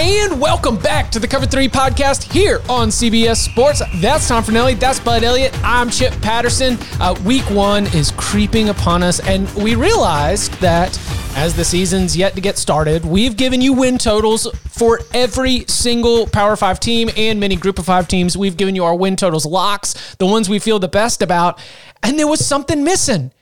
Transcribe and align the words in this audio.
And 0.00 0.40
welcome 0.40 0.76
back 0.76 1.10
to 1.10 1.18
the 1.18 1.26
Cover 1.26 1.44
3 1.44 1.68
podcast 1.68 2.32
here 2.32 2.60
on 2.68 2.88
CBS 2.88 3.38
Sports. 3.38 3.82
That's 3.96 4.28
Tom 4.28 4.44
Fornelli. 4.44 4.78
That's 4.78 5.00
Bud 5.00 5.24
Elliott. 5.24 5.52
I'm 5.64 5.90
Chip 5.90 6.12
Patterson. 6.22 6.78
Uh, 7.00 7.18
week 7.24 7.42
one 7.50 7.86
is 7.86 8.12
creeping 8.16 8.68
upon 8.68 9.02
us, 9.02 9.18
and 9.18 9.52
we 9.54 9.74
realized 9.74 10.52
that 10.60 10.96
as 11.36 11.56
the 11.56 11.64
season's 11.64 12.16
yet 12.16 12.36
to 12.36 12.40
get 12.40 12.58
started, 12.58 13.04
we've 13.04 13.36
given 13.36 13.60
you 13.60 13.72
win 13.72 13.98
totals 13.98 14.46
for 14.68 15.00
every 15.14 15.64
single 15.66 16.28
Power 16.28 16.54
5 16.54 16.78
team 16.78 17.10
and 17.16 17.40
many 17.40 17.56
Group 17.56 17.80
of 17.80 17.86
5 17.86 18.06
teams. 18.06 18.36
We've 18.36 18.56
given 18.56 18.76
you 18.76 18.84
our 18.84 18.94
win 18.94 19.16
totals 19.16 19.46
locks, 19.46 20.14
the 20.20 20.26
ones 20.26 20.48
we 20.48 20.60
feel 20.60 20.78
the 20.78 20.86
best 20.86 21.22
about, 21.22 21.58
and 22.04 22.16
there 22.16 22.28
was 22.28 22.46
something 22.46 22.84
missing. 22.84 23.32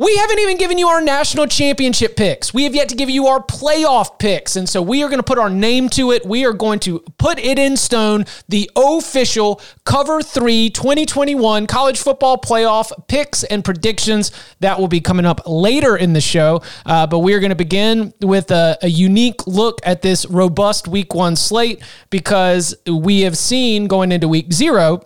We 0.00 0.16
haven't 0.16 0.38
even 0.38 0.56
given 0.56 0.78
you 0.78 0.88
our 0.88 1.02
national 1.02 1.46
championship 1.46 2.16
picks. 2.16 2.54
We 2.54 2.64
have 2.64 2.74
yet 2.74 2.88
to 2.88 2.94
give 2.94 3.10
you 3.10 3.26
our 3.26 3.42
playoff 3.42 4.18
picks. 4.18 4.56
And 4.56 4.66
so 4.66 4.80
we 4.80 5.02
are 5.02 5.08
going 5.08 5.18
to 5.18 5.22
put 5.22 5.36
our 5.36 5.50
name 5.50 5.90
to 5.90 6.12
it. 6.12 6.24
We 6.24 6.46
are 6.46 6.54
going 6.54 6.78
to 6.80 7.00
put 7.18 7.38
it 7.38 7.58
in 7.58 7.76
stone 7.76 8.24
the 8.48 8.70
official 8.74 9.60
Cover 9.84 10.22
3 10.22 10.70
2021 10.70 11.66
college 11.66 12.00
football 12.00 12.38
playoff 12.38 12.92
picks 13.08 13.44
and 13.44 13.62
predictions. 13.62 14.32
That 14.60 14.80
will 14.80 14.88
be 14.88 15.02
coming 15.02 15.26
up 15.26 15.42
later 15.46 15.98
in 15.98 16.14
the 16.14 16.22
show. 16.22 16.62
Uh, 16.86 17.06
but 17.06 17.18
we 17.18 17.34
are 17.34 17.38
going 17.38 17.50
to 17.50 17.54
begin 17.54 18.14
with 18.22 18.50
a, 18.50 18.78
a 18.80 18.88
unique 18.88 19.46
look 19.46 19.80
at 19.84 20.00
this 20.00 20.24
robust 20.24 20.88
week 20.88 21.14
one 21.14 21.36
slate 21.36 21.82
because 22.08 22.74
we 22.86 23.20
have 23.20 23.36
seen 23.36 23.86
going 23.86 24.12
into 24.12 24.28
week 24.28 24.50
zero 24.50 25.02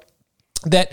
that 0.67 0.93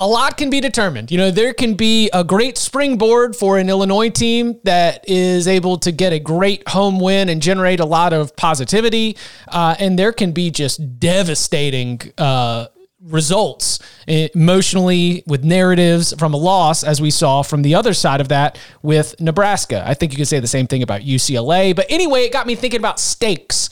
a 0.00 0.06
lot 0.06 0.36
can 0.36 0.48
be 0.48 0.60
determined. 0.60 1.10
You 1.10 1.18
know, 1.18 1.30
there 1.32 1.52
can 1.52 1.74
be 1.74 2.08
a 2.12 2.22
great 2.22 2.56
springboard 2.56 3.34
for 3.34 3.58
an 3.58 3.68
Illinois 3.68 4.10
team 4.10 4.60
that 4.62 5.08
is 5.08 5.48
able 5.48 5.76
to 5.78 5.90
get 5.90 6.12
a 6.12 6.20
great 6.20 6.68
home 6.68 7.00
win 7.00 7.28
and 7.28 7.42
generate 7.42 7.80
a 7.80 7.84
lot 7.84 8.12
of 8.12 8.36
positivity. 8.36 9.16
Uh, 9.48 9.74
and 9.80 9.98
there 9.98 10.12
can 10.12 10.30
be 10.30 10.50
just 10.50 11.00
devastating 11.00 12.00
uh, 12.16 12.66
results 13.00 13.80
emotionally 14.06 15.24
with 15.26 15.42
narratives 15.42 16.14
from 16.16 16.32
a 16.32 16.36
loss, 16.36 16.84
as 16.84 17.00
we 17.00 17.10
saw 17.10 17.42
from 17.42 17.62
the 17.62 17.74
other 17.74 17.92
side 17.92 18.20
of 18.20 18.28
that 18.28 18.56
with 18.82 19.20
Nebraska. 19.20 19.82
I 19.84 19.94
think 19.94 20.12
you 20.12 20.18
could 20.18 20.28
say 20.28 20.38
the 20.38 20.46
same 20.46 20.68
thing 20.68 20.84
about 20.84 21.00
UCLA. 21.00 21.74
But 21.74 21.86
anyway, 21.88 22.22
it 22.22 22.32
got 22.32 22.46
me 22.46 22.54
thinking 22.54 22.78
about 22.78 23.00
stakes 23.00 23.68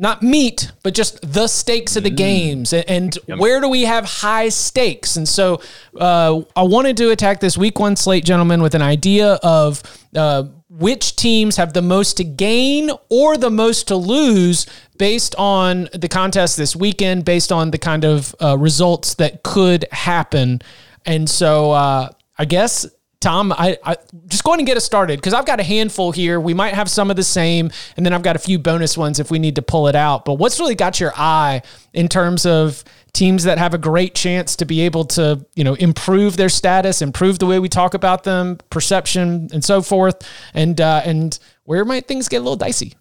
not 0.00 0.22
meat, 0.22 0.70
but 0.84 0.94
just 0.94 1.20
the 1.32 1.48
stakes 1.48 1.96
of 1.96 2.04
the 2.04 2.10
mm. 2.10 2.16
games 2.16 2.72
and, 2.72 2.84
and 2.88 3.18
yep. 3.26 3.38
where 3.38 3.60
do 3.60 3.68
we 3.68 3.82
have 3.82 4.04
high 4.04 4.48
stakes? 4.48 5.16
And 5.16 5.28
so 5.28 5.60
uh, 5.98 6.40
I 6.54 6.62
wanted 6.62 6.96
to 6.98 7.10
attack 7.10 7.40
this 7.40 7.58
week 7.58 7.80
one 7.80 7.96
slate, 7.96 8.24
gentlemen, 8.24 8.62
with 8.62 8.76
an 8.76 8.82
idea 8.82 9.34
of 9.42 9.82
uh, 10.14 10.44
which 10.70 11.16
teams 11.16 11.56
have 11.56 11.72
the 11.72 11.82
most 11.82 12.16
to 12.18 12.24
gain 12.24 12.90
or 13.08 13.36
the 13.36 13.50
most 13.50 13.88
to 13.88 13.96
lose 13.96 14.66
based 14.98 15.34
on 15.34 15.88
the 15.92 16.08
contest 16.08 16.56
this 16.56 16.76
weekend, 16.76 17.24
based 17.24 17.50
on 17.50 17.72
the 17.72 17.78
kind 17.78 18.04
of 18.04 18.34
uh, 18.40 18.56
results 18.56 19.14
that 19.14 19.42
could 19.42 19.84
happen. 19.90 20.62
And 21.04 21.28
so 21.28 21.72
uh, 21.72 22.10
I 22.38 22.44
guess 22.44 22.86
Tom, 23.20 23.52
I, 23.52 23.76
I 23.84 23.96
just 24.26 24.44
go 24.44 24.52
ahead 24.52 24.60
and 24.60 24.66
get 24.66 24.76
us 24.76 24.84
started 24.84 25.18
because 25.18 25.34
I've 25.34 25.44
got 25.44 25.58
a 25.58 25.64
handful 25.64 26.12
here. 26.12 26.40
We 26.40 26.54
might 26.54 26.74
have 26.74 26.88
some 26.88 27.10
of 27.10 27.16
the 27.16 27.24
same, 27.24 27.72
and 27.96 28.06
then 28.06 28.12
I've 28.12 28.22
got 28.22 28.36
a 28.36 28.38
few 28.38 28.60
bonus 28.60 28.96
ones 28.96 29.18
if 29.18 29.28
we 29.28 29.40
need 29.40 29.56
to 29.56 29.62
pull 29.62 29.88
it 29.88 29.96
out. 29.96 30.24
But 30.24 30.34
what's 30.34 30.60
really 30.60 30.76
got 30.76 31.00
your 31.00 31.12
eye 31.16 31.62
in 31.92 32.08
terms 32.08 32.46
of 32.46 32.84
teams 33.12 33.42
that 33.42 33.58
have 33.58 33.74
a 33.74 33.78
great 33.78 34.14
chance 34.14 34.54
to 34.56 34.64
be 34.64 34.82
able 34.82 35.04
to, 35.06 35.44
you 35.56 35.64
know, 35.64 35.74
improve 35.74 36.36
their 36.36 36.48
status, 36.48 37.02
improve 37.02 37.40
the 37.40 37.46
way 37.46 37.58
we 37.58 37.68
talk 37.68 37.94
about 37.94 38.22
them, 38.22 38.58
perception, 38.70 39.48
and 39.52 39.64
so 39.64 39.82
forth, 39.82 40.16
and 40.54 40.80
uh, 40.80 41.02
and 41.04 41.40
where 41.64 41.84
might 41.84 42.06
things 42.06 42.28
get 42.28 42.36
a 42.36 42.42
little 42.42 42.56
dicey? 42.56 42.94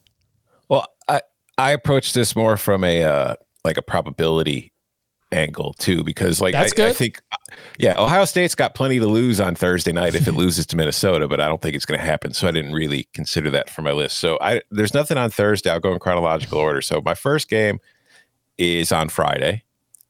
Well, 0.68 0.88
I 1.08 1.22
I 1.60 1.72
approach 1.72 2.14
this 2.14 2.36
more 2.36 2.58
from 2.58 2.84
a 2.84 3.04
uh, 3.04 3.36
like 3.64 3.78
a 3.78 3.84
probability 3.84 4.74
angle 5.32 5.74
too, 5.74 6.04
because 6.04 6.40
like 6.42 6.56
I, 6.56 6.64
I, 6.64 6.94
think, 6.94 7.22
yeah, 7.78 8.00
Ohio 8.00 8.26
State's 8.26 8.56
got 8.56 8.76
plenty 8.76 9.00
to 9.00 9.08
lose 9.08 9.40
on 9.40 9.56
Thursday 9.56 9.92
night 9.92 10.16
if 10.16 10.28
it 10.28 10.32
loses 10.34 10.66
to 10.68 10.78
Minnesota, 10.78 11.28
but 11.28 11.40
I 11.40 11.48
don't 11.48 11.62
think 11.62 11.76
it's 11.76 11.86
going 11.86 12.00
to 12.00 12.06
happen. 12.06 12.34
So 12.34 12.48
I 12.48 12.52
didn't 12.52 12.74
really 12.74 13.08
consider 13.14 13.50
that 13.52 13.70
for 13.70 13.82
my 13.82 13.92
list. 13.92 14.20
So 14.20 14.38
I 14.42 14.62
there's 14.72 14.94
nothing 14.94 15.18
on 15.18 15.30
Thursday. 15.30 15.70
I'll 15.70 15.80
go 15.80 15.94
in 15.94 16.00
chronological 16.00 16.60
order. 16.60 16.82
So 16.82 17.02
my 17.04 17.14
first 17.16 17.50
game 17.50 17.80
is 18.58 18.92
on 18.92 19.10
Friday, 19.10 19.64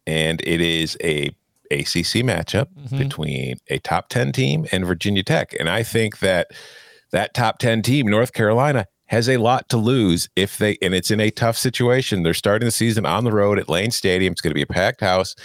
and 0.05 0.41
it 0.41 0.61
is 0.61 0.97
a 1.03 1.27
ACC 1.71 2.23
matchup 2.23 2.67
mm-hmm. 2.67 2.97
between 2.97 3.57
a 3.69 3.79
top 3.79 4.09
ten 4.09 4.31
team 4.31 4.67
and 4.71 4.85
Virginia 4.85 5.23
Tech, 5.23 5.55
and 5.59 5.69
I 5.69 5.83
think 5.83 6.19
that 6.19 6.51
that 7.11 7.33
top 7.33 7.59
ten 7.59 7.81
team, 7.81 8.07
North 8.07 8.33
Carolina, 8.33 8.85
has 9.07 9.29
a 9.29 9.37
lot 9.37 9.69
to 9.69 9.77
lose 9.77 10.29
if 10.35 10.57
they, 10.57 10.77
and 10.81 10.93
it's 10.93 11.11
in 11.11 11.19
a 11.19 11.31
tough 11.31 11.57
situation. 11.57 12.23
They're 12.23 12.33
starting 12.33 12.65
the 12.65 12.71
season 12.71 13.05
on 13.05 13.23
the 13.23 13.31
road 13.31 13.59
at 13.59 13.69
Lane 13.69 13.91
Stadium. 13.91 14.31
It's 14.31 14.41
going 14.41 14.51
to 14.51 14.55
be 14.55 14.61
a 14.61 14.67
packed 14.67 15.01
house. 15.01 15.35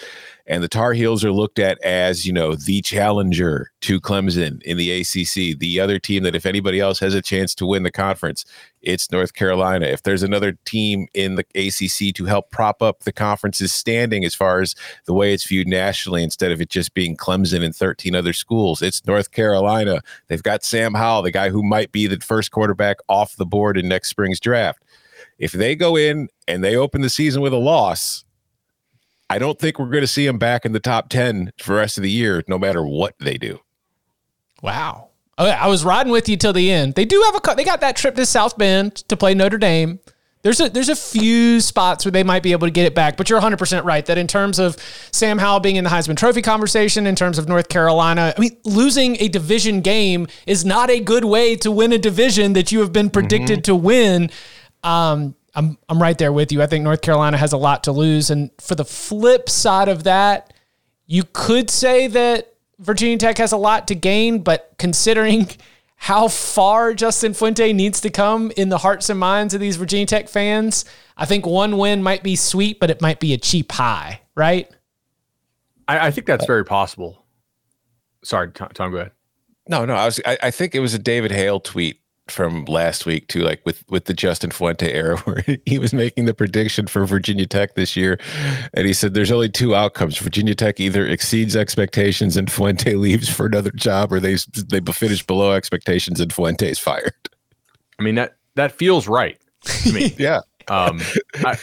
And 0.46 0.62
the 0.62 0.68
Tar 0.68 0.92
Heels 0.92 1.24
are 1.24 1.32
looked 1.32 1.58
at 1.58 1.80
as, 1.82 2.26
you 2.26 2.32
know, 2.32 2.54
the 2.54 2.80
challenger 2.82 3.70
to 3.82 4.00
Clemson 4.00 4.60
in 4.62 4.76
the 4.76 5.00
ACC, 5.00 5.58
the 5.58 5.78
other 5.80 5.98
team 5.98 6.24
that 6.24 6.34
if 6.34 6.46
anybody 6.46 6.80
else 6.80 6.98
has 6.98 7.14
a 7.14 7.22
chance 7.22 7.54
to 7.56 7.66
win 7.66 7.84
the 7.84 7.90
conference, 7.90 8.44
it's 8.80 9.10
North 9.12 9.34
Carolina. 9.34 9.86
If 9.86 10.02
there's 10.02 10.22
another 10.22 10.52
team 10.64 11.06
in 11.14 11.36
the 11.36 11.44
ACC 11.54 12.14
to 12.16 12.24
help 12.24 12.50
prop 12.50 12.82
up 12.82 13.00
the 13.00 13.12
conference's 13.12 13.72
standing 13.72 14.24
as 14.24 14.34
far 14.34 14.60
as 14.60 14.74
the 15.04 15.14
way 15.14 15.32
it's 15.32 15.46
viewed 15.46 15.68
nationally, 15.68 16.22
instead 16.22 16.50
of 16.50 16.60
it 16.60 16.68
just 16.68 16.94
being 16.94 17.16
Clemson 17.16 17.64
and 17.64 17.74
13 17.74 18.14
other 18.14 18.32
schools, 18.32 18.82
it's 18.82 19.06
North 19.06 19.30
Carolina. 19.30 20.00
They've 20.26 20.42
got 20.42 20.64
Sam 20.64 20.94
Howell, 20.94 21.22
the 21.22 21.30
guy 21.30 21.50
who 21.50 21.62
might 21.62 21.92
be 21.92 22.06
the 22.06 22.18
first 22.20 22.50
quarterback 22.50 22.96
off 23.08 23.36
the 23.36 23.46
board 23.46 23.78
in 23.78 23.88
next 23.88 24.08
spring's 24.08 24.40
draft. 24.40 24.82
If 25.38 25.52
they 25.52 25.76
go 25.76 25.96
in 25.96 26.28
and 26.48 26.62
they 26.62 26.76
open 26.76 27.00
the 27.00 27.10
season 27.10 27.42
with 27.42 27.52
a 27.52 27.58
loss, 27.58 28.24
I 29.32 29.38
don't 29.38 29.58
think 29.58 29.78
we're 29.78 29.86
going 29.86 30.02
to 30.02 30.06
see 30.06 30.26
them 30.26 30.36
back 30.36 30.66
in 30.66 30.72
the 30.72 30.80
top 30.80 31.08
10 31.08 31.54
for 31.58 31.72
the 31.72 31.78
rest 31.78 31.96
of 31.96 32.02
the 32.02 32.10
year, 32.10 32.44
no 32.48 32.58
matter 32.58 32.84
what 32.84 33.14
they 33.18 33.38
do. 33.38 33.60
Wow. 34.60 35.08
I 35.38 35.68
was 35.68 35.86
riding 35.86 36.12
with 36.12 36.28
you 36.28 36.36
till 36.36 36.52
the 36.52 36.70
end. 36.70 36.96
They 36.96 37.06
do 37.06 37.22
have 37.24 37.34
a 37.34 37.54
they 37.54 37.64
got 37.64 37.80
that 37.80 37.96
trip 37.96 38.14
to 38.16 38.26
South 38.26 38.58
Bend 38.58 38.96
to 39.08 39.16
play 39.16 39.32
Notre 39.32 39.56
Dame. 39.56 40.00
There's 40.42 40.60
a 40.60 40.68
there's 40.68 40.90
a 40.90 40.94
few 40.94 41.62
spots 41.62 42.04
where 42.04 42.12
they 42.12 42.22
might 42.22 42.42
be 42.42 42.52
able 42.52 42.66
to 42.66 42.70
get 42.70 42.84
it 42.84 42.94
back, 42.94 43.16
but 43.16 43.30
you're 43.30 43.40
100% 43.40 43.84
right 43.84 44.04
that 44.04 44.18
in 44.18 44.26
terms 44.26 44.58
of 44.58 44.76
Sam 45.12 45.38
Howell 45.38 45.60
being 45.60 45.76
in 45.76 45.84
the 45.84 45.90
Heisman 45.90 46.16
Trophy 46.16 46.42
conversation, 46.42 47.06
in 47.06 47.16
terms 47.16 47.38
of 47.38 47.48
North 47.48 47.70
Carolina, 47.70 48.34
I 48.36 48.40
mean, 48.40 48.58
losing 48.64 49.16
a 49.16 49.28
division 49.28 49.80
game 49.80 50.26
is 50.46 50.66
not 50.66 50.90
a 50.90 51.00
good 51.00 51.24
way 51.24 51.56
to 51.56 51.72
win 51.72 51.92
a 51.92 51.98
division 51.98 52.52
that 52.52 52.70
you 52.70 52.80
have 52.80 52.92
been 52.92 53.08
predicted 53.08 53.60
mm-hmm. 53.60 53.72
to 53.72 53.76
win. 53.76 54.30
Um, 54.82 55.34
I'm 55.54 55.78
I'm 55.88 56.00
right 56.00 56.16
there 56.16 56.32
with 56.32 56.52
you. 56.52 56.62
I 56.62 56.66
think 56.66 56.84
North 56.84 57.02
Carolina 57.02 57.36
has 57.36 57.52
a 57.52 57.56
lot 57.56 57.84
to 57.84 57.92
lose, 57.92 58.30
and 58.30 58.50
for 58.58 58.74
the 58.74 58.84
flip 58.84 59.48
side 59.48 59.88
of 59.88 60.04
that, 60.04 60.52
you 61.06 61.24
could 61.32 61.70
say 61.70 62.06
that 62.06 62.54
Virginia 62.78 63.18
Tech 63.18 63.38
has 63.38 63.52
a 63.52 63.56
lot 63.56 63.88
to 63.88 63.94
gain, 63.94 64.40
but 64.40 64.74
considering 64.78 65.48
how 65.96 66.26
far 66.26 66.94
Justin 66.94 67.34
Fuente 67.34 67.72
needs 67.72 68.00
to 68.00 68.10
come 68.10 68.50
in 68.56 68.70
the 68.70 68.78
hearts 68.78 69.08
and 69.08 69.20
minds 69.20 69.54
of 69.54 69.60
these 69.60 69.76
Virginia 69.76 70.06
Tech 70.06 70.28
fans, 70.28 70.84
I 71.16 71.26
think 71.26 71.46
one 71.46 71.78
win 71.78 72.02
might 72.02 72.22
be 72.22 72.34
sweet, 72.34 72.80
but 72.80 72.90
it 72.90 73.00
might 73.00 73.20
be 73.20 73.34
a 73.34 73.38
cheap 73.38 73.70
high, 73.70 74.22
right? 74.34 74.68
I, 75.86 76.08
I 76.08 76.10
think 76.10 76.26
that's 76.26 76.46
very 76.46 76.64
possible. 76.64 77.24
Sorry, 78.24 78.50
Tom, 78.50 78.70
Tom, 78.74 78.90
go 78.90 78.98
ahead. 78.98 79.12
No, 79.68 79.84
no, 79.84 79.94
I 79.94 80.06
was. 80.06 80.20
I, 80.26 80.38
I 80.42 80.50
think 80.50 80.74
it 80.74 80.80
was 80.80 80.92
a 80.94 80.98
David 80.98 81.30
Hale 81.30 81.60
tweet 81.60 82.00
from 82.28 82.64
last 82.66 83.04
week 83.04 83.28
too, 83.28 83.40
like 83.40 83.60
with 83.64 83.84
with 83.88 84.04
the 84.04 84.14
Justin 84.14 84.50
Fuente 84.50 84.90
era, 84.90 85.16
where 85.24 85.44
he 85.66 85.78
was 85.78 85.92
making 85.92 86.26
the 86.26 86.34
prediction 86.34 86.86
for 86.86 87.04
Virginia 87.04 87.46
Tech 87.46 87.74
this 87.74 87.96
year, 87.96 88.18
and 88.74 88.86
he 88.86 88.92
said 88.92 89.14
there's 89.14 89.32
only 89.32 89.48
two 89.48 89.74
outcomes: 89.74 90.18
Virginia 90.18 90.54
Tech 90.54 90.80
either 90.80 91.06
exceeds 91.06 91.56
expectations 91.56 92.36
and 92.36 92.50
Fuente 92.50 92.94
leaves 92.96 93.28
for 93.28 93.46
another 93.46 93.72
job, 93.72 94.12
or 94.12 94.20
they 94.20 94.36
they 94.68 94.80
finish 94.92 95.24
below 95.26 95.52
expectations 95.52 96.20
and 96.20 96.32
Fuente 96.32 96.70
is 96.70 96.78
fired. 96.78 97.14
I 97.98 98.02
mean 98.02 98.14
that 98.14 98.36
that 98.54 98.72
feels 98.72 99.08
right 99.08 99.38
to 99.62 99.92
me. 99.92 100.14
yeah. 100.18 100.40
Um, 100.68 101.00
I, 101.44 101.58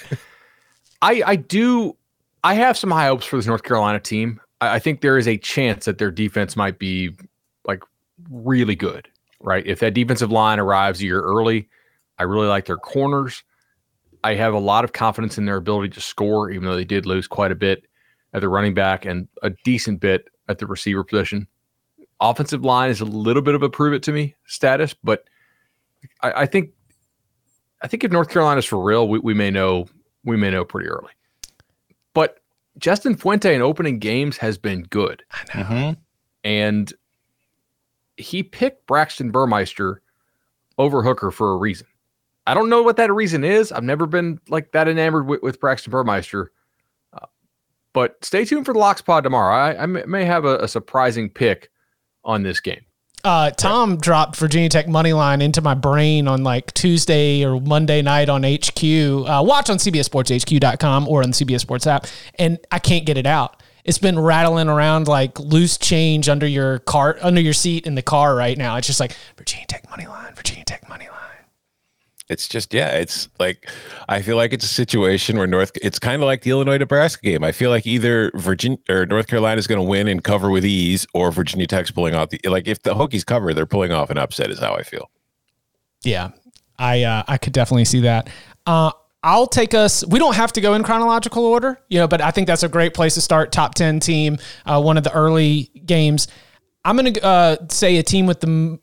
I 1.02 1.24
I 1.26 1.36
do 1.36 1.96
I 2.44 2.54
have 2.56 2.78
some 2.78 2.92
high 2.92 3.08
hopes 3.08 3.26
for 3.26 3.38
this 3.38 3.46
North 3.46 3.64
Carolina 3.64 4.00
team. 4.00 4.40
I, 4.62 4.76
I 4.76 4.80
think 4.80 5.02
there 5.02 5.18
is 5.18 5.28
a 5.28 5.38
chance 5.38 5.86
that 5.86 5.98
their 5.98 6.12
defense 6.12 6.56
might 6.56 6.80
be 6.80 7.16
like 7.66 7.84
really 8.30 8.76
good 8.76 9.08
right? 9.40 9.66
If 9.66 9.80
that 9.80 9.94
defensive 9.94 10.32
line 10.32 10.60
arrives 10.60 11.02
a 11.02 11.06
year 11.06 11.22
early, 11.22 11.70
I 12.18 12.24
really 12.24 12.48
like 12.48 12.66
their 12.66 12.78
corners. 12.78 13.44
I 14.24 14.36
have 14.36 14.54
a 14.54 14.60
lot 14.60 14.84
of 14.84 14.94
confidence 14.94 15.38
in 15.38 15.46
their 15.46 15.56
ability 15.56 15.90
to 15.90 16.02
score, 16.02 16.52
even 16.52 16.66
though 16.66 16.76
they 16.76 16.86
did 16.86 17.06
lose 17.06 17.28
quite 17.28 17.52
a 17.52 17.56
bit 17.56 17.86
at 18.34 18.42
the 18.42 18.50
running 18.50 18.74
back 18.74 19.06
and 19.06 19.28
a 19.42 19.52
decent 19.64 20.00
bit 20.02 20.28
at 20.48 20.60
the 20.60 20.68
receiver 20.68 21.04
position. 21.04 21.48
Offensive 22.20 22.66
line 22.66 22.90
is 22.90 23.00
a 23.00 23.06
little 23.06 23.42
bit 23.42 23.56
of 23.56 23.64
a 23.64 23.70
prove 23.70 23.94
it 23.94 24.04
to 24.04 24.12
me 24.12 24.36
status, 24.46 24.94
but 24.94 25.24
I, 26.22 26.42
I 26.42 26.46
think 26.46 26.72
I 27.82 27.88
think 27.88 28.04
if 28.04 28.12
North 28.12 28.30
Carolina's 28.30 28.66
for 28.66 28.84
real, 28.84 29.08
we, 29.08 29.20
we 29.20 29.34
may 29.34 29.50
know 29.50 29.88
we 30.26 30.36
may 30.36 30.50
know 30.50 30.66
pretty 30.66 30.90
early. 30.90 31.14
But 32.14 32.40
Justin 32.78 33.16
Fuente 33.16 33.56
in 33.56 33.62
opening 33.62 34.00
games 34.00 34.36
has 34.38 34.58
been 34.58 34.84
good. 34.84 35.24
I 35.32 35.58
know. 35.58 35.64
Mm-hmm. 35.64 36.00
And 36.44 36.94
he 38.20 38.44
picked 38.44 38.86
Braxton 38.88 39.32
Burmeister 39.32 40.02
over 40.78 41.04
Hooker 41.04 41.32
for 41.32 41.54
a 41.54 41.58
reason. 41.58 41.88
I 42.48 42.54
don't 42.54 42.70
know 42.70 42.82
what 42.82 42.98
that 42.98 43.14
reason 43.14 43.44
is. 43.44 43.72
I've 43.72 43.84
never 43.84 44.08
been 44.08 44.40
like 44.50 44.72
that 44.72 44.88
enamored 44.88 45.28
with, 45.28 45.44
with 45.44 45.60
Braxton 45.60 45.92
Burmeister. 45.92 46.52
Uh, 47.14 47.28
but 47.94 48.24
stay 48.24 48.46
tuned 48.46 48.66
for 48.66 48.74
the 48.74 48.80
Locks 48.80 49.02
Pod 49.02 49.24
tomorrow. 49.24 49.54
I, 49.54 49.84
I 49.84 49.86
may 49.86 50.26
have 50.26 50.46
a, 50.46 50.58
a, 50.58 50.68
surprising 50.68 51.30
pick 51.30 51.70
on 52.24 52.44
this 52.44 52.60
game. 52.60 52.82
Uh, 53.24 53.52
Tom 53.52 53.98
dropped 53.98 54.38
Virginia 54.38 54.70
Tech 54.70 54.88
money 54.88 55.12
line 55.14 55.42
into 55.42 55.62
my 55.62 55.74
brain 55.74 56.28
on 56.28 56.44
like 56.44 56.74
Tuesday 56.74 57.44
or 57.44 57.60
Monday 57.60 58.02
night 58.02 58.30
on 58.30 58.44
HQ. 58.44 58.84
Uh, 58.84 59.44
watch 59.46 59.70
on 59.70 59.78
CBSSportsHQ.com 59.78 61.08
or 61.08 61.22
on 61.22 61.32
the 61.32 61.36
CBS 61.36 61.60
Sports 61.60 61.86
app, 61.86 62.08
and 62.36 62.58
I 62.72 62.80
can't 62.80 63.06
get 63.06 63.18
it 63.18 63.28
out 63.28 63.59
it's 63.90 63.98
been 63.98 64.20
rattling 64.20 64.70
around 64.70 65.08
like 65.08 65.40
loose 65.40 65.76
change 65.76 66.30
under 66.30 66.46
your 66.46 66.78
car 66.78 67.18
under 67.24 67.42
your 67.42 67.54
seat 67.54 67.88
in 67.88 67.96
the 67.96 68.04
car 68.04 68.36
right 68.36 68.56
now. 68.56 68.76
It's 68.76 68.86
just 68.86 69.00
like 69.00 69.16
Virginia 69.36 69.66
Tech 69.66 69.90
money 69.90 70.06
line, 70.06 70.32
Virginia 70.36 70.64
Tech 70.64 70.88
money 70.88 71.08
line. 71.08 71.16
It's 72.30 72.48
just 72.48 72.72
yeah, 72.72 72.90
it's 72.90 73.30
like 73.40 73.68
I 74.08 74.22
feel 74.22 74.38
like 74.38 74.54
it's 74.54 74.64
a 74.64 74.68
situation 74.68 75.40
where 75.40 75.48
North 75.48 75.72
it's 75.82 75.98
kind 75.98 76.22
of 76.22 76.28
like 76.28 76.44
the 76.44 76.52
Illinois 76.52 76.78
Nebraska 76.78 77.24
game. 77.24 77.44
I 77.44 77.52
feel 77.52 77.72
like 77.72 77.88
either 77.88 78.32
Virginia 78.36 78.78
or 78.90 79.08
North 79.08 79.26
Carolina 79.26 79.58
is 79.58 79.66
going 79.66 79.82
to 79.82 79.90
win 79.90 80.08
and 80.08 80.24
cover 80.24 80.52
with 80.52 80.66
ease, 80.66 81.08
or 81.16 81.32
Virginia 81.32 81.66
Tech's 81.66 81.90
pulling 81.90 82.14
off 82.14 82.30
the 82.30 82.40
like 82.48 82.68
if 82.68 82.84
the 82.84 82.94
Hokies 82.94 83.26
cover, 83.26 83.56
they're 83.56 83.66
pulling 83.66 83.92
off 83.92 84.12
an 84.12 84.20
upset. 84.20 84.52
Is 84.52 84.60
how 84.60 84.76
I 84.76 84.84
feel. 84.84 85.10
Yeah, 86.04 86.30
I 86.78 87.02
uh, 87.02 87.24
I 87.28 87.40
could 87.40 87.54
definitely 87.54 87.86
see 87.86 88.02
that. 88.02 88.30
Uh, 88.68 88.92
I'll 89.22 89.48
take 89.48 89.74
us. 89.74 90.06
We 90.06 90.18
don't 90.18 90.36
have 90.36 90.54
to 90.54 90.62
go 90.62 90.76
in 90.76 90.84
chronological 90.84 91.46
order, 91.46 91.82
you 91.90 92.00
know, 92.00 92.08
but 92.08 92.22
I 92.22 92.32
think 92.32 92.48
that's 92.48 92.64
a 92.64 92.70
great 92.70 92.94
place 92.94 93.16
to 93.16 93.22
start. 93.22 93.52
Top 93.52 93.76
ten 93.76 94.00
team, 94.00 94.38
uh, 94.66 94.82
one 94.82 94.98
of 94.98 95.04
the 95.04 95.14
early 95.14 95.70
games. 95.86 96.28
I'm 96.86 96.96
going 96.96 97.14
to 97.14 97.24
uh, 97.24 97.58
say 97.70 97.98
a 97.98 98.04
team 98.04 98.26
with 98.26 98.40
the 98.40 98.80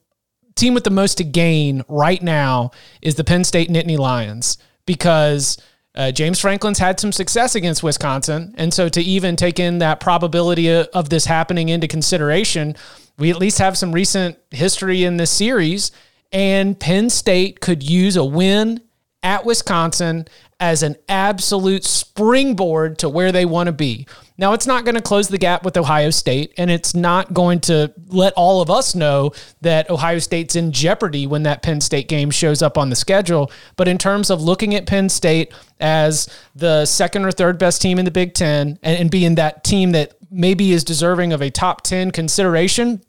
team 0.54 0.74
with 0.74 0.84
the 0.84 0.90
most 0.90 1.18
to 1.18 1.24
gain 1.24 1.82
right 1.88 2.22
now 2.22 2.70
is 3.00 3.14
the 3.14 3.24
Penn 3.24 3.44
State 3.44 3.70
Nittany 3.70 3.98
Lions 3.98 4.58
because 4.84 5.58
uh, 5.94 6.12
James 6.12 6.38
Franklin's 6.38 6.78
had 6.78 7.00
some 7.00 7.12
success 7.12 7.54
against 7.54 7.82
Wisconsin, 7.82 8.54
and 8.58 8.72
so 8.72 8.88
to 8.90 9.00
even 9.00 9.36
take 9.36 9.58
in 9.58 9.78
that 9.78 10.00
probability 10.00 10.70
of 10.70 11.08
this 11.08 11.24
happening 11.24 11.70
into 11.70 11.88
consideration, 11.88 12.76
we 13.18 13.30
at 13.30 13.38
least 13.38 13.58
have 13.58 13.78
some 13.78 13.92
recent 13.92 14.38
history 14.50 15.04
in 15.04 15.16
this 15.16 15.30
series. 15.30 15.92
And 16.32 16.78
Penn 16.78 17.08
State 17.08 17.60
could 17.60 17.82
use 17.82 18.16
a 18.16 18.24
win 18.24 18.82
at 19.26 19.44
Wisconsin 19.44 20.24
as 20.60 20.84
an 20.84 20.94
absolute 21.08 21.84
springboard 21.84 22.96
to 23.00 23.08
where 23.08 23.32
they 23.32 23.44
want 23.44 23.66
to 23.66 23.72
be. 23.72 24.06
Now, 24.38 24.52
it's 24.52 24.68
not 24.68 24.84
going 24.84 24.94
to 24.94 25.02
close 25.02 25.26
the 25.26 25.36
gap 25.36 25.64
with 25.64 25.76
Ohio 25.76 26.10
State, 26.10 26.54
and 26.56 26.70
it's 26.70 26.94
not 26.94 27.34
going 27.34 27.58
to 27.62 27.92
let 28.06 28.32
all 28.34 28.62
of 28.62 28.70
us 28.70 28.94
know 28.94 29.32
that 29.62 29.90
Ohio 29.90 30.20
State's 30.20 30.54
in 30.54 30.70
jeopardy 30.70 31.26
when 31.26 31.42
that 31.42 31.62
Penn 31.62 31.80
State 31.80 32.08
game 32.08 32.30
shows 32.30 32.62
up 32.62 32.78
on 32.78 32.88
the 32.88 32.96
schedule. 32.96 33.50
But 33.74 33.88
in 33.88 33.98
terms 33.98 34.30
of 34.30 34.40
looking 34.40 34.76
at 34.76 34.86
Penn 34.86 35.08
State 35.08 35.52
as 35.80 36.28
the 36.54 36.86
second 36.86 37.24
or 37.24 37.32
third 37.32 37.58
best 37.58 37.82
team 37.82 37.98
in 37.98 38.04
the 38.04 38.12
Big 38.12 38.32
Ten 38.32 38.78
and, 38.82 39.00
and 39.00 39.10
being 39.10 39.34
that 39.34 39.64
team 39.64 39.90
that 39.92 40.12
maybe 40.30 40.70
is 40.70 40.84
deserving 40.84 41.32
of 41.32 41.42
a 41.42 41.50
top 41.50 41.82
10 41.82 42.12
consideration, 42.12 43.02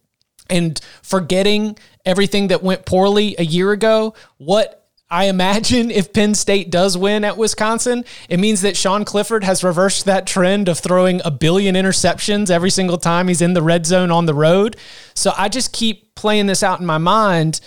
and 0.49 0.79
forgetting 1.03 1.77
everything 2.05 2.47
that 2.47 2.63
went 2.63 2.85
poorly 2.85 3.35
a 3.37 3.43
year 3.43 3.71
ago, 3.71 4.15
what 4.37 4.76
I 5.09 5.25
imagine 5.25 5.89
if 5.89 6.11
Penn 6.11 6.35
State 6.35 6.69
does 6.69 6.97
win 6.97 7.23
at 7.23 7.37
Wisconsin, 7.37 8.03
it 8.27 8.39
means 8.39 8.61
that 8.61 8.75
Sean 8.75 9.05
Clifford 9.05 9.45
has 9.45 9.63
reversed 9.63 10.03
that 10.05 10.27
trend 10.27 10.67
of 10.67 10.79
throwing 10.79 11.21
a 11.23 11.31
billion 11.31 11.75
interceptions 11.75 12.49
every 12.49 12.69
single 12.69 12.97
time 12.97 13.29
he's 13.29 13.41
in 13.41 13.53
the 13.53 13.61
red 13.61 13.85
zone 13.85 14.11
on 14.11 14.25
the 14.25 14.33
road. 14.33 14.75
So 15.13 15.31
I 15.37 15.47
just 15.47 15.71
keep 15.71 16.13
playing 16.15 16.47
this 16.47 16.61
out 16.61 16.81
in 16.81 16.85
my 16.85 16.97
mind. 16.97 17.61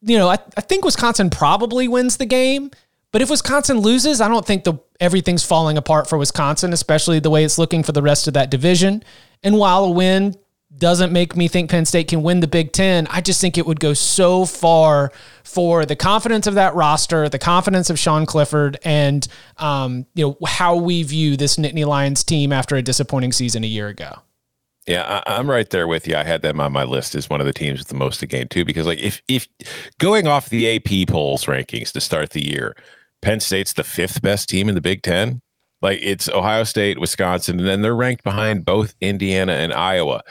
You 0.00 0.16
know, 0.16 0.28
I, 0.28 0.38
I 0.56 0.62
think 0.62 0.86
Wisconsin 0.86 1.28
probably 1.28 1.86
wins 1.86 2.16
the 2.16 2.26
game, 2.26 2.70
but 3.12 3.20
if 3.20 3.28
Wisconsin 3.28 3.78
loses, 3.78 4.22
I 4.22 4.28
don't 4.28 4.46
think 4.46 4.64
the 4.64 4.74
everything's 5.00 5.44
falling 5.44 5.76
apart 5.76 6.08
for 6.08 6.16
Wisconsin, 6.16 6.72
especially 6.72 7.20
the 7.20 7.30
way 7.30 7.44
it's 7.44 7.58
looking 7.58 7.82
for 7.82 7.92
the 7.92 8.02
rest 8.02 8.26
of 8.26 8.34
that 8.34 8.50
division. 8.50 9.04
And 9.42 9.58
while 9.58 9.84
a 9.84 9.90
win 9.90 10.34
doesn't 10.78 11.12
make 11.12 11.36
me 11.36 11.48
think 11.48 11.70
Penn 11.70 11.84
State 11.84 12.08
can 12.08 12.22
win 12.22 12.40
the 12.40 12.46
Big 12.46 12.72
Ten. 12.72 13.06
I 13.08 13.20
just 13.20 13.40
think 13.40 13.56
it 13.56 13.66
would 13.66 13.80
go 13.80 13.94
so 13.94 14.44
far 14.44 15.12
for 15.42 15.86
the 15.86 15.96
confidence 15.96 16.46
of 16.46 16.54
that 16.54 16.74
roster, 16.74 17.28
the 17.28 17.38
confidence 17.38 17.90
of 17.90 17.98
Sean 17.98 18.26
Clifford, 18.26 18.78
and 18.84 19.26
um, 19.58 20.06
you 20.14 20.26
know 20.26 20.46
how 20.46 20.76
we 20.76 21.02
view 21.02 21.36
this 21.36 21.56
Nittany 21.56 21.86
Lions 21.86 22.24
team 22.24 22.52
after 22.52 22.76
a 22.76 22.82
disappointing 22.82 23.32
season 23.32 23.64
a 23.64 23.68
year 23.68 23.88
ago. 23.88 24.20
Yeah, 24.86 25.22
I, 25.26 25.38
am 25.38 25.48
right 25.48 25.68
there 25.70 25.88
with 25.88 26.06
you. 26.06 26.16
I 26.16 26.24
had 26.24 26.42
them 26.42 26.60
on 26.60 26.72
my 26.72 26.84
list 26.84 27.14
as 27.14 27.30
one 27.30 27.40
of 27.40 27.46
the 27.46 27.54
teams 27.54 27.78
with 27.78 27.88
the 27.88 27.94
most 27.94 28.20
to 28.20 28.26
gain 28.26 28.48
too, 28.48 28.64
because 28.64 28.86
like 28.86 28.98
if 28.98 29.22
if 29.28 29.48
going 29.98 30.26
off 30.26 30.50
the 30.50 30.76
AP 30.76 31.08
polls 31.08 31.46
rankings 31.46 31.92
to 31.92 32.00
start 32.00 32.30
the 32.30 32.46
year, 32.46 32.76
Penn 33.22 33.40
State's 33.40 33.72
the 33.72 33.84
fifth 33.84 34.20
best 34.20 34.48
team 34.48 34.68
in 34.68 34.74
the 34.74 34.80
Big 34.80 35.02
Ten. 35.02 35.40
Like 35.80 36.00
it's 36.02 36.28
Ohio 36.28 36.64
State, 36.64 36.98
Wisconsin, 36.98 37.58
and 37.58 37.68
then 37.68 37.82
they're 37.82 37.94
ranked 37.94 38.24
behind 38.24 38.64
both 38.64 38.94
Indiana 39.00 39.52
and 39.52 39.72
Iowa. 39.72 40.22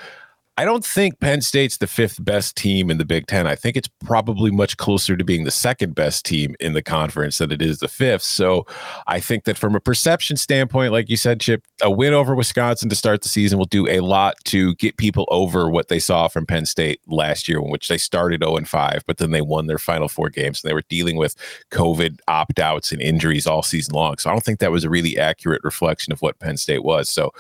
I 0.56 0.66
don't 0.66 0.86
think 0.86 1.20
Penn 1.20 1.42
State's 1.42 1.78
the 1.78 1.88
fifth 1.88 2.24
best 2.24 2.56
team 2.56 2.92
in 2.92 3.00
the 3.00 3.06
Big 3.06 3.26
Ten. 3.26 3.48
I 3.48 3.56
think 3.56 3.76
it's 3.76 3.90
probably 4.06 4.52
much 4.52 4.78
closer 4.78 5.18
to 5.18 5.24
being 5.24 5.46
the 5.46 5.52
second 5.52 5.96
best 5.96 6.26
team 6.26 6.56
in 6.60 6.74
the 6.74 6.84
conference 6.84 7.40
than 7.40 7.52
it 7.52 7.60
is 7.60 7.80
the 7.80 7.88
fifth. 7.88 8.22
So 8.22 8.68
I 9.08 9.20
think 9.20 9.46
that 9.46 9.58
from 9.58 9.76
a 9.76 9.80
perception 9.80 10.38
standpoint, 10.38 10.92
like 10.92 11.10
you 11.10 11.18
said, 11.18 11.40
Chip, 11.40 11.64
a 11.82 11.90
win 11.90 12.14
over 12.14 12.36
Wisconsin 12.36 12.88
to 12.90 12.96
start 12.96 13.24
the 13.24 13.30
season 13.30 13.58
will 13.58 13.66
do 13.66 13.88
a 13.88 14.02
lot 14.02 14.36
to 14.46 14.76
get 14.76 14.98
people 14.98 15.26
over 15.30 15.72
what 15.72 15.88
they 15.88 15.98
saw 15.98 16.28
from 16.28 16.46
Penn 16.46 16.68
State 16.68 17.02
last 17.08 17.48
year, 17.48 17.58
in 17.58 17.72
which 17.72 17.88
they 17.88 17.98
started 17.98 18.44
0 18.44 18.58
and 18.58 18.70
5, 18.70 19.06
but 19.08 19.18
then 19.18 19.32
they 19.32 19.42
won 19.42 19.66
their 19.66 19.80
final 19.80 20.08
four 20.08 20.30
games 20.30 20.64
and 20.64 20.70
they 20.70 20.76
were 20.76 20.84
dealing 20.88 21.16
with 21.16 21.36
COVID 21.72 22.20
opt 22.28 22.60
outs 22.60 22.92
and 22.92 23.02
injuries 23.02 23.48
all 23.48 23.64
season 23.64 23.96
long. 23.96 24.20
So 24.20 24.30
I 24.30 24.34
don't 24.34 24.46
think 24.46 24.60
that 24.60 24.72
was 24.72 24.84
a 24.84 24.90
really 24.90 25.18
accurate 25.18 25.64
reflection 25.64 26.14
of 26.14 26.22
what 26.22 26.38
Penn 26.38 26.58
State 26.58 26.84
was. 26.84 27.10
So 27.10 27.32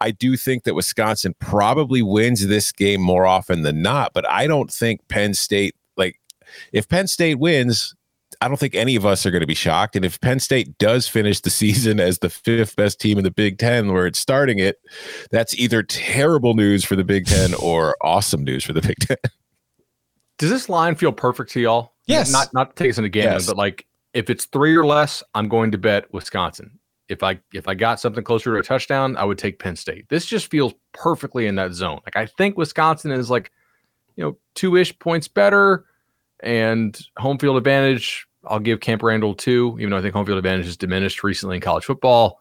I 0.00 0.10
do 0.10 0.38
think 0.38 0.64
that 0.64 0.74
Wisconsin 0.74 1.34
probably 1.38 2.00
wins 2.00 2.46
this 2.46 2.61
this 2.62 2.72
game 2.72 3.00
more 3.00 3.26
often 3.26 3.62
than 3.62 3.82
not. 3.82 4.12
But 4.14 4.28
I 4.28 4.46
don't 4.46 4.70
think 4.70 5.06
Penn 5.08 5.34
State, 5.34 5.74
like, 5.96 6.20
if 6.72 6.88
Penn 6.88 7.08
State 7.08 7.38
wins, 7.38 7.94
I 8.40 8.48
don't 8.48 8.56
think 8.56 8.74
any 8.74 8.96
of 8.96 9.04
us 9.04 9.26
are 9.26 9.30
going 9.30 9.40
to 9.40 9.46
be 9.46 9.54
shocked. 9.54 9.96
And 9.96 10.04
if 10.04 10.20
Penn 10.20 10.40
State 10.40 10.78
does 10.78 11.08
finish 11.08 11.40
the 11.40 11.50
season 11.62 12.00
as 12.00 12.18
the 12.18 12.30
fifth 12.30 12.76
best 12.76 13.00
team 13.00 13.18
in 13.18 13.24
the 13.24 13.30
Big 13.30 13.58
Ten, 13.58 13.92
where 13.92 14.06
it's 14.06 14.18
starting 14.18 14.58
it, 14.58 14.76
that's 15.30 15.54
either 15.58 15.82
terrible 15.82 16.54
news 16.54 16.84
for 16.84 16.96
the 16.96 17.04
Big 17.04 17.26
Ten 17.26 17.54
or 17.54 17.96
awesome 18.02 18.44
news 18.44 18.64
for 18.64 18.72
the 18.72 18.82
Big 18.82 18.98
Ten. 19.00 19.16
Does 20.38 20.50
this 20.50 20.68
line 20.68 20.94
feel 20.94 21.12
perfect 21.12 21.50
to 21.52 21.60
y'all? 21.60 21.94
Yes. 22.06 22.32
Not 22.32 22.52
not 22.52 22.74
to 22.74 22.82
take 22.82 22.90
us 22.90 22.98
into 22.98 23.10
game, 23.10 23.24
yes. 23.24 23.46
but 23.46 23.56
like 23.56 23.86
if 24.12 24.28
it's 24.28 24.46
three 24.46 24.74
or 24.74 24.84
less, 24.84 25.22
I'm 25.34 25.48
going 25.48 25.70
to 25.70 25.78
bet 25.78 26.12
Wisconsin 26.12 26.80
if 27.12 27.22
I 27.22 27.38
if 27.52 27.68
I 27.68 27.74
got 27.74 28.00
something 28.00 28.24
closer 28.24 28.52
to 28.52 28.58
a 28.58 28.62
touchdown, 28.62 29.16
I 29.16 29.24
would 29.24 29.38
take 29.38 29.58
Penn 29.58 29.76
State. 29.76 30.08
This 30.08 30.26
just 30.26 30.50
feels 30.50 30.74
perfectly 30.92 31.46
in 31.46 31.54
that 31.56 31.72
zone. 31.72 32.00
Like 32.04 32.16
I 32.16 32.26
think 32.26 32.56
Wisconsin 32.56 33.12
is 33.12 33.30
like, 33.30 33.52
you 34.16 34.24
know, 34.24 34.36
two 34.54 34.76
ish 34.76 34.98
points 34.98 35.28
better, 35.28 35.84
and 36.42 36.98
home 37.18 37.38
field 37.38 37.56
advantage. 37.56 38.26
I'll 38.44 38.58
give 38.58 38.80
Camp 38.80 39.02
Randall 39.02 39.34
two, 39.34 39.76
even 39.78 39.90
though 39.90 39.98
I 39.98 40.02
think 40.02 40.14
home 40.14 40.26
field 40.26 40.38
advantage 40.38 40.66
has 40.66 40.76
diminished 40.76 41.22
recently 41.22 41.56
in 41.56 41.62
college 41.62 41.84
football. 41.84 42.40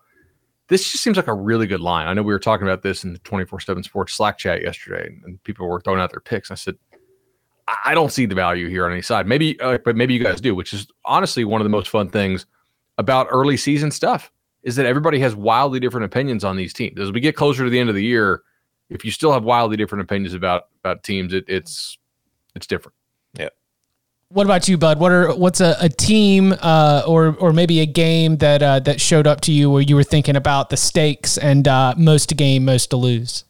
This 0.69 0.89
just 0.89 1.03
seems 1.03 1.17
like 1.17 1.27
a 1.27 1.33
really 1.33 1.67
good 1.67 1.81
line. 1.81 2.07
I 2.07 2.13
know 2.13 2.23
we 2.23 2.33
were 2.33 2.39
talking 2.39 2.65
about 2.65 2.81
this 2.81 3.03
in 3.03 3.13
the 3.13 3.19
24 3.19 3.59
7 3.59 3.83
sports 3.83 4.13
Slack 4.13 4.37
chat 4.37 4.61
yesterday, 4.61 5.09
and 5.25 5.43
people 5.43 5.67
were 5.67 5.81
throwing 5.81 5.99
out 5.99 6.11
their 6.11 6.21
picks. 6.21 6.49
I 6.49 6.55
said, 6.55 6.75
I 7.85 7.93
don't 7.93 8.11
see 8.11 8.25
the 8.25 8.35
value 8.35 8.69
here 8.69 8.85
on 8.85 8.91
any 8.91 9.01
side. 9.01 9.27
Maybe, 9.27 9.59
uh, 9.59 9.77
but 9.83 9.95
maybe 9.95 10.13
you 10.13 10.23
guys 10.23 10.41
do, 10.41 10.55
which 10.55 10.73
is 10.73 10.87
honestly 11.05 11.43
one 11.43 11.61
of 11.61 11.65
the 11.65 11.69
most 11.69 11.89
fun 11.89 12.09
things 12.09 12.45
about 12.97 13.27
early 13.29 13.57
season 13.57 13.91
stuff 13.91 14.31
is 14.63 14.75
that 14.75 14.85
everybody 14.85 15.19
has 15.19 15.35
wildly 15.35 15.79
different 15.79 16.05
opinions 16.05 16.43
on 16.43 16.55
these 16.55 16.73
teams. 16.73 16.99
As 16.99 17.11
we 17.11 17.19
get 17.19 17.35
closer 17.35 17.63
to 17.63 17.69
the 17.69 17.79
end 17.79 17.89
of 17.89 17.95
the 17.95 18.03
year, 18.03 18.43
if 18.89 19.05
you 19.05 19.11
still 19.11 19.31
have 19.31 19.43
wildly 19.43 19.77
different 19.77 20.03
opinions 20.03 20.33
about 20.33 20.67
about 20.83 21.03
teams, 21.03 21.33
it, 21.33 21.45
it's 21.47 21.97
it's 22.55 22.67
different. 22.67 22.95
Yeah. 23.33 23.49
What 24.29 24.45
about 24.45 24.67
you, 24.67 24.77
Bud? 24.77 24.99
What 24.99 25.11
are 25.11 25.35
what's 25.35 25.61
a, 25.61 25.75
a 25.79 25.89
team 25.89 26.53
uh, 26.61 27.03
or 27.07 27.35
or 27.39 27.53
maybe 27.53 27.79
a 27.79 27.85
game 27.85 28.37
that 28.37 28.61
uh, 28.61 28.79
that 28.81 29.01
showed 29.01 29.27
up 29.27 29.41
to 29.41 29.51
you 29.51 29.69
where 29.69 29.81
you 29.81 29.95
were 29.95 30.03
thinking 30.03 30.35
about 30.35 30.69
the 30.69 30.77
stakes 30.77 31.37
and 31.37 31.67
uh, 31.67 31.95
most 31.97 32.29
to 32.29 32.35
gain, 32.35 32.65
most 32.65 32.91
to 32.91 32.97
lose? 32.97 33.45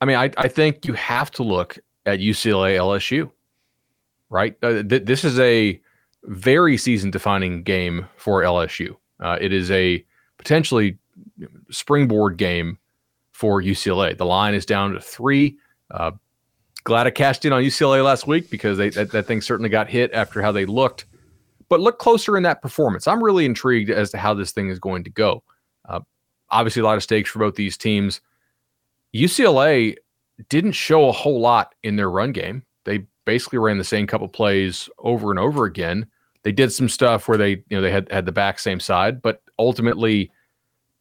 I 0.00 0.04
mean, 0.04 0.16
I, 0.16 0.30
I 0.36 0.48
think 0.48 0.86
you 0.86 0.94
have 0.94 1.30
to 1.32 1.42
look 1.42 1.78
at 2.06 2.18
UCLA 2.18 2.76
LSU, 2.76 3.30
right? 4.30 4.56
Uh, 4.62 4.82
th- 4.82 5.04
this 5.04 5.24
is 5.24 5.38
a 5.38 5.80
very 6.24 6.76
season 6.76 7.10
defining 7.10 7.62
game 7.62 8.08
for 8.16 8.42
LSU. 8.42 8.96
Uh, 9.20 9.38
it 9.40 9.52
is 9.52 9.70
a 9.70 10.04
potentially 10.42 10.98
springboard 11.70 12.36
game 12.36 12.78
for 13.30 13.62
UCLA. 13.62 14.16
The 14.16 14.26
line 14.26 14.54
is 14.54 14.66
down 14.66 14.92
to 14.92 15.00
three. 15.00 15.56
Uh, 15.90 16.12
glad 16.84 17.06
I 17.06 17.10
cashed 17.10 17.44
in 17.44 17.52
on 17.52 17.62
UCLA 17.62 18.04
last 18.04 18.26
week 18.26 18.50
because 18.50 18.76
they, 18.76 18.90
that, 18.90 19.12
that 19.12 19.26
thing 19.26 19.40
certainly 19.40 19.68
got 19.68 19.88
hit 19.88 20.12
after 20.12 20.42
how 20.42 20.50
they 20.50 20.66
looked. 20.66 21.06
But 21.68 21.80
look 21.80 21.98
closer 21.98 22.36
in 22.36 22.42
that 22.42 22.60
performance. 22.60 23.06
I'm 23.06 23.22
really 23.22 23.44
intrigued 23.44 23.88
as 23.88 24.10
to 24.10 24.18
how 24.18 24.34
this 24.34 24.50
thing 24.50 24.68
is 24.68 24.78
going 24.78 25.04
to 25.04 25.10
go. 25.10 25.44
Uh, 25.88 26.00
obviously, 26.50 26.82
a 26.82 26.84
lot 26.84 26.96
of 26.96 27.02
stakes 27.02 27.30
for 27.30 27.38
both 27.38 27.54
these 27.54 27.76
teams. 27.76 28.20
UCLA 29.14 29.96
didn't 30.48 30.72
show 30.72 31.08
a 31.08 31.12
whole 31.12 31.40
lot 31.40 31.74
in 31.82 31.96
their 31.96 32.10
run 32.10 32.32
game. 32.32 32.64
They 32.84 33.06
basically 33.24 33.58
ran 33.58 33.78
the 33.78 33.84
same 33.84 34.06
couple 34.06 34.28
plays 34.28 34.88
over 34.98 35.30
and 35.30 35.38
over 35.38 35.64
again. 35.64 36.06
They 36.42 36.52
did 36.52 36.72
some 36.72 36.88
stuff 36.88 37.28
where 37.28 37.38
they, 37.38 37.50
you 37.50 37.64
know, 37.70 37.80
they 37.80 37.90
had 37.90 38.10
had 38.10 38.26
the 38.26 38.32
back 38.32 38.58
same 38.58 38.80
side, 38.80 39.22
but 39.22 39.42
ultimately, 39.58 40.30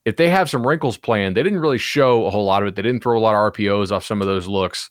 if 0.05 0.15
they 0.15 0.29
have 0.29 0.49
some 0.49 0.65
wrinkles 0.65 0.97
planned, 0.97 1.35
they 1.35 1.43
didn't 1.43 1.59
really 1.59 1.77
show 1.77 2.25
a 2.25 2.29
whole 2.29 2.45
lot 2.45 2.61
of 2.61 2.67
it. 2.69 2.75
They 2.75 2.81
didn't 2.81 3.01
throw 3.01 3.17
a 3.17 3.21
lot 3.21 3.35
of 3.35 3.53
RPOs 3.53 3.91
off 3.91 4.05
some 4.05 4.21
of 4.21 4.27
those 4.27 4.47
looks. 4.47 4.89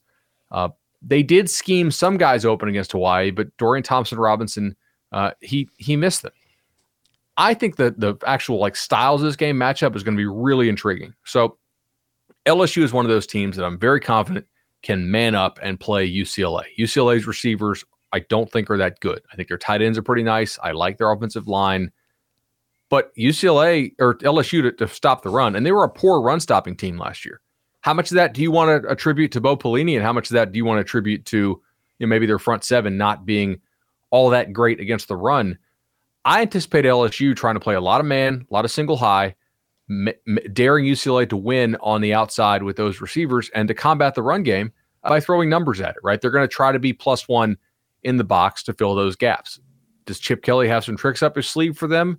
Uh, 0.50 0.70
they 1.02 1.22
did 1.22 1.48
scheme 1.48 1.90
some 1.90 2.16
guys 2.16 2.44
open 2.44 2.68
against 2.68 2.92
Hawaii, 2.92 3.30
but 3.30 3.56
Dorian 3.56 3.82
Thompson 3.82 4.18
Robinson, 4.18 4.76
uh, 5.12 5.32
he 5.40 5.68
he 5.78 5.96
missed 5.96 6.22
them. 6.22 6.32
I 7.36 7.54
think 7.54 7.76
that 7.76 7.98
the 7.98 8.16
actual 8.26 8.58
like 8.58 8.76
styles 8.76 9.22
of 9.22 9.26
this 9.26 9.36
game 9.36 9.56
matchup 9.56 9.96
is 9.96 10.02
going 10.02 10.16
to 10.16 10.20
be 10.20 10.26
really 10.26 10.68
intriguing. 10.68 11.14
So 11.24 11.56
LSU 12.46 12.82
is 12.82 12.92
one 12.92 13.04
of 13.04 13.10
those 13.10 13.26
teams 13.26 13.56
that 13.56 13.64
I'm 13.64 13.78
very 13.78 14.00
confident 14.00 14.46
can 14.82 15.10
man 15.10 15.34
up 15.34 15.58
and 15.62 15.78
play 15.78 16.10
UCLA. 16.10 16.64
UCLA's 16.78 17.26
receivers, 17.26 17.84
I 18.12 18.20
don't 18.20 18.50
think 18.50 18.70
are 18.70 18.78
that 18.78 19.00
good. 19.00 19.22
I 19.32 19.36
think 19.36 19.48
their 19.48 19.58
tight 19.58 19.82
ends 19.82 19.98
are 19.98 20.02
pretty 20.02 20.22
nice. 20.22 20.58
I 20.62 20.72
like 20.72 20.98
their 20.98 21.10
offensive 21.10 21.46
line. 21.46 21.92
But 22.88 23.14
UCLA 23.16 23.94
or 24.00 24.16
LSU 24.16 24.62
to, 24.62 24.72
to 24.72 24.88
stop 24.88 25.22
the 25.22 25.30
run, 25.30 25.54
and 25.54 25.64
they 25.64 25.72
were 25.72 25.84
a 25.84 25.88
poor 25.88 26.20
run 26.20 26.40
stopping 26.40 26.76
team 26.76 26.98
last 26.98 27.24
year. 27.24 27.40
How 27.82 27.94
much 27.94 28.10
of 28.10 28.16
that 28.16 28.34
do 28.34 28.42
you 28.42 28.50
want 28.50 28.82
to 28.82 28.88
attribute 28.88 29.32
to 29.32 29.40
Bo 29.40 29.56
Pelini, 29.56 29.94
and 29.94 30.02
how 30.02 30.12
much 30.12 30.28
of 30.28 30.34
that 30.34 30.52
do 30.52 30.56
you 30.56 30.64
want 30.64 30.78
to 30.78 30.82
attribute 30.82 31.24
to 31.26 31.36
you 31.36 31.62
know, 32.00 32.08
maybe 32.08 32.26
their 32.26 32.40
front 32.40 32.64
seven 32.64 32.96
not 32.98 33.24
being 33.24 33.60
all 34.10 34.28
that 34.30 34.52
great 34.52 34.80
against 34.80 35.06
the 35.06 35.16
run? 35.16 35.56
I 36.24 36.42
anticipate 36.42 36.84
LSU 36.84 37.34
trying 37.34 37.54
to 37.54 37.60
play 37.60 37.76
a 37.76 37.80
lot 37.80 38.00
of 38.00 38.06
man, 38.06 38.46
a 38.50 38.52
lot 38.52 38.64
of 38.64 38.72
single 38.72 38.96
high, 38.96 39.36
m- 39.88 40.08
m- 40.26 40.38
daring 40.52 40.84
UCLA 40.84 41.28
to 41.30 41.36
win 41.36 41.76
on 41.80 42.00
the 42.00 42.12
outside 42.12 42.64
with 42.64 42.76
those 42.76 43.00
receivers 43.00 43.50
and 43.54 43.68
to 43.68 43.74
combat 43.74 44.14
the 44.14 44.22
run 44.22 44.42
game 44.42 44.72
by 45.02 45.20
throwing 45.20 45.48
numbers 45.48 45.80
at 45.80 45.96
it, 45.96 46.00
right? 46.02 46.20
They're 46.20 46.30
going 46.30 46.46
to 46.46 46.54
try 46.54 46.72
to 46.72 46.78
be 46.78 46.92
plus 46.92 47.28
one 47.28 47.56
in 48.02 48.16
the 48.16 48.24
box 48.24 48.62
to 48.64 48.72
fill 48.72 48.94
those 48.94 49.16
gaps. 49.16 49.60
Does 50.06 50.18
Chip 50.18 50.42
Kelly 50.42 50.68
have 50.68 50.84
some 50.84 50.96
tricks 50.96 51.22
up 51.22 51.36
his 51.36 51.48
sleeve 51.48 51.76
for 51.76 51.86
them? 51.86 52.18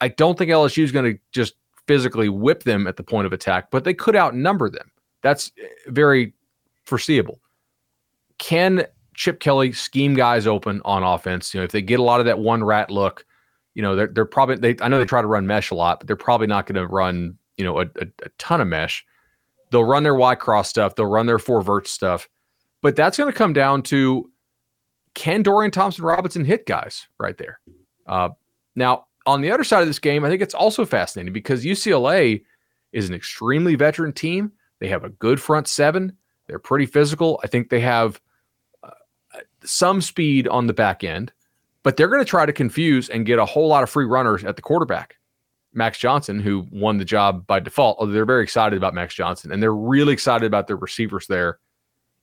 I 0.00 0.08
don't 0.08 0.38
think 0.38 0.50
LSU 0.50 0.82
is 0.84 0.92
going 0.92 1.12
to 1.12 1.18
just 1.32 1.54
physically 1.86 2.28
whip 2.28 2.64
them 2.64 2.86
at 2.86 2.96
the 2.96 3.02
point 3.02 3.26
of 3.26 3.32
attack, 3.32 3.70
but 3.70 3.84
they 3.84 3.94
could 3.94 4.16
outnumber 4.16 4.68
them. 4.68 4.90
That's 5.22 5.50
eh, 5.60 5.66
very 5.88 6.34
foreseeable. 6.84 7.40
Can 8.38 8.86
Chip 9.14 9.40
Kelly 9.40 9.72
scheme 9.72 10.14
guys 10.14 10.46
open 10.46 10.82
on 10.84 11.02
offense? 11.02 11.54
You 11.54 11.60
know, 11.60 11.64
if 11.64 11.72
they 11.72 11.82
get 11.82 12.00
a 12.00 12.02
lot 12.02 12.20
of 12.20 12.26
that 12.26 12.38
one 12.38 12.62
rat 12.62 12.90
look, 12.90 13.24
you 13.74 13.82
know, 13.82 13.96
they're, 13.96 14.08
they're 14.08 14.24
probably, 14.24 14.56
they, 14.56 14.76
I 14.82 14.88
know 14.88 14.98
they 14.98 15.04
try 15.04 15.20
to 15.20 15.26
run 15.26 15.46
mesh 15.46 15.70
a 15.70 15.74
lot, 15.74 16.00
but 16.00 16.06
they're 16.06 16.16
probably 16.16 16.46
not 16.46 16.66
going 16.66 16.76
to 16.76 16.86
run, 16.86 17.36
you 17.56 17.64
know, 17.64 17.80
a, 17.80 17.84
a, 18.00 18.06
a, 18.24 18.28
ton 18.38 18.60
of 18.60 18.68
mesh. 18.68 19.04
They'll 19.70 19.84
run 19.84 20.02
their 20.02 20.14
Y 20.14 20.34
cross 20.34 20.68
stuff, 20.68 20.94
they'll 20.94 21.06
run 21.06 21.26
their 21.26 21.38
four 21.38 21.60
vert 21.60 21.88
stuff, 21.88 22.28
but 22.82 22.94
that's 22.96 23.18
going 23.18 23.30
to 23.30 23.36
come 23.36 23.52
down 23.52 23.82
to 23.84 24.30
can 25.16 25.42
Dorian 25.42 25.72
Thompson 25.72 26.04
Robinson 26.04 26.44
hit 26.44 26.66
guys 26.66 27.08
right 27.18 27.36
there? 27.36 27.58
Uh, 28.06 28.28
now, 28.76 29.06
on 29.26 29.40
the 29.40 29.50
other 29.50 29.64
side 29.64 29.80
of 29.80 29.88
this 29.88 29.98
game, 29.98 30.24
I 30.24 30.28
think 30.28 30.42
it's 30.42 30.54
also 30.54 30.84
fascinating 30.84 31.32
because 31.32 31.64
UCLA 31.64 32.44
is 32.92 33.08
an 33.08 33.14
extremely 33.14 33.74
veteran 33.74 34.12
team. 34.12 34.52
They 34.78 34.86
have 34.86 35.02
a 35.02 35.08
good 35.08 35.40
front 35.40 35.66
seven. 35.66 36.16
They're 36.46 36.60
pretty 36.60 36.86
physical. 36.86 37.40
I 37.42 37.48
think 37.48 37.70
they 37.70 37.80
have 37.80 38.20
uh, 38.84 38.90
some 39.64 40.00
speed 40.00 40.46
on 40.46 40.68
the 40.68 40.72
back 40.72 41.02
end 41.02 41.32
but 41.86 41.96
they're 41.96 42.08
going 42.08 42.20
to 42.20 42.28
try 42.28 42.44
to 42.44 42.52
confuse 42.52 43.08
and 43.08 43.24
get 43.24 43.38
a 43.38 43.44
whole 43.44 43.68
lot 43.68 43.84
of 43.84 43.88
free 43.88 44.06
runners 44.06 44.42
at 44.42 44.56
the 44.56 44.62
quarterback. 44.62 45.18
Max 45.72 45.98
Johnson, 45.98 46.40
who 46.40 46.66
won 46.72 46.98
the 46.98 47.04
job 47.04 47.46
by 47.46 47.60
default, 47.60 47.96
although 48.00 48.10
they're 48.10 48.24
very 48.24 48.42
excited 48.42 48.76
about 48.76 48.92
Max 48.92 49.14
Johnson 49.14 49.52
and 49.52 49.62
they're 49.62 49.72
really 49.72 50.12
excited 50.12 50.46
about 50.46 50.66
their 50.66 50.74
receivers 50.74 51.28
there 51.28 51.60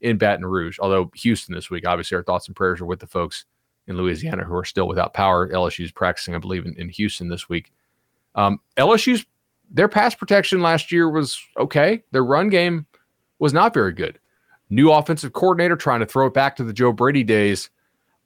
in 0.04 0.18
Baton 0.18 0.46
Rouge. 0.46 0.78
Although 0.80 1.10
Houston 1.16 1.56
this 1.56 1.70
week, 1.72 1.88
obviously, 1.88 2.16
our 2.16 2.24
thoughts 2.24 2.48
and 2.48 2.56
prayers 2.56 2.80
are 2.82 2.86
with 2.86 3.00
the 3.00 3.08
folks 3.08 3.46
in 3.88 3.98
Louisiana 3.98 4.44
who 4.44 4.56
are 4.56 4.66
still 4.66 4.88
without 4.88 5.14
power. 5.14 5.50
LSU's 5.50 5.92
practicing, 5.92 6.36
I 6.36 6.38
believe, 6.38 6.66
in, 6.66 6.76
in 6.76 6.90
Houston 6.90 7.30
this 7.30 7.50
week. 7.50 7.72
Um, 8.36 8.60
LSU's 8.78 9.26
their 9.72 9.88
pass 9.88 10.14
protection 10.14 10.62
last 10.62 10.92
year 10.92 11.10
was 11.10 11.40
okay. 11.58 12.04
Their 12.12 12.24
run 12.24 12.50
game 12.50 12.86
was 13.40 13.54
not 13.54 13.74
very 13.74 13.94
good. 13.94 14.20
New 14.70 14.92
offensive 14.92 15.34
coordinator 15.34 15.76
trying 15.76 16.02
to 16.02 16.06
throw 16.06 16.28
it 16.28 16.34
back 16.34 16.56
to 16.58 16.64
the 16.64 16.74
Joe 16.74 16.92
Brady 16.92 17.24
days. 17.24 17.70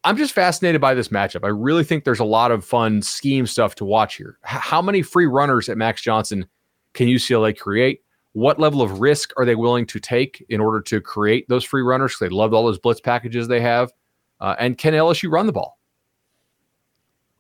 I'm 0.03 0.17
just 0.17 0.33
fascinated 0.33 0.81
by 0.81 0.93
this 0.93 1.09
matchup. 1.09 1.43
I 1.43 1.49
really 1.49 1.83
think 1.83 2.03
there's 2.03 2.19
a 2.19 2.25
lot 2.25 2.51
of 2.51 2.65
fun 2.65 3.01
scheme 3.01 3.45
stuff 3.47 3.75
to 3.75 3.85
watch 3.85 4.15
here. 4.15 4.37
H- 4.45 4.59
how 4.61 4.81
many 4.81 5.01
free 5.01 5.25
runners 5.25 5.69
at 5.69 5.77
Max 5.77 6.01
Johnson 6.01 6.45
can 6.93 7.07
UCLA 7.07 7.57
create? 7.57 8.01
What 8.37 8.59
level 8.59 8.83
of 8.83 8.99
risk 8.99 9.33
are 9.35 9.45
they 9.45 9.55
willing 9.55 9.87
to 9.87 9.99
take 9.99 10.45
in 10.49 10.61
order 10.61 10.79
to 10.81 11.01
create 11.01 11.49
those 11.49 11.63
free 11.63 11.81
runners? 11.81 12.17
They 12.19 12.29
loved 12.29 12.53
all 12.53 12.65
those 12.65 12.77
blitz 12.77 13.01
packages 13.01 13.47
they 13.47 13.61
have. 13.61 13.91
Uh, 14.39 14.55
and 14.59 14.77
can 14.77 14.93
LSU 14.93 15.31
run 15.31 15.47
the 15.47 15.51
ball? 15.51 15.79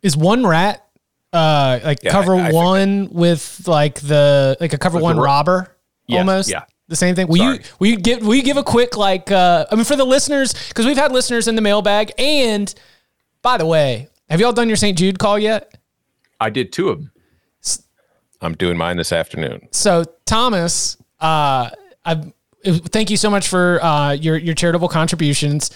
Is 0.01 0.17
one 0.17 0.43
rat 0.43 0.87
uh, 1.33 1.81
like 1.83 1.99
yeah, 2.01 2.09
cover 2.09 2.33
I, 2.33 2.49
I 2.49 2.51
one 2.51 3.09
with 3.11 3.67
like 3.67 3.99
the 3.99 4.57
like 4.59 4.73
a 4.73 4.79
cover 4.79 4.95
like 4.95 5.03
one 5.03 5.19
robber 5.19 5.75
yes, 6.07 6.17
almost? 6.17 6.49
Yeah 6.49 6.63
the 6.87 6.95
same 6.95 7.13
thing. 7.13 7.27
Will 7.27 7.37
Sorry. 7.37 7.57
you 7.57 7.63
will 7.77 7.87
you 7.89 7.97
give 7.97 8.25
will 8.25 8.33
you 8.33 8.41
give 8.41 8.57
a 8.57 8.63
quick 8.63 8.97
like 8.97 9.29
uh 9.29 9.67
I 9.71 9.75
mean 9.75 9.85
for 9.85 9.97
the 9.97 10.05
listeners 10.05 10.55
because 10.69 10.87
we've 10.87 10.97
had 10.97 11.11
listeners 11.11 11.47
in 11.47 11.55
the 11.55 11.61
mailbag 11.61 12.11
and 12.17 12.73
by 13.43 13.57
the 13.57 13.67
way, 13.67 14.07
have 14.29 14.39
y'all 14.39 14.51
done 14.51 14.67
your 14.67 14.77
St. 14.77 14.97
Jude 14.97 15.19
call 15.19 15.37
yet? 15.37 15.77
I 16.39 16.49
did 16.49 16.73
two 16.73 16.89
of 16.89 16.99
them. 16.99 17.11
I'm 18.41 18.53
doing 18.53 18.77
mine 18.77 18.97
this 18.97 19.11
afternoon. 19.11 19.67
So 19.71 20.05
Thomas, 20.25 20.97
uh, 21.19 21.69
I 22.05 22.31
thank 22.63 23.09
you 23.09 23.17
so 23.17 23.29
much 23.29 23.47
for 23.47 23.83
uh, 23.83 24.11
your 24.11 24.37
your 24.37 24.55
charitable 24.55 24.89
contributions 24.89 25.71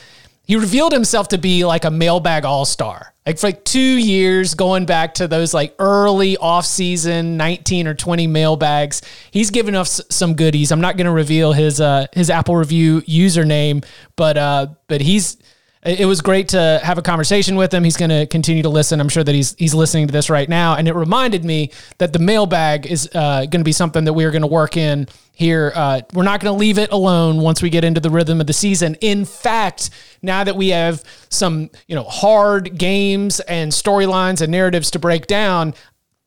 he 0.52 0.56
revealed 0.56 0.92
himself 0.92 1.30
to 1.30 1.38
be 1.38 1.64
like 1.64 1.86
a 1.86 1.92
mailbag 1.92 2.46
all 2.46 2.66
star. 2.66 3.14
Like 3.26 3.38
for 3.38 3.48
like 3.48 3.64
two 3.64 3.80
years, 3.80 4.56
going 4.56 4.86
back 4.86 5.14
to 5.14 5.28
those 5.28 5.54
like 5.54 5.76
early 5.78 6.36
off 6.38 6.66
season 6.66 7.38
19 7.38 7.88
or 7.88 7.94
20 7.94 8.28
mailbags, 8.28 9.02
he's 9.30 9.52
given 9.52 9.76
us 9.76 10.02
some 10.10 10.34
goodies. 10.34 10.72
I'm 10.72 10.82
not 10.82 10.98
going 10.98 11.06
to 11.06 11.12
reveal 11.12 11.54
his 11.54 11.80
uh, 11.80 12.08
his 12.12 12.30
Apple 12.30 12.56
review 12.56 13.02
username, 13.04 13.86
but 14.16 14.38
uh, 14.38 14.68
but 14.88 15.00
he's 15.00 15.38
it 15.84 16.06
was 16.06 16.22
great 16.22 16.50
to 16.50 16.80
have 16.84 17.00
a 17.00 17.02
conversation 17.02 17.56
with 17.56 17.74
him. 17.74 17.84
He's 17.84 17.98
going 17.98 18.10
to 18.10 18.28
continue 18.28 18.62
to 18.62 18.70
listen. 18.70 19.00
I'm 19.00 19.10
sure 19.10 19.24
that 19.24 19.34
he's 19.34 19.56
he's 19.56 19.74
listening 19.74 20.06
to 20.08 20.12
this 20.14 20.30
right 20.30 20.48
now, 20.48 20.76
and 20.76 20.88
it 20.88 20.94
reminded 20.94 21.44
me 21.44 21.72
that 21.98 22.14
the 22.14 22.20
mailbag 22.20 22.86
is 22.86 23.10
uh, 23.16 23.42
going 23.42 23.62
to 23.62 23.64
be 23.64 23.72
something 23.72 24.04
that 24.04 24.14
we 24.14 24.24
are 24.26 24.32
going 24.32 24.44
to 24.44 24.48
work 24.48 24.78
in 24.78 25.08
here. 25.34 25.72
Uh, 25.74 26.02
we're 26.14 26.24
not 26.24 26.40
going 26.40 26.54
to 26.54 26.60
leave 26.60 26.78
it 26.78 26.92
alone 26.92 27.38
once 27.38 27.64
we 27.64 27.72
get 27.72 27.84
into 27.84 28.00
the 28.00 28.12
rhythm 28.12 28.40
of 28.40 28.46
the 28.46 28.54
season. 28.54 28.96
In 29.02 29.26
fact, 29.26 29.90
now 30.22 30.44
that 30.44 30.56
we 30.56 30.70
have 30.70 31.04
some 31.30 31.72
you 31.88 31.96
know 31.96 32.04
hard 32.04 32.78
games 32.78 33.40
and 33.40 33.72
storylines 33.72 34.42
and 34.42 34.52
narratives 34.52 34.92
to 34.92 35.00
break 35.00 35.26
down, 35.26 35.74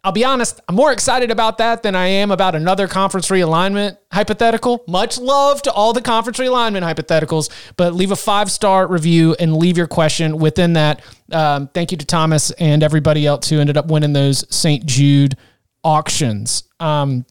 I'll 0.04 0.12
be 0.12 0.24
honest, 0.24 0.60
I'm 0.68 0.74
more 0.74 0.92
excited 0.92 1.30
about 1.30 1.56
that 1.58 1.82
than 1.82 1.94
I 1.94 2.06
am 2.06 2.30
about 2.30 2.54
another 2.54 2.86
conference 2.86 3.28
realignment 3.28 3.96
hypothetical. 4.12 4.84
Much 4.86 5.18
love 5.18 5.62
to 5.62 5.72
all 5.72 5.94
the 5.94 6.02
conference 6.02 6.38
realignment 6.38 6.82
hypotheticals, 6.82 7.48
but 7.78 7.94
leave 7.94 8.10
a 8.10 8.16
five 8.16 8.50
star 8.50 8.86
review 8.86 9.34
and 9.40 9.56
leave 9.56 9.78
your 9.78 9.86
question 9.86 10.36
within 10.36 10.74
that. 10.74 11.02
Um, 11.32 11.68
thank 11.68 11.90
you 11.90 11.96
to 11.96 12.04
Thomas 12.04 12.50
and 12.52 12.82
everybody 12.82 13.26
else 13.26 13.48
who 13.48 13.58
ended 13.58 13.78
up 13.78 13.86
winning 13.86 14.12
those 14.12 14.44
St. 14.54 14.84
Jude 14.84 15.38
auctions. 15.82 16.64
Um, 16.80 17.24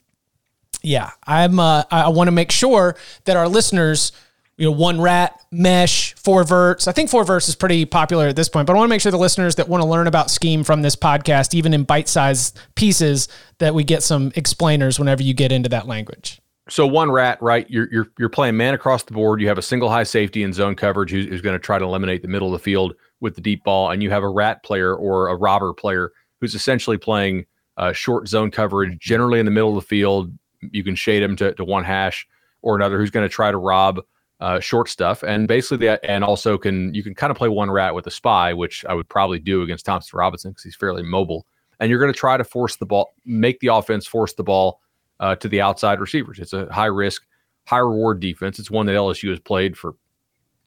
yeah, 0.81 1.11
I'm. 1.27 1.59
Uh, 1.59 1.83
I 1.91 2.09
want 2.09 2.27
to 2.27 2.31
make 2.31 2.51
sure 2.51 2.95
that 3.25 3.37
our 3.37 3.47
listeners 3.47 4.13
you 4.57 4.65
know, 4.65 4.71
one 4.71 5.01
rat, 5.01 5.39
mesh, 5.51 6.13
four 6.15 6.43
verts. 6.43 6.87
I 6.87 6.91
think 6.91 7.09
four 7.09 7.23
verts 7.23 7.49
is 7.49 7.55
pretty 7.55 7.85
popular 7.85 8.27
at 8.27 8.35
this 8.35 8.49
point, 8.49 8.67
but 8.67 8.73
I 8.73 8.77
want 8.77 8.87
to 8.87 8.89
make 8.89 9.01
sure 9.01 9.11
the 9.11 9.17
listeners 9.17 9.55
that 9.55 9.67
want 9.67 9.81
to 9.81 9.87
learn 9.87 10.07
about 10.07 10.29
scheme 10.29 10.63
from 10.63 10.83
this 10.83 10.95
podcast, 10.95 11.53
even 11.53 11.73
in 11.73 11.83
bite 11.83 12.07
sized 12.07 12.59
pieces, 12.75 13.27
that 13.57 13.73
we 13.73 13.83
get 13.83 14.03
some 14.03 14.31
explainers 14.35 14.99
whenever 14.99 15.23
you 15.23 15.33
get 15.33 15.51
into 15.51 15.69
that 15.69 15.87
language. 15.87 16.39
So 16.69 16.87
one 16.87 17.11
rat, 17.11 17.41
right? 17.41 17.69
You're 17.69 17.89
you're 17.91 18.07
you're 18.17 18.29
playing 18.29 18.55
man 18.55 18.73
across 18.73 19.03
the 19.03 19.13
board. 19.13 19.41
You 19.41 19.47
have 19.49 19.57
a 19.57 19.63
single 19.63 19.89
high 19.89 20.03
safety 20.03 20.43
and 20.43 20.53
zone 20.53 20.75
coverage 20.75 21.11
who's, 21.11 21.25
who's 21.25 21.41
going 21.41 21.55
to 21.55 21.59
try 21.59 21.77
to 21.77 21.83
eliminate 21.83 22.21
the 22.21 22.29
middle 22.29 22.47
of 22.47 22.53
the 22.53 22.63
field 22.63 22.93
with 23.19 23.35
the 23.35 23.41
deep 23.41 23.63
ball, 23.63 23.91
and 23.91 24.01
you 24.01 24.09
have 24.11 24.23
a 24.23 24.29
rat 24.29 24.63
player 24.63 24.95
or 24.95 25.27
a 25.27 25.35
robber 25.35 25.73
player 25.73 26.11
who's 26.39 26.55
essentially 26.55 26.97
playing 26.97 27.45
uh, 27.77 27.91
short 27.91 28.27
zone 28.27 28.51
coverage, 28.51 28.97
generally 28.99 29.39
in 29.39 29.45
the 29.45 29.51
middle 29.51 29.69
of 29.69 29.83
the 29.83 29.87
field. 29.87 30.31
You 30.61 30.83
can 30.83 30.95
shade 30.95 31.21
him 31.21 31.35
to, 31.37 31.53
to 31.55 31.65
one 31.65 31.83
hash 31.83 32.25
or 32.61 32.75
another 32.75 32.97
who's 32.97 33.11
going 33.11 33.27
to 33.27 33.33
try 33.33 33.51
to 33.51 33.57
rob 33.57 33.99
uh, 34.43 34.59
short 34.59 34.89
stuff, 34.89 35.23
and 35.23 35.47
basically 35.47 35.87
that, 35.87 36.01
and 36.03 36.21
also 36.21 36.57
can 36.57 36.93
you 36.93 37.01
can 37.01 37.15
kind 37.15 37.31
of 37.31 37.37
play 37.37 37.47
one 37.47 37.71
rat 37.71 37.95
with 37.95 38.05
a 38.07 38.11
spy, 38.11 38.53
which 38.53 38.83
I 38.83 38.93
would 38.93 39.07
probably 39.07 39.39
do 39.39 39.61
against 39.61 39.85
Thompson 39.85 40.17
Robinson 40.17 40.51
because 40.51 40.65
he's 40.65 40.75
fairly 40.75 41.01
mobile, 41.01 41.47
and 41.79 41.89
you're 41.89 41.99
going 41.99 42.11
to 42.11 42.19
try 42.19 42.35
to 42.35 42.43
force 42.43 42.75
the 42.75 42.85
ball, 42.85 43.13
make 43.23 43.61
the 43.61 43.67
offense 43.67 44.05
force 44.05 44.33
the 44.33 44.43
ball 44.43 44.81
uh, 45.21 45.37
to 45.37 45.47
the 45.47 45.61
outside 45.61 46.01
receivers. 46.01 46.39
It's 46.39 46.51
a 46.51 46.67
high 46.73 46.87
risk, 46.87 47.23
high 47.67 47.77
reward 47.77 48.19
defense. 48.19 48.59
It's 48.59 48.69
one 48.69 48.85
that 48.87 48.97
LSU 48.97 49.29
has 49.29 49.39
played 49.39 49.77
for. 49.77 49.95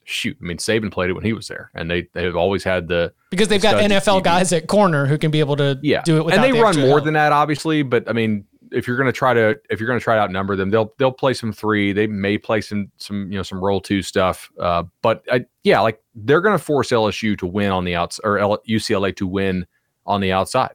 Shoot, 0.04 0.38
I 0.40 0.45
mean, 0.47 0.56
Saban 0.56 0.90
played 0.90 1.11
it 1.11 1.14
when 1.14 1.25
he 1.25 1.35
was 1.35 1.47
there, 1.49 1.71
and 1.75 1.90
they 1.90 2.09
they 2.14 2.25
have 2.25 2.37
always 2.37 2.64
had 2.64 2.88
the 2.88 3.12
because 3.30 3.49
they've 3.49 3.61
got 3.61 3.75
NFL 3.75 4.23
guys 4.23 4.54
at 4.54 4.68
corner 4.68 5.04
who 5.04 5.18
can 5.18 5.30
be 5.30 5.40
able 5.40 5.56
to 5.56 5.78
yeah. 5.83 6.00
do 6.02 6.26
it. 6.26 6.33
and 6.33 6.42
they 6.42 6.52
the 6.52 6.62
run 6.62 6.78
more 6.80 6.90
help. 6.92 7.04
than 7.04 7.14
that, 7.14 7.33
obviously. 7.33 7.83
But 7.83 8.09
I 8.09 8.14
mean, 8.14 8.47
if 8.73 8.87
you're 8.87 8.96
going 8.96 9.06
to 9.06 9.12
try 9.12 9.35
to 9.35 9.58
if 9.70 9.80
you're 9.80 9.87
going 9.87 9.99
to 9.99 10.02
try 10.04 10.16
to 10.16 10.20
outnumber 10.20 10.56
them, 10.56 10.70
they'll 10.70 10.92
they'll 10.99 11.12
play 11.12 11.35
some 11.35 11.52
three. 11.52 11.92
They 11.92 12.06
may 12.06 12.38
play 12.38 12.61
some 12.61 12.90
some 12.96 13.30
you 13.30 13.38
know 13.38 13.42
some 13.42 13.62
roll 13.62 13.80
two 13.80 14.02
stuff. 14.02 14.50
Uh, 14.58 14.85
but 15.02 15.23
I, 15.30 15.46
yeah, 15.64 15.80
like 15.80 16.02
they're 16.14 16.40
going 16.40 16.56
to 16.56 16.62
force 16.62 16.90
LSU 16.90 17.38
to 17.38 17.46
win 17.46 17.70
on 17.70 17.85
the 17.85 17.94
outs 17.94 18.20
or 18.23 18.38
L- 18.38 18.62
UCLA 18.68 19.14
to 19.16 19.26
win 19.26 19.66
on 20.06 20.20
the 20.20 20.32
outside. 20.32 20.75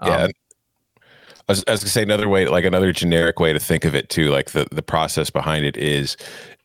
Um, 0.00 0.10
yeah. 0.10 0.28
I 1.48 1.52
was, 1.52 1.64
I 1.66 1.72
was, 1.72 1.80
gonna 1.80 1.90
say 1.90 2.02
another 2.04 2.28
way, 2.28 2.46
like 2.46 2.64
another 2.64 2.92
generic 2.92 3.40
way 3.40 3.52
to 3.52 3.58
think 3.58 3.84
of 3.84 3.94
it 3.94 4.08
too, 4.08 4.30
like 4.30 4.52
the, 4.52 4.68
the 4.70 4.82
process 4.82 5.30
behind 5.30 5.66
it 5.66 5.76
is 5.76 6.16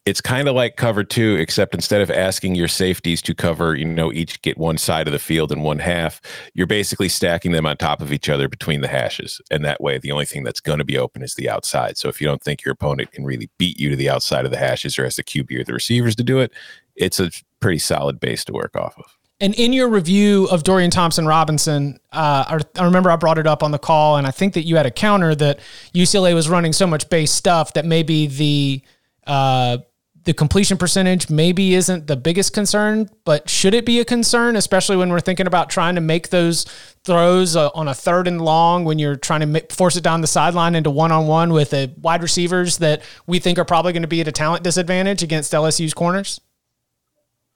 it's 0.05 0.21
kind 0.21 0.47
of 0.47 0.53
like 0.53 0.75
cover 0.75 1.03
two, 1.03 1.35
except 1.35 1.73
instead 1.73 1.99
of 1.99 2.11
asking 2.11 2.53
your 2.53 2.67
safeties 2.67 3.23
to 3.23 3.33
cover, 3.33 3.75
you 3.75 3.85
know, 3.85 4.11
each 4.13 4.39
get 4.43 4.55
one 4.55 4.77
side 4.77 5.07
of 5.07 5.13
the 5.13 5.19
field 5.19 5.51
in 5.51 5.61
one 5.61 5.79
half, 5.79 6.21
you're 6.53 6.67
basically 6.67 7.09
stacking 7.09 7.51
them 7.51 7.65
on 7.65 7.75
top 7.75 8.01
of 8.01 8.13
each 8.13 8.29
other 8.29 8.47
between 8.47 8.81
the 8.81 8.87
hashes. 8.87 9.41
And 9.49 9.65
that 9.65 9.81
way, 9.81 9.97
the 9.97 10.11
only 10.11 10.25
thing 10.25 10.43
that's 10.43 10.59
going 10.59 10.77
to 10.77 10.85
be 10.85 10.97
open 10.97 11.23
is 11.23 11.33
the 11.33 11.49
outside. 11.49 11.97
So 11.97 12.07
if 12.07 12.21
you 12.21 12.27
don't 12.27 12.41
think 12.41 12.63
your 12.63 12.73
opponent 12.73 13.13
can 13.13 13.25
really 13.25 13.49
beat 13.57 13.79
you 13.79 13.89
to 13.89 13.95
the 13.95 14.09
outside 14.09 14.45
of 14.45 14.51
the 14.51 14.57
hashes 14.57 14.99
or 14.99 15.05
has 15.05 15.15
the 15.15 15.23
QB 15.23 15.59
or 15.59 15.63
the 15.63 15.73
receivers 15.73 16.15
to 16.17 16.23
do 16.23 16.39
it, 16.39 16.53
it's 16.95 17.19
a 17.19 17.31
pretty 17.59 17.79
solid 17.79 18.19
base 18.19 18.45
to 18.45 18.53
work 18.53 18.75
off 18.75 18.95
of. 18.99 19.17
And 19.41 19.55
in 19.55 19.73
your 19.73 19.89
review 19.89 20.45
of 20.45 20.63
Dorian 20.63 20.91
Thompson 20.91 21.25
Robinson, 21.25 21.99
uh, 22.13 22.59
I, 22.77 22.79
I, 22.79 22.85
remember 22.85 23.09
I 23.09 23.17
brought 23.17 23.37
it 23.37 23.47
up 23.47 23.63
on 23.63 23.71
the 23.71 23.79
call, 23.79 24.15
and 24.15 24.25
I 24.25 24.31
think 24.31 24.53
that 24.53 24.61
you 24.61 24.77
had 24.77 24.85
a 24.85 24.91
counter 24.91 25.35
that 25.35 25.59
UCLA 25.93 26.33
was 26.33 26.47
running 26.47 26.71
so 26.71 26.87
much 26.87 27.09
base 27.09 27.31
stuff 27.31 27.73
that 27.73 27.85
maybe 27.85 28.27
the 28.27 28.81
uh, 29.27 29.79
the 30.25 30.33
completion 30.33 30.77
percentage 30.77 31.29
maybe 31.29 31.75
isn't 31.75 32.07
the 32.07 32.15
biggest 32.15 32.51
concern, 32.51 33.09
but 33.23 33.47
should 33.47 33.75
it 33.75 33.85
be 33.85 33.99
a 33.99 34.05
concern, 34.05 34.55
especially 34.55 34.97
when 34.97 35.09
we're 35.09 35.19
thinking 35.19 35.45
about 35.45 35.69
trying 35.69 35.95
to 35.95 36.01
make 36.01 36.29
those 36.29 36.65
throws 37.03 37.55
uh, 37.55 37.69
on 37.75 37.87
a 37.87 37.93
third 37.93 38.27
and 38.27 38.41
long 38.41 38.85
when 38.85 38.97
you're 38.97 39.15
trying 39.15 39.41
to 39.41 39.45
make, 39.45 39.71
force 39.71 39.95
it 39.95 40.03
down 40.03 40.21
the 40.21 40.27
sideline 40.27 40.73
into 40.73 40.89
one 40.89 41.11
on 41.11 41.27
one 41.27 41.53
with 41.53 41.73
a 41.73 41.93
wide 42.01 42.23
receivers 42.23 42.79
that 42.79 43.03
we 43.27 43.37
think 43.37 43.59
are 43.59 43.65
probably 43.65 43.93
going 43.93 44.01
to 44.01 44.07
be 44.07 44.19
at 44.19 44.27
a 44.27 44.31
talent 44.31 44.63
disadvantage 44.63 45.21
against 45.21 45.53
LSU's 45.53 45.93
corners? 45.93 46.41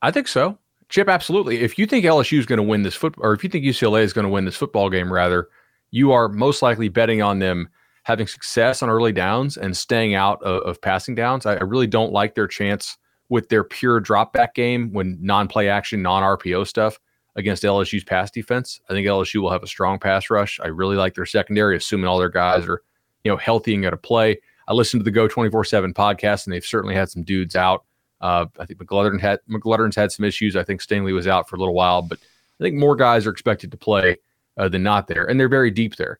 I 0.03 0.11
think 0.11 0.27
so. 0.27 0.59
Chip, 0.89 1.09
absolutely. 1.09 1.61
If 1.61 1.79
you 1.79 1.87
think 1.87 2.05
LSU 2.05 2.37
is 2.37 2.45
going 2.45 2.57
to 2.57 2.63
win 2.63 2.83
this 2.83 2.95
foot, 2.95 3.15
or 3.17 3.33
if 3.33 3.43
you 3.43 3.49
think 3.49 3.65
UCLA 3.65 4.01
is 4.03 4.13
going 4.13 4.25
to 4.25 4.29
win 4.29 4.45
this 4.45 4.55
football 4.55 4.91
game, 4.91 5.11
rather, 5.11 5.49
you 5.89 6.11
are 6.11 6.29
most 6.29 6.61
likely 6.61 6.87
betting 6.87 7.21
on 7.21 7.39
them 7.39 7.69
having 8.03 8.27
success 8.27 8.81
on 8.81 8.89
early 8.89 9.11
downs 9.11 9.57
and 9.57 9.75
staying 9.75 10.15
out 10.15 10.41
of, 10.43 10.63
of 10.63 10.81
passing 10.81 11.15
downs. 11.15 11.45
I, 11.45 11.55
I, 11.55 11.63
really 11.63 11.87
don't 11.87 12.11
like 12.11 12.33
their 12.33 12.47
chance 12.47 12.97
with 13.29 13.49
their 13.49 13.63
pure 13.63 13.99
drop 13.99 14.33
back 14.33 14.55
game 14.55 14.91
when 14.91 15.17
non-play 15.21 15.69
action, 15.69 16.01
non-RPO 16.01 16.65
stuff 16.67 16.99
against 17.35 17.63
LSU's 17.63 18.03
pass 18.03 18.31
defense. 18.31 18.81
I 18.89 18.93
think 18.93 19.07
LSU 19.07 19.41
will 19.41 19.51
have 19.51 19.63
a 19.63 19.67
strong 19.67 19.99
pass 19.99 20.29
rush. 20.29 20.59
I 20.63 20.67
really 20.67 20.95
like 20.95 21.13
their 21.13 21.25
secondary, 21.25 21.77
assuming 21.77 22.07
all 22.07 22.17
their 22.17 22.29
guys 22.29 22.67
are, 22.67 22.81
you 23.23 23.31
know, 23.31 23.37
healthy 23.37 23.73
and 23.73 23.83
going 23.83 23.91
to 23.91 23.97
play. 23.97 24.39
I 24.67 24.73
listened 24.73 25.01
to 25.01 25.03
the 25.03 25.11
Go 25.11 25.27
24/7 25.27 25.93
podcast, 25.93 26.45
and 26.45 26.53
they've 26.53 26.65
certainly 26.65 26.95
had 26.95 27.09
some 27.09 27.23
dudes 27.23 27.55
out 27.55 27.83
uh, 28.21 28.45
I 28.59 28.65
think 28.65 28.79
McGlothern 28.79 29.19
had 29.19 29.39
McGlothern's 29.49 29.95
had 29.95 30.11
some 30.11 30.25
issues. 30.25 30.55
I 30.55 30.63
think 30.63 30.81
Stingley 30.81 31.13
was 31.13 31.27
out 31.27 31.47
for 31.47 31.55
a 31.55 31.59
little 31.59 31.73
while, 31.73 32.01
but 32.01 32.19
I 32.59 32.63
think 32.63 32.75
more 32.75 32.95
guys 32.95 33.25
are 33.25 33.31
expected 33.31 33.71
to 33.71 33.77
play 33.77 34.17
uh, 34.57 34.67
than 34.69 34.83
not 34.83 35.07
there, 35.07 35.25
and 35.25 35.39
they're 35.39 35.49
very 35.49 35.71
deep 35.71 35.95
there. 35.95 36.19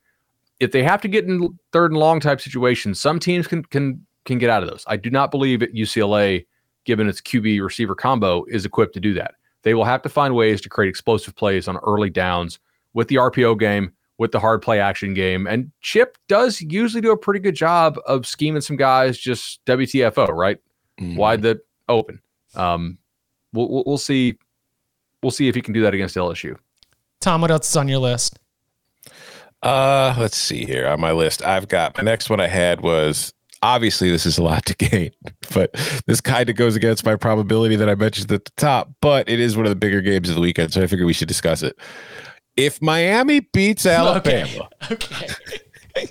If 0.60 0.72
they 0.72 0.84
have 0.84 1.02
to 1.02 1.08
get 1.08 1.26
in 1.26 1.58
third 1.72 1.91
and 1.91 2.00
long 2.00 2.19
type 2.19 2.41
situations, 2.41 3.00
some 3.00 3.19
teams 3.19 3.48
can 3.48 3.63
can 3.63 4.06
can 4.26 4.38
get 4.38 4.50
out 4.50 4.63
of 4.63 4.69
those. 4.69 4.84
I 4.88 4.98
do 4.98 5.10
not 5.10 5.32
believe 5.32 5.63
at 5.63 5.74
UCLA, 5.74 6.45
given 6.86 7.08
its 7.08 7.22
QB 7.22 7.63
receiver 7.63 7.95
combo, 7.95 8.45
is 8.45 8.65
equipped 8.65 8.93
to 8.93 9.00
do 9.00 9.13
that. 9.13 9.36
They 9.63 9.74
will 9.74 9.86
have 9.86 10.02
to 10.04 10.10
find 10.10 10.36
ways 10.36 10.62
to 10.62 10.69
create 10.69 10.89
explosive 10.89 11.36
plays 11.36 11.67
on 11.67 11.78
early 11.78 12.10
downs 12.10 12.60
with 12.93 13.08
the 13.08 13.15
RPO 13.15 13.60
game, 13.60 13.91
with 14.17 14.32
the 14.32 14.39
hard 14.39 14.62
play 14.62 14.80
action 14.80 15.13
game. 15.13 15.48
And 15.48 15.72
Chip 15.82 16.17
does 16.28 16.62
usually 16.62 17.02
do 17.02 17.12
a 17.12 17.17
pretty 17.17 17.39
good 17.39 17.56
job 17.56 17.98
of 18.06 18.26
scheming 18.26 18.62
some 18.62 18.78
guys 18.78 19.17
just 19.17 19.63
WTFO, 19.65 20.30
right? 20.30 20.58
Mm-hmm. 21.00 21.17
Wide 21.17 21.41
the 21.41 21.60
open. 21.88 22.22
Um, 22.56 22.98
we'll, 23.54 23.84
we'll 23.86 23.98
see. 23.98 24.38
We'll 25.22 25.32
see 25.32 25.50
if 25.50 25.56
he 25.56 25.62
can 25.62 25.74
do 25.74 25.82
that 25.82 25.93
against 25.93 26.15
LSU. 26.15 26.56
Tom, 27.19 27.41
what 27.41 27.52
else 27.52 27.69
is 27.69 27.76
on 27.76 27.89
your 27.89 28.00
list? 28.00 28.38
Uh, 29.62 30.15
let's 30.17 30.38
see 30.38 30.65
here 30.65 30.88
on 30.88 31.00
my 31.00 31.12
list. 31.12 31.43
I've 31.43 31.67
got 31.67 31.98
my 31.98 32.04
next 32.04 32.30
one. 32.30 32.39
I 32.39 32.48
had 32.48 32.82
was 32.82 33.34
obviously 33.62 34.10
this 34.10 34.26
is 34.26 34.38
a 34.38 34.43
lot 34.43 34.65
to 34.67 34.76
gain, 34.89 35.12
but 35.54 35.74
this 36.06 36.22
kind 36.22 36.50
of 36.50 36.56
goes 36.56 36.76
against 36.76 37.06
my 37.06 37.15
probability 37.15 37.76
that 37.76 37.89
I 37.89 37.95
mentioned 37.95 38.32
at 38.32 38.45
the 38.45 38.52
top. 38.58 38.89
But 39.02 39.28
it 39.30 39.39
is 39.39 39.58
one 39.58 39.65
of 39.65 39.69
the 39.69 39.76
bigger 39.76 40.02
games 40.02 40.30
of 40.30 40.36
the 40.36 40.41
weekend, 40.41 40.74
so 40.74 40.82
I 40.82 40.88
figure 40.88 41.06
we 41.06 41.13
should 41.13 41.28
discuss 41.28 41.63
it. 41.63 41.78
If 42.56 42.82
Miami 42.82 43.41
beats 43.41 43.86
Alabama, 43.86 44.69
okay, 44.91 45.28
okay. 45.95 46.08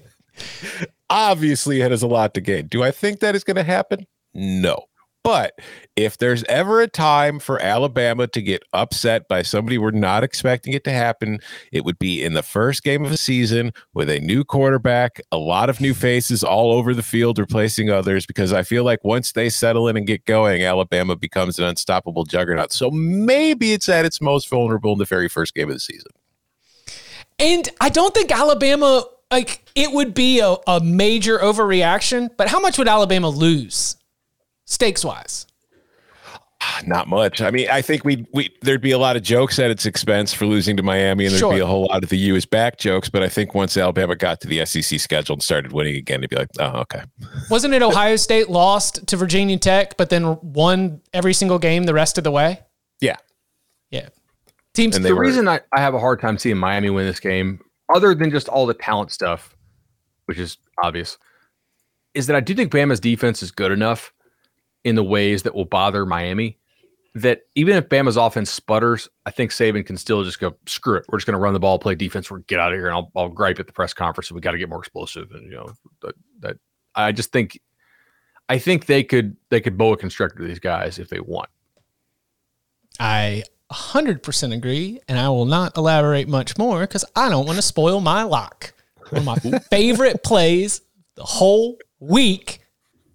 obviously 1.11 1.81
it 1.81 1.91
has 1.91 2.03
a 2.03 2.07
lot 2.07 2.35
to 2.35 2.41
gain. 2.41 2.67
Do 2.67 2.83
I 2.83 2.91
think 2.91 3.21
that 3.21 3.35
is 3.35 3.45
going 3.45 3.57
to 3.57 3.63
happen? 3.63 4.07
No. 4.35 4.88
But 5.29 5.59
if 5.95 6.17
there's 6.17 6.43
ever 6.45 6.81
a 6.81 6.87
time 6.87 7.39
for 7.39 7.61
Alabama 7.61 8.27
to 8.29 8.41
get 8.41 8.63
upset 8.73 9.29
by 9.29 9.43
somebody 9.43 9.77
we're 9.77 9.91
not 9.91 10.25
expecting 10.25 10.73
it 10.73 10.85
to 10.85 10.91
happen, 10.91 11.41
it 11.71 11.85
would 11.85 11.99
be 11.99 12.25
in 12.25 12.33
the 12.33 12.43
first 12.43 12.83
game 12.83 13.05
of 13.05 13.11
the 13.11 13.19
season 13.19 13.75
with 13.93 14.09
a 14.09 14.21
new 14.21 14.43
quarterback, 14.43 15.21
a 15.31 15.37
lot 15.37 15.69
of 15.69 15.83
new 15.83 15.93
faces 15.93 16.43
all 16.43 16.73
over 16.73 16.95
the 16.95 17.03
field 17.03 17.39
replacing 17.39 17.91
others. 17.91 18.25
Because 18.25 18.55
I 18.55 18.63
feel 18.63 18.85
like 18.85 19.05
once 19.05 19.33
they 19.33 19.51
settle 19.51 19.87
in 19.87 19.99
and 19.99 20.07
get 20.07 20.25
going, 20.25 20.63
Alabama 20.63 21.15
becomes 21.15 21.59
an 21.59 21.67
unstoppable 21.67 22.25
juggernaut. 22.25 22.73
So 22.73 22.91
maybe 22.91 23.75
it's 23.75 23.91
at 23.91 24.07
its 24.07 24.23
most 24.23 24.49
vulnerable 24.49 24.95
in 24.95 24.99
the 24.99 25.05
very 25.05 25.29
first 25.29 25.53
game 25.53 25.69
of 25.69 25.75
the 25.75 25.81
season. 25.81 26.13
And 27.39 27.69
I 27.83 27.91
don't 27.91 28.15
think 28.15 28.33
Alabama 28.33 29.05
like 29.31 29.63
it 29.75 29.93
would 29.93 30.15
be 30.15 30.41
a, 30.41 30.57
a 30.67 30.81
major 30.81 31.37
overreaction, 31.37 32.31
but 32.39 32.49
how 32.49 32.61
much 32.61 32.79
would 32.79 32.89
Alabama 32.89 33.29
lose? 33.29 33.99
Stakes 34.69 35.05
wise? 35.05 35.47
Not 36.87 37.09
much. 37.09 37.41
I 37.41 37.51
mean, 37.51 37.69
I 37.71 37.83
think 37.83 38.05
we 38.05 38.27
we 38.33 38.51
there'd 38.63 38.81
be 38.81 38.91
a 38.91 38.99
lot 38.99 39.17
of 39.17 39.23
jokes 39.23 39.59
at 39.59 39.71
its 39.71 39.87
expense 39.87 40.33
for 40.33 40.47
losing 40.47 40.77
to 40.77 40.83
Miami, 40.83 41.25
and 41.25 41.33
there'd 41.33 41.41
sure. 41.41 41.55
be 41.55 41.61
a 41.61 41.67
whole 41.67 41.87
lot 41.87 42.03
of 42.03 42.11
the 42.11 42.17
U 42.17 42.35
is 42.35 42.47
back 42.47 42.79
jokes. 42.79 43.09
But 43.09 43.23
I 43.23 43.29
think 43.29 43.55
once 43.55 43.77
Alabama 43.77 44.17
got 44.17 44.41
to 44.43 44.49
the 44.49 44.65
SEC 44.65 45.01
schedule 45.01 45.35
and 45.35 45.43
started 45.43 45.73
winning 45.73 45.97
again, 45.97 46.21
it'd 46.21 46.31
be 46.31 46.37
like, 46.37 46.49
oh, 46.59 46.81
okay. 46.81 47.03
Wasn't 47.51 47.75
it 47.75 47.83
Ohio 47.83 48.17
State 48.17 48.49
lost 48.49 49.07
to 49.07 49.17
Virginia 49.17 49.59
Tech, 49.59 49.97
but 49.97 50.11
then 50.11 50.39
won 50.43 51.01
every 51.13 51.33
single 51.33 51.59
game 51.59 51.85
the 51.85 51.95
rest 51.95 52.19
of 52.19 52.25
the 52.25 52.31
way? 52.31 52.61
Yeah, 53.01 53.17
yeah. 53.91 54.09
Teams. 54.75 54.97
And 54.97 55.05
the 55.05 55.15
were, 55.15 55.23
reason 55.23 55.49
I, 55.49 55.61
I 55.73 55.81
have 55.81 55.95
a 55.95 56.01
hard 56.01 56.21
time 56.21 56.39
seeing 56.39 56.59
Miami 56.59 56.91
win 56.91 57.07
this 57.07 57.21
game, 57.21 57.61
other 57.89 58.15
than 58.15 58.31
just 58.31 58.49
all 58.49 58.67
the 58.67 58.75
talent 58.75 59.13
stuff, 59.13 59.57
which 60.27 60.39
is 60.39 60.59
obvious, 60.83 61.19
is 62.15 62.27
that 62.27 62.37
I 62.37 62.41
do 62.41 62.55
think 62.55 62.73
Bama's 62.73 63.01
defense 63.01 63.43
is 63.43 63.51
good 63.51 63.73
enough 63.73 64.13
in 64.85 64.95
the 64.95 65.05
ways 65.05 65.43
that 65.43 65.55
will 65.55 65.65
bother 65.65 66.07
Miami. 66.07 66.59
That 67.15 67.43
even 67.55 67.77
if 67.77 67.89
Bama's 67.89 68.17
offense 68.17 68.51
sputters, 68.51 69.09
I 69.27 69.31
think 69.31 69.51
Saban 69.51 69.85
can 69.85 69.97
still 69.97 70.23
just 70.23 70.39
go 70.39 70.55
screw 70.67 70.97
it. 70.97 71.05
We're 71.09 71.19
just 71.19 71.27
going 71.27 71.35
to 71.35 71.41
run 71.41 71.53
the 71.53 71.61
ball, 71.61 71.79
play 71.79 71.95
defense. 71.95 72.31
We're 72.31 72.41
get 72.41 72.61
out 72.61 72.73
of 72.73 72.79
here, 72.79 72.87
and 72.87 72.95
I'll, 72.95 73.11
I'll 73.17 73.29
gripe 73.29 73.59
at 73.59 73.67
the 73.67 73.73
press 73.73 73.93
conference. 73.93 74.31
We 74.31 74.41
got 74.41 74.53
to 74.53 74.59
get 74.59 74.69
more 74.69 74.79
explosive. 74.79 75.31
And 75.33 75.45
you 75.45 75.57
know 75.57 75.73
that, 76.03 76.15
that 76.41 76.57
I 76.95 77.13
just 77.13 77.33
think, 77.33 77.59
I 78.49 78.59
think 78.59 78.87
they 78.87 79.03
could 79.03 79.37
they 79.51 79.61
could 79.61 79.77
boa 79.77 79.97
constrictor 79.97 80.47
these 80.47 80.61
guys 80.61 80.99
if 80.99 81.09
they 81.09 81.19
want. 81.19 81.49
I 83.01 83.45
100% 83.73 84.55
agree, 84.55 85.01
and 85.09 85.19
I 85.19 85.29
will 85.29 85.45
not 85.45 85.77
elaborate 85.77 86.29
much 86.29 86.57
more 86.57 86.81
because 86.83 87.05
I 87.17 87.29
don't 87.29 87.47
want 87.47 87.57
to 87.57 87.63
spoil 87.63 88.01
my 88.01 88.23
lock. 88.23 88.73
One 89.11 89.21
of 89.21 89.25
my 89.25 89.59
favorite 89.71 90.23
plays 90.23 90.83
the 91.17 91.25
whole 91.25 91.79
week 92.01 92.61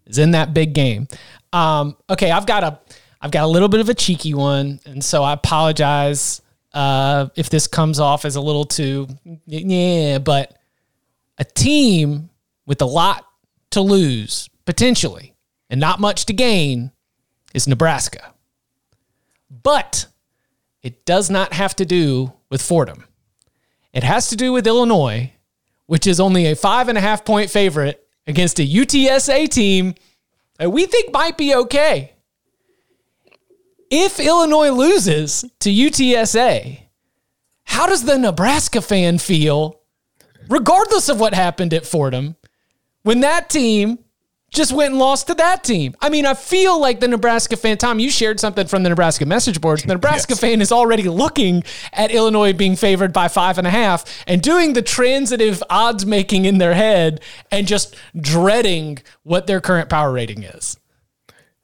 is 0.05 0.17
in 0.17 0.31
that 0.31 0.53
big 0.53 0.73
game. 0.73 1.07
Um, 1.51 1.95
okay, 2.09 2.31
I've 2.31 2.45
got 2.45 2.63
a 2.63 2.79
I've 3.21 3.31
got 3.31 3.43
a 3.43 3.47
little 3.47 3.69
bit 3.69 3.79
of 3.79 3.89
a 3.89 3.93
cheeky 3.93 4.33
one, 4.33 4.79
and 4.85 5.03
so 5.03 5.23
I 5.23 5.33
apologize 5.33 6.41
uh, 6.73 7.27
if 7.35 7.49
this 7.49 7.67
comes 7.67 7.99
off 7.99 8.25
as 8.25 8.35
a 8.35 8.41
little 8.41 8.65
too 8.65 9.07
yeah, 9.45 10.17
but 10.17 10.57
a 11.37 11.43
team 11.43 12.29
with 12.65 12.81
a 12.81 12.85
lot 12.85 13.25
to 13.71 13.81
lose 13.81 14.49
potentially 14.65 15.33
and 15.69 15.79
not 15.79 15.99
much 15.99 16.25
to 16.25 16.33
gain 16.33 16.91
is 17.53 17.67
Nebraska. 17.67 18.33
But 19.49 20.07
it 20.81 21.05
does 21.05 21.29
not 21.29 21.53
have 21.53 21.75
to 21.77 21.85
do 21.85 22.33
with 22.49 22.61
Fordham. 22.61 23.05
It 23.93 24.03
has 24.03 24.29
to 24.29 24.35
do 24.35 24.51
with 24.51 24.67
Illinois, 24.67 25.31
which 25.85 26.07
is 26.07 26.19
only 26.19 26.47
a 26.47 26.55
five 26.55 26.89
and 26.89 26.97
a 26.97 27.01
half 27.01 27.23
point 27.23 27.49
favorite 27.49 28.02
against 28.27 28.59
a 28.59 28.67
UTSA 28.67 29.49
team 29.49 29.95
that 30.57 30.69
we 30.69 30.85
think 30.85 31.13
might 31.13 31.37
be 31.37 31.53
okay. 31.55 32.13
If 33.89 34.19
Illinois 34.19 34.71
loses 34.71 35.45
to 35.59 35.69
UTSA, 35.69 36.79
how 37.65 37.87
does 37.87 38.05
the 38.05 38.17
Nebraska 38.17 38.81
fan 38.81 39.17
feel, 39.17 39.79
regardless 40.49 41.09
of 41.09 41.19
what 41.19 41.33
happened 41.33 41.73
at 41.73 41.85
Fordham, 41.85 42.35
when 43.03 43.19
that 43.19 43.49
team 43.49 43.99
just 44.53 44.71
went 44.71 44.91
and 44.91 44.99
lost 44.99 45.27
to 45.27 45.33
that 45.33 45.63
team. 45.63 45.95
I 45.99 46.09
mean, 46.09 46.25
I 46.25 46.35
feel 46.35 46.79
like 46.79 46.99
the 46.99 47.07
Nebraska 47.07 47.57
fan, 47.57 47.77
Tom, 47.77 47.99
you 47.99 48.09
shared 48.09 48.39
something 48.39 48.67
from 48.67 48.83
the 48.83 48.89
Nebraska 48.89 49.25
message 49.25 49.59
boards. 49.59 49.83
The 49.83 49.93
Nebraska 49.93 50.33
yes. 50.33 50.39
fan 50.39 50.61
is 50.61 50.71
already 50.71 51.03
looking 51.03 51.63
at 51.91 52.11
Illinois 52.11 52.53
being 52.53 52.75
favored 52.75 53.11
by 53.11 53.27
five 53.27 53.57
and 53.57 53.67
a 53.67 53.71
half 53.71 54.23
and 54.27 54.41
doing 54.41 54.73
the 54.73 54.81
transitive 54.81 55.61
odds 55.69 56.05
making 56.05 56.45
in 56.45 56.59
their 56.59 56.75
head 56.75 57.21
and 57.51 57.67
just 57.67 57.95
dreading 58.19 58.99
what 59.23 59.47
their 59.47 59.59
current 59.59 59.89
power 59.89 60.11
rating 60.11 60.43
is. 60.43 60.77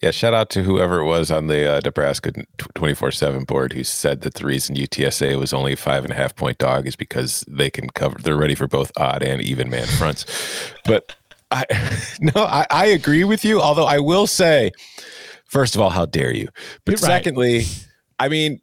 Yeah, 0.02 0.12
shout 0.12 0.34
out 0.34 0.49
to 0.52 0.63
whoever 0.63 0.99
it 0.99 1.06
was 1.06 1.30
on 1.30 1.47
the 1.47 1.69
uh, 1.69 1.82
Nebraska 1.84 2.32
24 2.73 3.12
7 3.12 3.43
board 3.43 3.73
who 3.73 3.84
said 3.84 4.21
that 4.21 4.36
the 4.36 4.45
reason 4.45 4.78
UTSA 4.78 5.38
was 5.38 5.52
only 5.52 5.73
a 5.73 5.78
five 5.78 6.06
and 6.06 6.13
a 6.13 6.15
half 6.15 6.38
point 6.38 6.58
dog 6.58 6.88
is 6.88 6.95
because 6.95 7.43
they 7.49 7.69
can 7.69 7.89
cover, 7.89 8.17
they're 8.17 8.38
ready 8.38 8.56
for 8.56 8.65
both 8.65 8.93
odd 8.95 9.21
and 9.21 9.41
even 9.41 9.69
man 9.69 9.88
fronts. 9.88 10.25
But 10.86 11.17
I 11.51 11.65
no, 12.21 12.43
I, 12.43 12.65
I, 12.69 12.85
agree 12.88 13.23
with 13.23 13.43
you. 13.43 13.62
Although 13.62 13.85
I 13.85 13.99
will 13.99 14.27
say, 14.27 14.71
first 15.45 15.75
of 15.75 15.81
all, 15.81 15.89
how 15.89 16.05
dare 16.05 16.33
you? 16.33 16.47
But 16.85 16.99
secondly, 16.99 17.65
I 18.19 18.29
mean, 18.29 18.62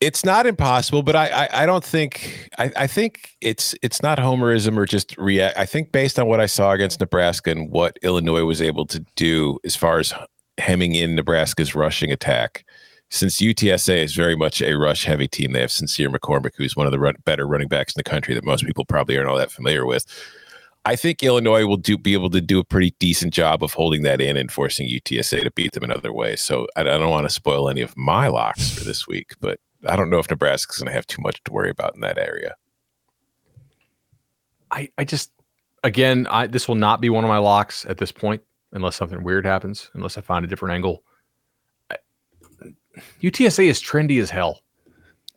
it's 0.00 0.24
not 0.24 0.46
impossible, 0.46 1.02
but 1.02 1.16
I, 1.16 1.28
I, 1.28 1.62
I 1.62 1.66
don't 1.66 1.84
think 1.84 2.50
I, 2.58 2.70
I 2.76 2.86
think 2.86 3.30
it's 3.40 3.74
it's 3.82 4.02
not 4.02 4.18
homerism 4.18 4.76
or 4.76 4.84
just 4.84 5.16
react. 5.16 5.58
I 5.58 5.64
think 5.64 5.92
based 5.92 6.18
on 6.18 6.26
what 6.26 6.40
I 6.40 6.46
saw 6.46 6.72
against 6.72 7.00
Nebraska 7.00 7.50
and 7.50 7.70
what 7.70 7.98
Illinois 8.02 8.44
was 8.44 8.60
able 8.60 8.86
to 8.86 9.04
do 9.16 9.58
as 9.64 9.74
far 9.74 9.98
as 9.98 10.12
hemming 10.58 10.94
in 10.94 11.14
Nebraska's 11.14 11.74
rushing 11.74 12.12
attack, 12.12 12.64
since 13.10 13.40
UTSA 13.40 14.04
is 14.04 14.14
very 14.14 14.36
much 14.36 14.60
a 14.60 14.74
rush 14.74 15.04
heavy 15.04 15.28
team, 15.28 15.52
they 15.52 15.60
have 15.60 15.72
Sincere 15.72 16.10
McCormick, 16.10 16.52
who's 16.56 16.76
one 16.76 16.86
of 16.86 16.92
the 16.92 16.98
run, 16.98 17.14
better 17.24 17.46
running 17.46 17.68
backs 17.68 17.94
in 17.94 17.98
the 17.98 18.08
country 18.08 18.34
that 18.34 18.44
most 18.44 18.66
people 18.66 18.84
probably 18.84 19.16
aren't 19.16 19.30
all 19.30 19.38
that 19.38 19.50
familiar 19.50 19.86
with. 19.86 20.04
I 20.86 20.94
think 20.94 21.20
Illinois 21.20 21.66
will 21.66 21.76
do 21.76 21.98
be 21.98 22.12
able 22.12 22.30
to 22.30 22.40
do 22.40 22.60
a 22.60 22.64
pretty 22.64 22.94
decent 23.00 23.34
job 23.34 23.64
of 23.64 23.72
holding 23.72 24.02
that 24.02 24.20
in 24.20 24.36
and 24.36 24.52
forcing 24.52 24.88
UTSA 24.88 25.42
to 25.42 25.50
beat 25.50 25.72
them 25.72 25.82
in 25.82 25.90
other 25.90 26.12
ways. 26.12 26.40
So 26.40 26.68
I, 26.76 26.82
I 26.82 26.84
don't 26.84 27.10
want 27.10 27.26
to 27.26 27.34
spoil 27.34 27.68
any 27.68 27.80
of 27.80 27.96
my 27.96 28.28
locks 28.28 28.70
for 28.70 28.84
this 28.84 29.04
week, 29.08 29.32
but 29.40 29.58
I 29.84 29.96
don't 29.96 30.10
know 30.10 30.20
if 30.20 30.30
Nebraska's 30.30 30.78
going 30.78 30.86
to 30.86 30.92
have 30.92 31.06
too 31.08 31.20
much 31.20 31.42
to 31.42 31.52
worry 31.52 31.70
about 31.70 31.96
in 31.96 32.02
that 32.02 32.18
area. 32.18 32.54
I 34.70 34.88
I 34.96 35.02
just 35.04 35.32
again, 35.82 36.28
I 36.30 36.46
this 36.46 36.68
will 36.68 36.76
not 36.76 37.00
be 37.00 37.10
one 37.10 37.24
of 37.24 37.28
my 37.28 37.38
locks 37.38 37.84
at 37.86 37.98
this 37.98 38.12
point 38.12 38.42
unless 38.70 38.94
something 38.94 39.24
weird 39.24 39.44
happens, 39.44 39.90
unless 39.94 40.16
I 40.16 40.20
find 40.20 40.44
a 40.44 40.48
different 40.48 40.74
angle. 40.74 41.02
I, 41.90 41.96
UTSA 43.22 43.66
is 43.66 43.82
trendy 43.82 44.22
as 44.22 44.30
hell. 44.30 44.60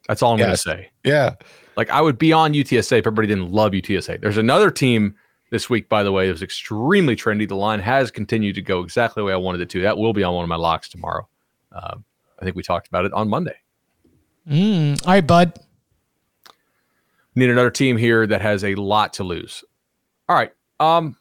That's 0.08 0.22
all 0.22 0.34
I'm 0.34 0.38
going 0.38 0.52
to 0.52 0.58
say. 0.58 0.92
Yeah. 1.04 1.36
Like 1.76 1.90
I 1.90 2.02
would 2.02 2.20
be 2.20 2.34
on 2.34 2.54
UTSA 2.54 3.00
if 3.00 3.08
everybody 3.08 3.28
didn't 3.28 3.52
love 3.52 3.72
UTSA. 3.72 4.22
There's 4.22 4.38
another 4.38 4.70
team 4.70 5.16
this 5.50 5.70
week, 5.70 5.90
by 5.90 6.04
the 6.04 6.12
way, 6.12 6.28
it 6.28 6.32
was 6.32 6.44
extremely 6.44 7.16
trendy. 7.16 7.48
The 7.48 7.56
line 7.56 7.80
has 7.80 8.12
continued 8.12 8.56
to 8.56 8.62
go 8.62 8.82
exactly 8.82 9.22
the 9.22 9.26
way 9.26 9.34
I 9.34 9.38
wanted 9.38 9.62
it 9.62 9.70
to. 9.72 9.82
That 9.82 9.98
will 9.98 10.14
be 10.14 10.24
on 10.24 10.34
one 10.34 10.44
of 10.44 10.50
my 10.50 10.56
locks 10.56 10.90
tomorrow. 10.90 11.28
Uh, 11.72 11.96
I 12.40 12.44
think 12.44 12.56
we 12.56 12.64
talked 12.64 12.88
about 12.88 13.06
it 13.06 13.14
on 13.14 13.30
Monday. 13.30 13.56
Mm, 14.48 15.06
all 15.06 15.14
right, 15.14 15.26
bud. 15.26 15.60
Need 17.36 17.50
another 17.50 17.72
team 17.72 17.98
here 17.98 18.26
that 18.28 18.42
has 18.42 18.64
a 18.64 18.76
lot 18.76 19.14
to 19.14 19.24
lose. 19.24 19.64
All 20.28 20.36
right. 20.36 20.52
Um, 20.80 21.16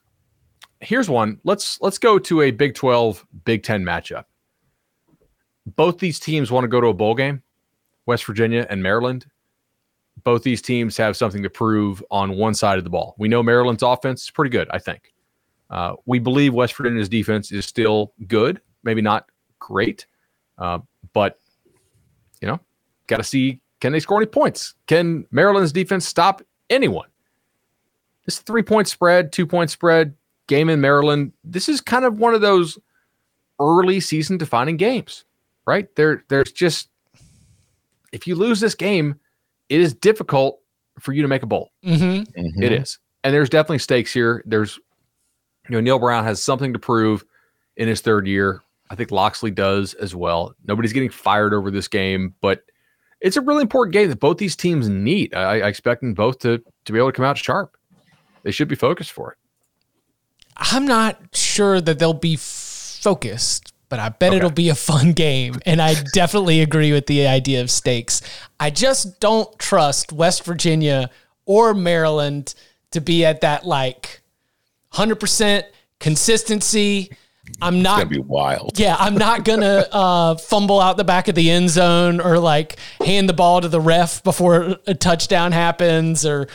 here's 0.81 1.09
one. 1.09 1.41
Let's 1.45 1.81
let's 1.81 1.99
go 1.99 2.19
to 2.19 2.43
a 2.43 2.51
Big 2.51 2.75
12 2.75 3.27
Big 3.45 3.63
10 3.63 3.83
matchup. 3.85 4.25
Both 5.67 5.99
these 5.99 6.19
teams 6.19 6.51
want 6.51 6.65
to 6.65 6.69
go 6.69 6.81
to 6.81 6.89
a 6.89 6.95
bowl 6.95 7.15
game, 7.15 7.43
West 8.07 8.25
Virginia 8.25 8.67
and 8.71 8.83
Maryland 8.83 9.27
both 10.25 10.43
these 10.43 10.63
teams 10.63 10.97
have 10.97 11.17
something 11.17 11.43
to 11.43 11.51
prove 11.51 12.03
on 12.11 12.37
one 12.37 12.55
side 12.55 12.79
of 12.79 12.85
the 12.85 12.91
ball. 12.91 13.15
We 13.19 13.29
know 13.29 13.43
Maryland's 13.43 13.83
offense 13.83 14.25
is 14.25 14.31
pretty 14.31 14.51
good, 14.51 14.69
I 14.71 14.79
think. 14.79 15.13
Uh, 15.71 15.95
we 16.07 16.19
believe 16.19 16.55
West 16.55 16.75
Virginia's 16.75 17.09
defense 17.09 17.53
is 17.53 17.67
still 17.67 18.13
good, 18.27 18.61
maybe 18.85 19.03
not 19.03 19.31
great, 19.59 20.07
uh, 20.57 20.79
but 21.13 21.39
you 22.41 22.49
know, 22.49 22.59
got 23.07 23.19
to 23.19 23.23
see 23.25 23.61
can 23.81 23.93
they 23.93 24.01
score 24.01 24.19
any 24.19 24.27
points? 24.27 24.75
Can 24.87 25.27
Maryland's 25.31 25.73
defense 25.73 26.07
stop 26.07 26.43
anyone? 26.71 27.09
This 28.25 28.41
three 28.41 28.63
point 28.63 28.89
spread, 28.89 29.33
two 29.33 29.47
point 29.47 29.71
spread 29.71 30.15
game 30.47 30.69
in 30.69 30.81
Maryland. 30.81 31.33
This 31.45 31.69
is 31.69 31.81
kind 31.81 32.05
of 32.05 32.19
one 32.19 32.35
of 32.35 32.41
those 32.41 32.79
early 33.61 34.01
season 34.01 34.39
defining 34.39 34.77
games, 34.77 35.25
right? 35.67 35.95
There, 35.97 36.25
there's 36.29 36.53
just 36.53 36.89
if 38.13 38.27
you 38.27 38.35
lose 38.35 38.61
this 38.61 38.75
game, 38.75 39.17
it 39.69 39.81
is 39.81 39.95
difficult 39.95 40.61
for 41.01 41.13
you 41.13 41.23
to 41.23 41.29
make 41.29 41.43
a 41.43 41.47
bowl. 41.47 41.73
Mm-hmm. 41.85 42.41
Mm-hmm. 42.41 42.63
It 42.63 42.73
is. 42.73 42.99
And 43.25 43.35
there's 43.35 43.51
definitely 43.51 43.79
stakes 43.79 44.13
here. 44.13 44.43
There's, 44.47 44.77
you 45.69 45.75
know, 45.75 45.81
Neal 45.81 45.99
Brown 45.99 46.25
has 46.25 46.43
something 46.43 46.73
to 46.73 46.79
prove 46.79 47.25
in 47.77 47.89
his 47.89 48.01
third 48.01 48.27
year. 48.27 48.63
I 48.91 48.95
think 48.95 49.11
Locksley 49.11 49.51
does 49.51 49.95
as 49.95 50.15
well. 50.15 50.55
Nobody's 50.67 50.93
getting 50.93 51.11
fired 51.11 51.53
over 51.53 51.71
this 51.71 51.89
game, 51.89 52.35
but 52.41 52.63
it's 53.21 53.37
a 53.37 53.41
really 53.41 53.63
important 53.63 53.93
game 53.93 54.09
that 54.09 54.21
both 54.21 54.39
these 54.39 54.57
teams 54.57 54.89
need. 54.89 55.35
I, 55.35 55.61
I 55.61 55.69
expect 55.69 56.01
them 56.01 56.15
both 56.15 56.39
to 56.41 56.63
to 56.85 56.93
be 56.93 56.99
able 56.99 57.09
to 57.09 57.17
come 57.17 57.25
out 57.25 57.37
sharp. 57.37 57.77
They 58.45 58.51
should 58.51 58.69
be 58.69 58.77
focused 58.77 59.13
for 59.13 59.33
it. 59.33 59.39
I'm 60.57 60.87
not 60.87 61.21
sure 61.35 61.81
that 61.81 61.99
they'll 61.99 62.15
be 62.15 62.37
focused, 62.37 63.75
but 63.89 63.99
I 63.99 64.11
bet 64.11 64.31
okay. 64.31 64.37
it'll 64.37 64.51
be 64.51 64.69
a 64.69 64.75
fun 64.75 65.13
game. 65.13 65.57
And 65.65 65.81
I 65.81 65.95
definitely 66.13 66.61
agree 66.61 66.93
with 66.93 67.07
the 67.07 67.27
idea 67.27 67.61
of 67.61 67.71
stakes. 67.71 68.21
I 68.61 68.71
just 68.71 69.21
don't 69.21 69.59
trust 69.59 70.13
West 70.13 70.45
Virginia 70.45 71.11
or 71.47 71.75
Maryland 71.75 72.55
to 72.91 73.01
be 73.01 73.25
at 73.25 73.41
that 73.41 73.65
like 73.65 74.21
100% 74.95 75.63
consistency. 76.01 77.11
I'm 77.63 77.81
not 77.81 77.99
gonna 77.99 78.11
be 78.11 78.19
wild. 78.19 78.79
Yeah, 78.79 78.95
I'm 78.99 79.17
not 79.17 79.45
gonna 79.45 79.87
uh, 79.93 80.35
fumble 80.37 80.81
out 80.81 80.99
the 80.99 81.05
back 81.05 81.29
of 81.29 81.35
the 81.35 81.51
end 81.51 81.71
zone 81.71 82.21
or 82.21 82.39
like 82.39 82.77
hand 83.05 83.29
the 83.29 83.33
ball 83.33 83.63
to 83.63 83.69
the 83.69 83.81
ref 83.81 84.23
before 84.23 84.77
a 84.87 84.95
touchdown 84.95 85.53
happens 85.53 86.27
or 86.27 86.49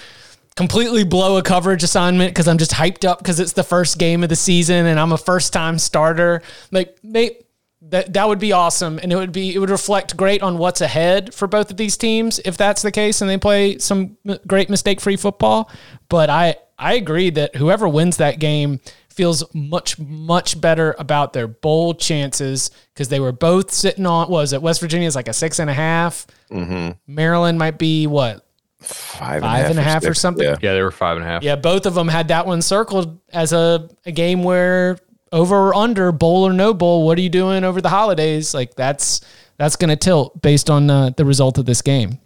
completely 0.56 1.04
blow 1.04 1.38
a 1.38 1.44
coverage 1.44 1.84
assignment 1.84 2.32
because 2.32 2.48
I'm 2.48 2.58
just 2.58 2.72
hyped 2.72 3.08
up 3.08 3.20
because 3.20 3.40
it's 3.40 3.54
the 3.54 3.64
first 3.64 3.98
game 3.98 4.24
of 4.24 4.30
the 4.30 4.36
season 4.36 4.86
and 4.86 5.00
I'm 5.00 5.12
a 5.12 5.18
first 5.18 5.54
time 5.54 5.80
starter. 5.80 6.42
Like, 6.72 6.98
they, 7.04 7.44
that 7.90 8.14
that 8.14 8.28
would 8.28 8.40
be 8.40 8.54
awesome, 8.54 8.98
and 9.04 9.12
it 9.12 9.16
would 9.16 9.32
be 9.32 9.54
it 9.54 9.60
would 9.60 9.70
reflect 9.70 10.16
great 10.16 10.42
on 10.42 10.58
what's 10.58 10.82
ahead 10.82 11.34
for 11.34 11.48
both 11.48 11.70
of 11.70 11.78
these 11.78 11.98
teams 11.98 12.40
if 12.46 12.56
that's 12.56 12.82
the 12.82 12.92
case, 12.92 13.22
and 13.22 13.30
they 13.30 13.38
play 13.38 13.78
some 13.78 14.18
great 14.48 14.70
mistake 14.70 15.02
free 15.02 15.18
football. 15.18 15.70
But 16.08 16.30
I 16.30 16.56
I 16.78 16.94
agree 16.94 17.30
that 17.32 17.56
whoever 17.56 17.88
wins 17.88 18.18
that 18.18 18.40
game 18.40 18.80
feels 19.10 19.44
much 19.54 20.00
much 20.00 20.60
better 20.60 20.96
about 20.98 21.34
their 21.34 21.48
bowl 21.48 21.94
chances 21.94 22.72
because 22.94 23.10
they 23.10 23.20
were 23.20 23.32
both 23.32 23.70
sitting 23.70 24.06
on 24.06 24.30
was 24.30 24.54
it 24.54 24.62
West 24.62 24.80
Virginia 24.80 25.08
is 25.08 25.16
like 25.16 25.28
a 25.28 25.34
six 25.34 25.60
and 25.60 25.70
a 25.70 25.74
half. 25.74 26.26
Mm-hmm. 26.50 26.92
Maryland 27.06 27.60
might 27.60 27.78
be 27.78 28.08
what 28.08 28.46
five, 28.84 29.42
five 29.42 29.70
and 29.70 29.80
a 29.80 29.82
half, 29.82 30.06
or, 30.06 30.12
or 30.12 30.14
something. 30.14 30.46
Yeah. 30.46 30.56
yeah, 30.62 30.74
they 30.74 30.82
were 30.82 30.92
five 30.92 31.18
and 31.18 31.26
a 31.26 31.28
half. 31.28 31.44
Yeah, 31.44 31.56
both 31.56 31.86
of 31.86 31.94
them 31.94 32.08
had 32.08 32.28
that 32.28 32.46
one 32.46 32.62
circled 32.62 33.20
as 33.32 33.54
a, 33.54 33.90
a 34.06 34.12
game 34.12 34.44
where 34.44 34.98
over 35.32 35.70
or 35.70 35.76
under 35.76 36.12
bowl 36.12 36.46
or 36.46 36.54
no 36.54 36.74
bowl 36.74 37.06
what 37.06 37.18
are 37.18 37.22
you 37.22 37.30
doing 37.30 37.64
over 37.64 37.82
the 37.82 37.90
holidays? 37.90 38.54
Like 38.54 38.76
that's 38.76 39.22
that's 39.58 39.76
going 39.76 39.90
to 39.90 39.96
tilt 39.96 40.42
based 40.42 40.70
on 40.70 40.90
uh, 40.90 41.12
the 41.16 41.26
result 41.26 41.58
of 41.58 41.66
this 41.66 41.82
game. 41.82 42.20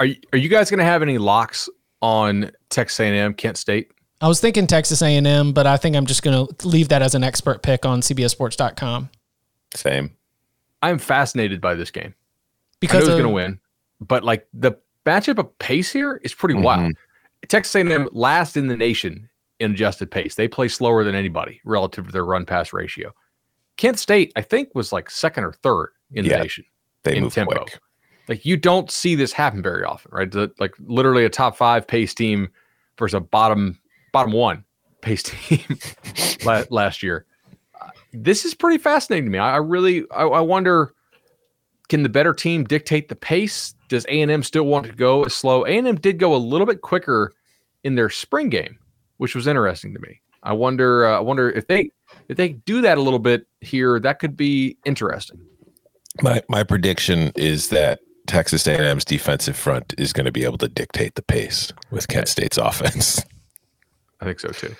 Are 0.00 0.06
you, 0.06 0.16
are 0.32 0.38
you 0.38 0.48
guys 0.48 0.70
going 0.70 0.78
to 0.78 0.84
have 0.84 1.02
any 1.02 1.18
locks 1.18 1.68
on 2.00 2.50
texas 2.70 3.00
a&m 3.00 3.34
kent 3.34 3.56
state? 3.56 3.90
I 4.20 4.28
was 4.28 4.40
thinking 4.40 4.68
texas 4.68 5.02
a&m 5.02 5.52
but 5.52 5.66
i 5.66 5.76
think 5.76 5.96
i'm 5.96 6.06
just 6.06 6.22
going 6.22 6.46
to 6.46 6.68
leave 6.68 6.90
that 6.90 7.02
as 7.02 7.16
an 7.16 7.24
expert 7.24 7.62
pick 7.62 7.84
on 7.84 8.00
cbssports.com 8.00 9.10
same. 9.74 10.12
I'm 10.80 10.98
fascinated 10.98 11.60
by 11.60 11.74
this 11.74 11.90
game. 11.90 12.14
Because 12.78 13.00
who's 13.00 13.14
going 13.14 13.24
to 13.24 13.30
win 13.30 13.58
but 14.00 14.24
like 14.24 14.46
the 14.52 14.72
matchup 15.08 15.38
of 15.38 15.58
pace 15.58 15.92
here 15.92 16.20
is 16.22 16.34
pretty 16.34 16.54
mm-hmm. 16.54 16.64
wild 16.64 16.94
texas 17.48 17.74
a&m 17.74 18.08
last 18.12 18.56
in 18.56 18.66
the 18.66 18.76
nation 18.76 19.28
in 19.60 19.72
adjusted 19.72 20.10
pace. 20.10 20.34
They 20.34 20.48
play 20.48 20.68
slower 20.68 21.04
than 21.04 21.14
anybody 21.14 21.60
relative 21.64 22.06
to 22.06 22.12
their 22.12 22.24
run 22.24 22.44
pass 22.44 22.72
ratio. 22.72 23.12
Kent 23.76 23.98
State, 23.98 24.32
I 24.36 24.42
think, 24.42 24.74
was 24.74 24.92
like 24.92 25.10
second 25.10 25.44
or 25.44 25.52
third 25.52 25.90
in 26.12 26.26
the 26.26 26.36
nation 26.36 26.64
they 27.04 27.16
in 27.16 27.24
move 27.24 27.34
tempo. 27.34 27.64
Quick. 27.64 27.80
Like 28.28 28.44
you 28.44 28.56
don't 28.56 28.90
see 28.90 29.14
this 29.14 29.32
happen 29.32 29.62
very 29.62 29.84
often, 29.84 30.10
right? 30.12 30.30
The, 30.30 30.52
like 30.58 30.74
literally 30.80 31.24
a 31.24 31.30
top 31.30 31.56
five 31.56 31.86
pace 31.86 32.12
team 32.14 32.48
versus 32.98 33.14
a 33.14 33.20
bottom 33.20 33.78
bottom 34.12 34.32
one 34.32 34.64
pace 35.00 35.22
team 35.24 35.78
last 36.70 37.02
year. 37.02 37.24
this 38.12 38.44
is 38.44 38.54
pretty 38.54 38.78
fascinating 38.78 39.26
to 39.26 39.30
me. 39.30 39.38
I, 39.38 39.54
I 39.54 39.56
really 39.58 40.04
I, 40.10 40.24
I, 40.24 40.40
wonder 40.40 40.92
can 41.88 42.02
the 42.02 42.08
better 42.08 42.32
team 42.32 42.64
dictate 42.64 43.08
the 43.08 43.16
pace? 43.16 43.74
Does 43.88 44.04
A 44.08 44.20
and 44.20 44.30
M 44.30 44.42
still 44.42 44.64
want 44.64 44.86
to 44.86 44.92
go 44.92 45.26
slow? 45.28 45.64
A 45.64 45.70
and 45.70 45.86
M 45.86 45.96
did 45.96 46.18
go 46.18 46.34
a 46.34 46.36
little 46.36 46.66
bit 46.66 46.82
quicker 46.82 47.32
in 47.84 47.94
their 47.94 48.10
spring 48.10 48.48
game, 48.48 48.78
which 49.16 49.34
was 49.34 49.46
interesting 49.46 49.94
to 49.94 50.00
me. 50.00 50.20
I 50.42 50.52
wonder 50.52 51.06
uh, 51.06 51.16
I 51.16 51.20
wonder 51.20 51.50
if 51.50 51.66
they 51.66 51.90
if 52.28 52.36
they 52.36 52.50
do 52.50 52.80
that 52.82 52.98
a 52.98 53.02
little 53.02 53.18
bit 53.18 53.46
here, 53.60 53.98
that 54.00 54.18
could 54.18 54.36
be 54.36 54.76
interesting. 54.84 55.40
My 56.22 56.42
my 56.48 56.62
prediction 56.62 57.32
is 57.36 57.68
that 57.68 58.00
Texas 58.26 58.66
A&M's 58.66 59.04
defensive 59.04 59.56
front 59.56 59.94
is 59.96 60.12
going 60.12 60.26
to 60.26 60.32
be 60.32 60.44
able 60.44 60.58
to 60.58 60.68
dictate 60.68 61.14
the 61.14 61.22
pace 61.22 61.72
with 61.90 62.08
Kent 62.08 62.28
State's 62.28 62.58
offense. 62.62 63.24
I 64.20 64.24
think 64.24 64.40
so 64.40 64.48
too. 64.48 64.74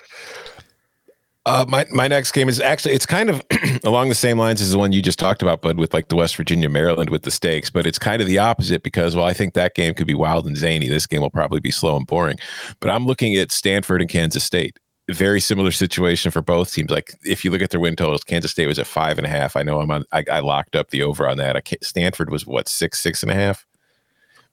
Uh, 1.49 1.65
my 1.67 1.83
my 1.89 2.07
next 2.07 2.31
game 2.31 2.47
is 2.47 2.61
actually 2.61 2.93
it's 2.93 3.07
kind 3.07 3.27
of 3.27 3.41
along 3.83 4.07
the 4.07 4.13
same 4.13 4.37
lines 4.37 4.61
as 4.61 4.69
the 4.71 4.77
one 4.77 4.91
you 4.91 5.01
just 5.01 5.17
talked 5.17 5.41
about, 5.41 5.63
but 5.63 5.77
with 5.77 5.95
like 5.95 6.09
the 6.09 6.15
West 6.15 6.35
Virginia 6.35 6.69
Maryland 6.69 7.09
with 7.09 7.23
the 7.23 7.31
stakes. 7.31 7.71
But 7.71 7.87
it's 7.87 7.97
kind 7.97 8.21
of 8.21 8.27
the 8.27 8.37
opposite 8.37 8.83
because 8.83 9.15
well, 9.15 9.25
I 9.25 9.33
think 9.33 9.55
that 9.55 9.73
game 9.73 9.95
could 9.95 10.05
be 10.05 10.13
wild 10.13 10.45
and 10.45 10.55
zany. 10.55 10.87
This 10.87 11.07
game 11.07 11.21
will 11.21 11.31
probably 11.31 11.59
be 11.59 11.71
slow 11.71 11.97
and 11.97 12.05
boring. 12.05 12.37
But 12.79 12.91
I'm 12.91 13.07
looking 13.07 13.33
at 13.35 13.51
Stanford 13.51 13.99
and 13.99 14.09
Kansas 14.09 14.43
State. 14.43 14.77
Very 15.09 15.39
similar 15.39 15.71
situation 15.71 16.29
for 16.29 16.43
both 16.43 16.71
teams. 16.71 16.91
Like 16.91 17.15
if 17.23 17.43
you 17.43 17.49
look 17.49 17.63
at 17.63 17.71
their 17.71 17.79
win 17.79 17.95
totals, 17.95 18.23
Kansas 18.23 18.51
State 18.51 18.67
was 18.67 18.77
at 18.77 18.85
five 18.85 19.17
and 19.17 19.25
a 19.25 19.29
half. 19.29 19.55
I 19.55 19.63
know 19.63 19.81
I'm 19.81 19.89
on. 19.89 20.05
I, 20.11 20.23
I 20.31 20.41
locked 20.41 20.75
up 20.75 20.91
the 20.91 21.01
over 21.01 21.27
on 21.27 21.37
that. 21.37 21.67
Stanford 21.81 22.29
was 22.29 22.45
what 22.45 22.69
six 22.69 22.99
six 22.99 23.23
and 23.23 23.31
a 23.31 23.35
half. 23.35 23.65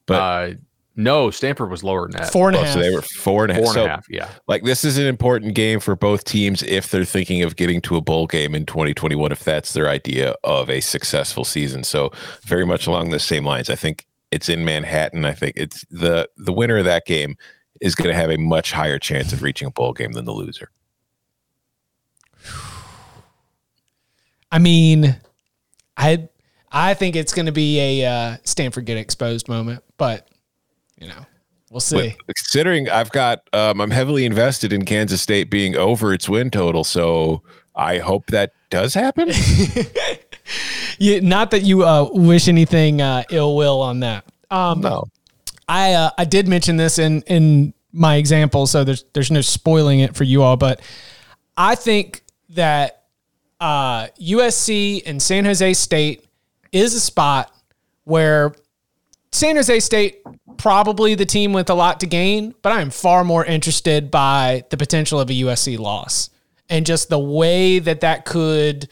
But 0.06 0.14
uh, 0.14 0.54
no, 0.96 1.30
Stanford 1.30 1.70
was 1.70 1.84
lower 1.84 2.08
than 2.08 2.22
that. 2.22 2.32
Four 2.32 2.48
and 2.48 2.56
a 2.56 2.60
oh, 2.60 2.64
half. 2.64 2.72
So 2.74 2.80
they 2.80 2.90
were 2.90 3.02
four 3.02 3.44
and 3.44 3.50
a 3.50 3.54
half. 3.54 3.62
Four 3.62 3.72
and 3.72 3.74
so, 3.74 3.84
a 3.84 3.88
half. 3.88 4.06
Yeah. 4.08 4.30
Like 4.48 4.64
this 4.64 4.82
is 4.82 4.96
an 4.96 5.06
important 5.06 5.54
game 5.54 5.78
for 5.78 5.94
both 5.94 6.24
teams 6.24 6.62
if 6.62 6.90
they're 6.90 7.04
thinking 7.04 7.42
of 7.42 7.56
getting 7.56 7.82
to 7.82 7.96
a 7.96 8.00
bowl 8.00 8.26
game 8.26 8.54
in 8.54 8.64
2021, 8.64 9.30
if 9.30 9.44
that's 9.44 9.74
their 9.74 9.90
idea 9.90 10.34
of 10.42 10.70
a 10.70 10.80
successful 10.80 11.44
season. 11.44 11.84
So 11.84 12.12
very 12.42 12.64
much 12.64 12.86
along 12.86 13.10
the 13.10 13.18
same 13.18 13.44
lines. 13.44 13.68
I 13.68 13.74
think 13.74 14.06
it's 14.30 14.48
in 14.48 14.64
Manhattan. 14.64 15.26
I 15.26 15.32
think 15.32 15.52
it's 15.56 15.84
the 15.90 16.28
the 16.38 16.52
winner 16.52 16.78
of 16.78 16.86
that 16.86 17.04
game 17.04 17.36
is 17.82 17.94
going 17.94 18.08
to 18.08 18.16
have 18.16 18.30
a 18.30 18.38
much 18.38 18.72
higher 18.72 18.98
chance 18.98 19.34
of 19.34 19.42
reaching 19.42 19.68
a 19.68 19.70
bowl 19.70 19.92
game 19.92 20.12
than 20.12 20.24
the 20.24 20.32
loser. 20.32 20.70
I 24.50 24.58
mean, 24.58 25.14
I 25.98 26.30
I 26.72 26.94
think 26.94 27.16
it's 27.16 27.34
going 27.34 27.46
to 27.46 27.52
be 27.52 28.00
a 28.02 28.06
uh, 28.06 28.36
Stanford 28.44 28.86
get 28.86 28.96
exposed 28.96 29.48
moment, 29.48 29.84
but 29.98 30.28
you 30.98 31.08
know, 31.08 31.26
we'll 31.70 31.80
see. 31.80 32.14
considering 32.26 32.88
I've 32.88 33.10
got, 33.10 33.42
um, 33.52 33.80
I'm 33.80 33.90
heavily 33.90 34.24
invested 34.24 34.72
in 34.72 34.84
Kansas 34.84 35.20
State 35.20 35.50
being 35.50 35.76
over 35.76 36.12
its 36.12 36.28
win 36.28 36.50
total, 36.50 36.84
so 36.84 37.42
I 37.74 37.98
hope 37.98 38.26
that 38.28 38.52
does 38.70 38.94
happen. 38.94 39.30
yeah, 40.98 41.20
not 41.20 41.50
that 41.50 41.62
you 41.62 41.84
uh, 41.84 42.08
wish 42.12 42.48
anything 42.48 43.00
uh, 43.00 43.24
ill 43.30 43.56
will 43.56 43.80
on 43.80 44.00
that. 44.00 44.24
Um, 44.50 44.80
no, 44.80 45.04
I 45.68 45.92
uh, 45.92 46.10
I 46.16 46.24
did 46.24 46.48
mention 46.48 46.76
this 46.76 46.98
in 46.98 47.22
in 47.22 47.74
my 47.92 48.16
example, 48.16 48.66
so 48.66 48.84
there's 48.84 49.04
there's 49.12 49.30
no 49.30 49.40
spoiling 49.40 50.00
it 50.00 50.16
for 50.16 50.24
you 50.24 50.42
all, 50.42 50.56
but 50.56 50.80
I 51.56 51.74
think 51.74 52.22
that 52.50 53.04
USC 53.60 54.98
uh, 54.98 55.10
and 55.10 55.20
San 55.20 55.44
Jose 55.44 55.74
State 55.74 56.26
is 56.72 56.94
a 56.94 57.00
spot 57.00 57.52
where 58.04 58.54
San 59.32 59.56
Jose 59.56 59.80
State 59.80 60.22
probably 60.56 61.14
the 61.14 61.26
team 61.26 61.52
with 61.52 61.70
a 61.70 61.74
lot 61.74 62.00
to 62.00 62.06
gain, 62.06 62.54
but 62.62 62.72
I'm 62.72 62.90
far 62.90 63.24
more 63.24 63.44
interested 63.44 64.10
by 64.10 64.64
the 64.70 64.76
potential 64.76 65.20
of 65.20 65.30
a 65.30 65.32
USC 65.32 65.78
loss 65.78 66.30
and 66.68 66.84
just 66.84 67.08
the 67.08 67.18
way 67.18 67.78
that 67.78 68.00
that 68.00 68.24
could 68.24 68.88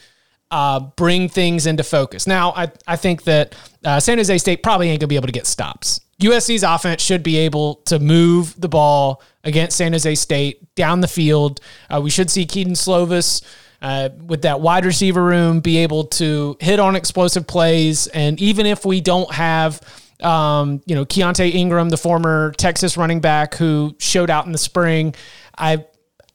uh, 0.51 0.81
bring 0.81 1.29
things 1.29 1.67
into 1.67 1.83
focus. 1.83 2.27
Now, 2.27 2.53
I, 2.53 2.71
I 2.87 2.97
think 2.97 3.25
that 3.25 3.55
uh, 3.85 3.99
San 4.01 4.19
Jose 4.19 4.39
State 4.39 4.63
probably 4.63 4.89
ain't 4.89 5.01
going 5.01 5.09
to 5.09 5.09
be 5.09 5.17
able 5.17 5.27
to 5.27 5.33
get 5.33 5.47
stops. 5.47 6.01
USC's 6.21 6.63
offense 6.63 7.03
should 7.03 7.23
be 7.23 7.37
able 7.39 7.77
to 7.87 7.99
move 7.99 8.59
the 8.61 8.69
ball 8.69 9.21
against 9.43 9.77
San 9.77 9.93
Jose 9.93 10.15
State 10.15 10.75
down 10.77 11.01
the 11.01 11.09
field. 11.09 11.61
Uh, 11.91 12.01
we 12.03 12.11
should 12.11 12.31
see 12.31 12.47
Kedon 12.47 12.75
Slovis. 12.75 13.43
Uh, 13.83 14.09
with 14.29 14.41
that 14.43 14.63
wide 14.63 14.87
receiver 14.87 15.23
room, 15.23 15.61
be 15.61 15.77
able 15.77 16.05
to 16.05 16.57
hit 16.59 16.81
on 16.81 16.97
explosive 16.97 17.47
plays. 17.47 18.07
And 18.07 18.41
even 18.41 18.65
if 18.65 18.87
we 18.87 19.03
don't 19.03 19.31
have 19.35 19.79
um, 20.23 20.83
you 20.87 20.95
know, 20.95 21.05
Keaontay 21.05 21.55
Ingram, 21.55 21.89
the 21.89 21.97
former 21.97 22.53
Texas 22.57 22.97
running 22.97 23.21
back 23.21 23.55
who 23.55 23.95
showed 23.99 24.31
out 24.31 24.47
in 24.47 24.53
the 24.53 24.59
spring. 24.59 25.15
I 25.57 25.85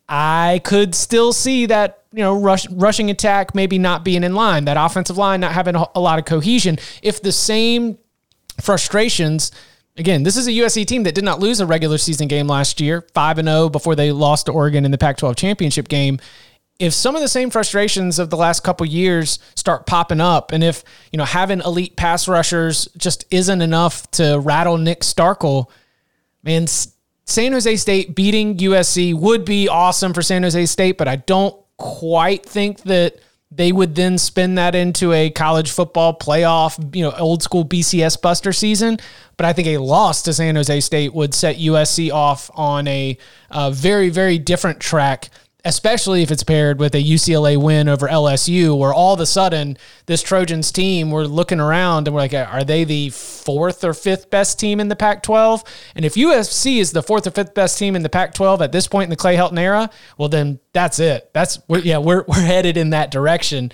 I 0.07 0.61
could 0.63 0.95
still 0.95 1.33
see 1.33 1.67
that, 1.67 2.03
you 2.11 2.23
know, 2.23 2.39
rush, 2.39 2.67
rushing 2.69 3.11
attack 3.11 3.53
maybe 3.53 3.77
not 3.77 4.03
being 4.03 4.23
in 4.23 4.33
line, 4.33 4.65
that 4.65 4.77
offensive 4.77 5.17
line 5.17 5.39
not 5.39 5.51
having 5.51 5.75
a 5.75 5.99
lot 5.99 6.17
of 6.17 6.25
cohesion. 6.25 6.79
If 7.03 7.21
the 7.21 7.31
same 7.31 7.97
frustrations 8.59 9.51
Again, 9.99 10.23
this 10.23 10.37
is 10.37 10.47
a 10.47 10.51
USC 10.51 10.85
team 10.85 11.03
that 11.03 11.13
did 11.13 11.25
not 11.25 11.41
lose 11.41 11.59
a 11.59 11.65
regular 11.65 11.97
season 11.97 12.29
game 12.29 12.47
last 12.47 12.79
year, 12.79 13.05
5 13.13 13.37
and 13.39 13.49
0 13.49 13.67
before 13.67 13.95
they 13.95 14.13
lost 14.13 14.45
to 14.45 14.53
Oregon 14.53 14.85
in 14.85 14.91
the 14.91 14.97
Pac-12 14.97 15.35
championship 15.35 15.89
game 15.89 16.19
if 16.79 16.93
some 16.93 17.15
of 17.15 17.21
the 17.21 17.27
same 17.27 17.49
frustrations 17.49 18.19
of 18.19 18.29
the 18.29 18.37
last 18.37 18.61
couple 18.61 18.85
years 18.85 19.37
start 19.55 19.85
popping 19.85 20.21
up, 20.21 20.53
and 20.53 20.63
if 20.63 20.83
you 21.11 21.17
know 21.17 21.25
having 21.25 21.59
elite 21.59 21.97
pass 21.97 22.27
rushers 22.27 22.87
just 22.97 23.25
isn't 23.31 23.61
enough 23.61 24.09
to 24.11 24.39
rattle 24.39 24.77
Nick 24.77 25.01
Starkel, 25.01 25.69
man, 26.41 26.67
San 27.25 27.51
Jose 27.51 27.75
State 27.75 28.15
beating 28.15 28.57
USC 28.57 29.13
would 29.13 29.43
be 29.43 29.67
awesome 29.67 30.13
for 30.13 30.21
San 30.21 30.43
Jose 30.43 30.65
State, 30.67 30.97
but 30.97 31.07
I 31.07 31.17
don't 31.17 31.55
quite 31.77 32.45
think 32.45 32.81
that 32.83 33.19
they 33.51 33.71
would 33.71 33.95
then 33.95 34.17
spin 34.17 34.55
that 34.55 34.75
into 34.75 35.11
a 35.11 35.31
college 35.31 35.71
football 35.71 36.17
playoff, 36.17 36.95
you 36.95 37.03
know, 37.03 37.11
old 37.11 37.41
school 37.41 37.65
BCS 37.65 38.21
buster 38.21 38.53
season. 38.53 38.99
But 39.37 39.47
I 39.47 39.53
think 39.53 39.67
a 39.69 39.79
loss 39.79 40.21
to 40.23 40.33
San 40.33 40.55
Jose 40.55 40.79
State 40.81 41.13
would 41.15 41.33
set 41.33 41.57
USC 41.57 42.11
off 42.11 42.51
on 42.53 42.87
a, 42.87 43.17
a 43.49 43.71
very, 43.71 44.09
very 44.09 44.37
different 44.37 44.79
track 44.79 45.29
especially 45.65 46.23
if 46.23 46.31
it's 46.31 46.43
paired 46.43 46.79
with 46.79 46.95
a 46.95 47.03
UCLA 47.03 47.57
win 47.57 47.89
over 47.89 48.07
LSU, 48.07 48.77
where 48.77 48.93
all 48.93 49.13
of 49.13 49.19
a 49.19 49.25
sudden 49.25 49.77
this 50.05 50.21
Trojans 50.21 50.71
team, 50.71 51.11
we're 51.11 51.25
looking 51.25 51.59
around 51.59 52.07
and 52.07 52.15
we're 52.15 52.21
like, 52.21 52.33
are 52.33 52.63
they 52.63 52.85
the 52.85 53.09
fourth 53.09 53.83
or 53.83 53.93
fifth 53.93 54.29
best 54.29 54.57
team 54.57 54.79
in 54.79 54.87
the 54.87 54.95
Pac 54.95 55.21
12? 55.21 55.63
And 55.95 56.05
if 56.05 56.13
USC 56.13 56.77
is 56.77 56.93
the 56.93 57.03
fourth 57.03 57.27
or 57.27 57.31
fifth 57.31 57.53
best 57.53 57.77
team 57.77 57.95
in 57.95 58.03
the 58.03 58.09
Pac 58.09 58.33
12 58.33 58.61
at 58.61 58.71
this 58.71 58.87
point 58.87 59.05
in 59.05 59.09
the 59.09 59.17
Clay 59.17 59.35
Helton 59.35 59.59
era, 59.59 59.89
well, 60.17 60.29
then 60.29 60.59
that's 60.71 60.99
it. 60.99 61.29
That's, 61.33 61.59
yeah, 61.67 61.97
we're, 61.97 62.23
we're 62.27 62.35
headed 62.35 62.77
in 62.77 62.91
that 62.91 63.11
direction. 63.11 63.71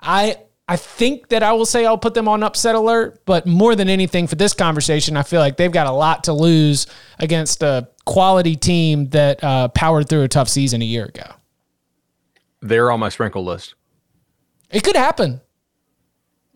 I, 0.00 0.36
I 0.68 0.76
think 0.76 1.28
that 1.28 1.42
I 1.44 1.52
will 1.52 1.66
say 1.66 1.86
I'll 1.86 1.98
put 1.98 2.14
them 2.14 2.26
on 2.26 2.42
upset 2.42 2.74
alert, 2.74 3.22
but 3.24 3.46
more 3.46 3.76
than 3.76 3.88
anything 3.88 4.26
for 4.26 4.34
this 4.34 4.52
conversation, 4.52 5.16
I 5.16 5.22
feel 5.22 5.40
like 5.40 5.56
they've 5.56 5.70
got 5.70 5.86
a 5.86 5.92
lot 5.92 6.24
to 6.24 6.32
lose 6.32 6.88
against 7.20 7.62
a 7.62 7.88
quality 8.04 8.56
team 8.56 9.08
that 9.10 9.42
uh, 9.44 9.68
powered 9.68 10.08
through 10.08 10.22
a 10.22 10.28
tough 10.28 10.48
season 10.48 10.82
a 10.82 10.84
year 10.84 11.04
ago. 11.04 11.26
They're 12.62 12.90
on 12.90 12.98
my 12.98 13.10
sprinkle 13.10 13.44
list. 13.44 13.74
It 14.70 14.82
could 14.82 14.96
happen. 14.96 15.40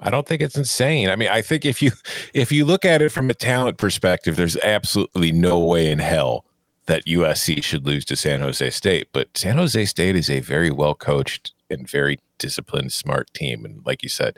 I 0.00 0.10
don't 0.10 0.26
think 0.26 0.42
it's 0.42 0.56
insane. 0.56 1.08
I 1.08 1.16
mean, 1.16 1.28
I 1.28 1.42
think 1.42 1.64
if 1.64 1.82
you 1.82 1.92
if 2.34 2.50
you 2.50 2.64
look 2.64 2.84
at 2.84 3.02
it 3.02 3.10
from 3.10 3.30
a 3.30 3.34
talent 3.34 3.78
perspective, 3.78 4.34
there's 4.34 4.56
absolutely 4.56 5.30
no 5.30 5.58
way 5.60 5.90
in 5.90 5.98
hell 5.98 6.46
that 6.86 7.04
USC 7.06 7.62
should 7.62 7.86
lose 7.86 8.04
to 8.06 8.16
San 8.16 8.40
Jose 8.40 8.70
State. 8.70 9.08
But 9.12 9.36
San 9.36 9.56
Jose 9.56 9.84
State 9.84 10.16
is 10.16 10.30
a 10.30 10.40
very 10.40 10.70
well 10.70 10.94
coached 10.94 11.52
and 11.70 11.88
very 11.88 12.18
disciplined, 12.38 12.92
smart 12.92 13.32
team. 13.34 13.64
And 13.64 13.84
like 13.86 14.02
you 14.02 14.08
said, 14.08 14.36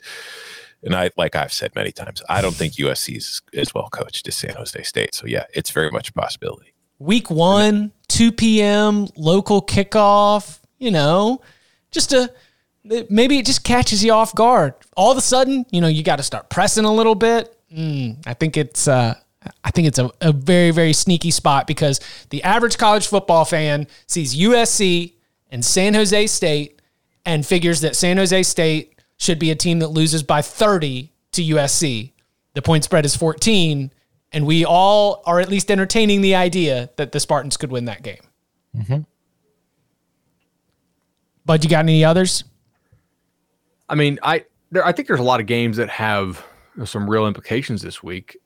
and 0.82 0.94
I 0.94 1.10
like 1.16 1.36
I've 1.36 1.52
said 1.52 1.74
many 1.74 1.92
times, 1.92 2.22
I 2.28 2.42
don't 2.42 2.54
think 2.54 2.74
USC 2.74 3.16
is 3.16 3.42
as 3.54 3.74
well 3.74 3.88
coached 3.90 4.26
as 4.28 4.34
San 4.34 4.54
Jose 4.54 4.82
State. 4.82 5.14
So 5.14 5.26
yeah, 5.26 5.44
it's 5.54 5.70
very 5.70 5.90
much 5.90 6.10
a 6.10 6.12
possibility. 6.12 6.74
Week 6.98 7.30
one, 7.30 7.92
two 8.08 8.32
p.m. 8.32 9.08
local 9.16 9.62
kickoff. 9.62 10.60
You 10.78 10.90
know, 10.90 11.40
just 11.92 12.12
a 12.12 12.32
maybe 12.84 13.38
it 13.38 13.46
just 13.46 13.64
catches 13.64 14.04
you 14.04 14.12
off 14.12 14.34
guard. 14.34 14.74
All 14.96 15.12
of 15.12 15.18
a 15.18 15.20
sudden, 15.20 15.64
you 15.70 15.80
know, 15.80 15.86
you 15.86 16.02
got 16.02 16.16
to 16.16 16.22
start 16.22 16.50
pressing 16.50 16.84
a 16.84 16.92
little 16.92 17.14
bit. 17.14 17.56
Mm, 17.72 18.22
I 18.26 18.34
think 18.34 18.56
it's 18.56 18.88
uh, 18.88 19.14
I 19.64 19.70
think 19.70 19.88
it's 19.88 19.98
a, 19.98 20.10
a 20.20 20.32
very 20.32 20.70
very 20.70 20.92
sneaky 20.92 21.30
spot 21.30 21.66
because 21.66 22.00
the 22.30 22.42
average 22.42 22.78
college 22.78 23.06
football 23.06 23.44
fan 23.44 23.86
sees 24.06 24.36
USC 24.36 25.14
and 25.50 25.64
San 25.64 25.94
Jose 25.94 26.26
State 26.26 26.81
and 27.24 27.46
figures 27.46 27.80
that 27.80 27.96
San 27.96 28.16
Jose 28.16 28.42
State 28.42 29.00
should 29.16 29.38
be 29.38 29.50
a 29.50 29.54
team 29.54 29.78
that 29.78 29.88
loses 29.88 30.22
by 30.22 30.42
30 30.42 31.12
to 31.32 31.42
USC. 31.42 32.12
The 32.54 32.62
point 32.62 32.84
spread 32.84 33.04
is 33.04 33.16
14, 33.16 33.92
and 34.32 34.46
we 34.46 34.64
all 34.64 35.22
are 35.26 35.40
at 35.40 35.48
least 35.48 35.70
entertaining 35.70 36.20
the 36.20 36.34
idea 36.34 36.90
that 36.96 37.12
the 37.12 37.20
Spartans 37.20 37.56
could 37.56 37.70
win 37.70 37.84
that 37.86 38.02
game. 38.02 38.22
Mm-hmm. 38.76 39.00
But 41.44 41.64
you 41.64 41.70
got 41.70 41.80
any 41.80 42.04
others? 42.04 42.44
I 43.88 43.94
mean, 43.94 44.18
I 44.22 44.44
there, 44.70 44.84
I 44.84 44.92
think 44.92 45.08
there's 45.08 45.20
a 45.20 45.24
lot 45.24 45.40
of 45.40 45.46
games 45.46 45.76
that 45.76 45.90
have 45.90 46.44
some 46.84 47.08
real 47.08 47.26
implications 47.26 47.82
this 47.82 48.02
week. 48.02 48.38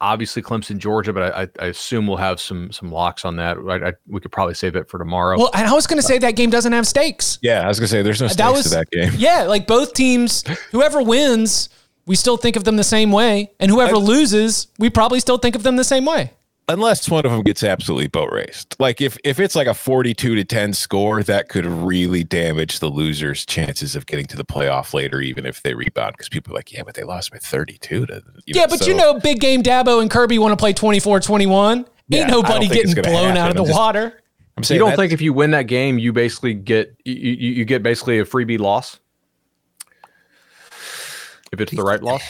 Obviously, 0.00 0.40
Clemson, 0.40 0.78
Georgia, 0.78 1.12
but 1.12 1.34
I, 1.34 1.48
I 1.62 1.66
assume 1.66 2.06
we'll 2.06 2.16
have 2.16 2.40
some 2.40 2.72
some 2.72 2.90
locks 2.90 3.24
on 3.24 3.36
that. 3.36 3.58
I, 3.58 3.88
I, 3.88 3.92
we 4.06 4.20
could 4.20 4.32
probably 4.32 4.54
save 4.54 4.74
it 4.76 4.88
for 4.88 4.98
tomorrow. 4.98 5.38
Well, 5.38 5.50
and 5.52 5.66
I 5.66 5.72
was 5.72 5.86
going 5.86 6.00
to 6.00 6.06
say 6.06 6.18
that 6.18 6.36
game 6.36 6.50
doesn't 6.50 6.72
have 6.72 6.86
stakes. 6.86 7.38
Yeah, 7.42 7.62
I 7.62 7.68
was 7.68 7.78
going 7.78 7.86
to 7.86 7.90
say 7.90 8.02
there's 8.02 8.20
no 8.20 8.28
stakes 8.28 8.36
that 8.38 8.52
was, 8.52 8.64
to 8.64 8.70
that 8.70 8.90
game. 8.90 9.12
Yeah, 9.18 9.42
like 9.42 9.66
both 9.66 9.92
teams, 9.92 10.44
whoever 10.70 11.02
wins, 11.02 11.68
we 12.06 12.16
still 12.16 12.36
think 12.36 12.56
of 12.56 12.64
them 12.64 12.76
the 12.76 12.84
same 12.84 13.12
way, 13.12 13.52
and 13.60 13.70
whoever 13.70 13.96
I, 13.96 13.98
loses, 13.98 14.68
we 14.78 14.88
probably 14.88 15.20
still 15.20 15.38
think 15.38 15.54
of 15.54 15.62
them 15.62 15.76
the 15.76 15.84
same 15.84 16.06
way 16.06 16.32
unless 16.68 17.08
one 17.08 17.24
of 17.26 17.32
them 17.32 17.42
gets 17.42 17.62
absolutely 17.62 18.08
boat 18.08 18.30
raced. 18.32 18.76
Like 18.78 19.00
if 19.00 19.18
if 19.24 19.40
it's 19.40 19.54
like 19.54 19.66
a 19.66 19.74
42 19.74 20.34
to 20.34 20.44
10 20.44 20.72
score, 20.72 21.22
that 21.22 21.48
could 21.48 21.66
really 21.66 22.24
damage 22.24 22.78
the 22.78 22.90
loser's 22.90 23.44
chances 23.44 23.96
of 23.96 24.06
getting 24.06 24.26
to 24.26 24.36
the 24.36 24.44
playoff 24.44 24.94
later, 24.94 25.20
even 25.20 25.46
if 25.46 25.62
they 25.62 25.74
rebound. 25.74 26.14
Because 26.14 26.28
people 26.28 26.52
are 26.52 26.56
like, 26.56 26.72
yeah, 26.72 26.82
but 26.84 26.94
they 26.94 27.02
lost 27.02 27.30
by 27.32 27.38
32 27.38 28.06
to 28.06 28.22
Yeah, 28.46 28.66
but 28.66 28.80
so. 28.80 28.86
you 28.86 28.94
know, 28.94 29.18
big 29.18 29.40
game 29.40 29.62
Dabo 29.62 30.00
and 30.00 30.10
Kirby 30.10 30.38
want 30.38 30.52
to 30.52 30.56
play 30.56 30.72
24-21. 30.72 31.86
Yeah, 32.08 32.20
Ain't 32.20 32.30
nobody 32.30 32.68
getting 32.68 32.94
blown 33.02 33.36
out 33.36 33.50
of 33.50 33.56
the 33.56 33.62
I'm 33.62 33.66
just, 33.66 33.78
water. 33.78 34.22
I'm 34.56 34.64
saying 34.64 34.80
you 34.80 34.86
don't 34.86 34.96
think 34.96 35.12
if 35.12 35.20
you 35.20 35.32
win 35.32 35.52
that 35.52 35.68
game, 35.68 35.98
you 35.98 36.12
basically 36.12 36.54
get 36.54 36.94
you, 37.04 37.14
you, 37.14 37.52
you 37.52 37.64
get 37.64 37.82
basically 37.82 38.18
a 38.18 38.24
freebie 38.24 38.58
loss? 38.58 38.98
If 41.52 41.60
it's 41.60 41.72
the 41.72 41.82
right 41.82 42.02
loss? 42.02 42.22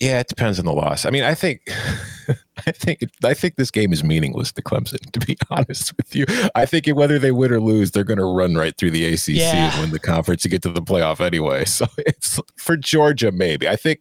Yeah, 0.00 0.20
it 0.20 0.28
depends 0.28 0.60
on 0.60 0.64
the 0.64 0.72
loss. 0.72 1.04
I 1.04 1.10
mean, 1.10 1.24
I 1.24 1.34
think, 1.34 1.62
I 2.66 2.70
think, 2.70 3.00
I 3.24 3.34
think 3.34 3.56
this 3.56 3.70
game 3.70 3.92
is 3.92 4.04
meaningless 4.04 4.52
to 4.52 4.62
Clemson. 4.62 5.10
To 5.10 5.20
be 5.20 5.36
honest 5.50 5.96
with 5.96 6.14
you, 6.14 6.24
I 6.54 6.66
think 6.66 6.86
whether 6.88 7.18
they 7.18 7.32
win 7.32 7.52
or 7.52 7.60
lose, 7.60 7.90
they're 7.90 8.04
going 8.04 8.18
to 8.18 8.24
run 8.24 8.54
right 8.54 8.76
through 8.76 8.92
the 8.92 9.04
ACC 9.06 9.28
yeah. 9.28 9.72
and 9.72 9.80
win 9.80 9.90
the 9.90 9.98
conference 9.98 10.42
to 10.42 10.48
get 10.48 10.62
to 10.62 10.70
the 10.70 10.82
playoff 10.82 11.20
anyway. 11.20 11.64
So 11.78 11.86
it's 11.98 12.40
for 12.56 12.76
Georgia, 12.76 13.30
maybe. 13.30 13.68
I 13.68 13.76
think 13.76 14.00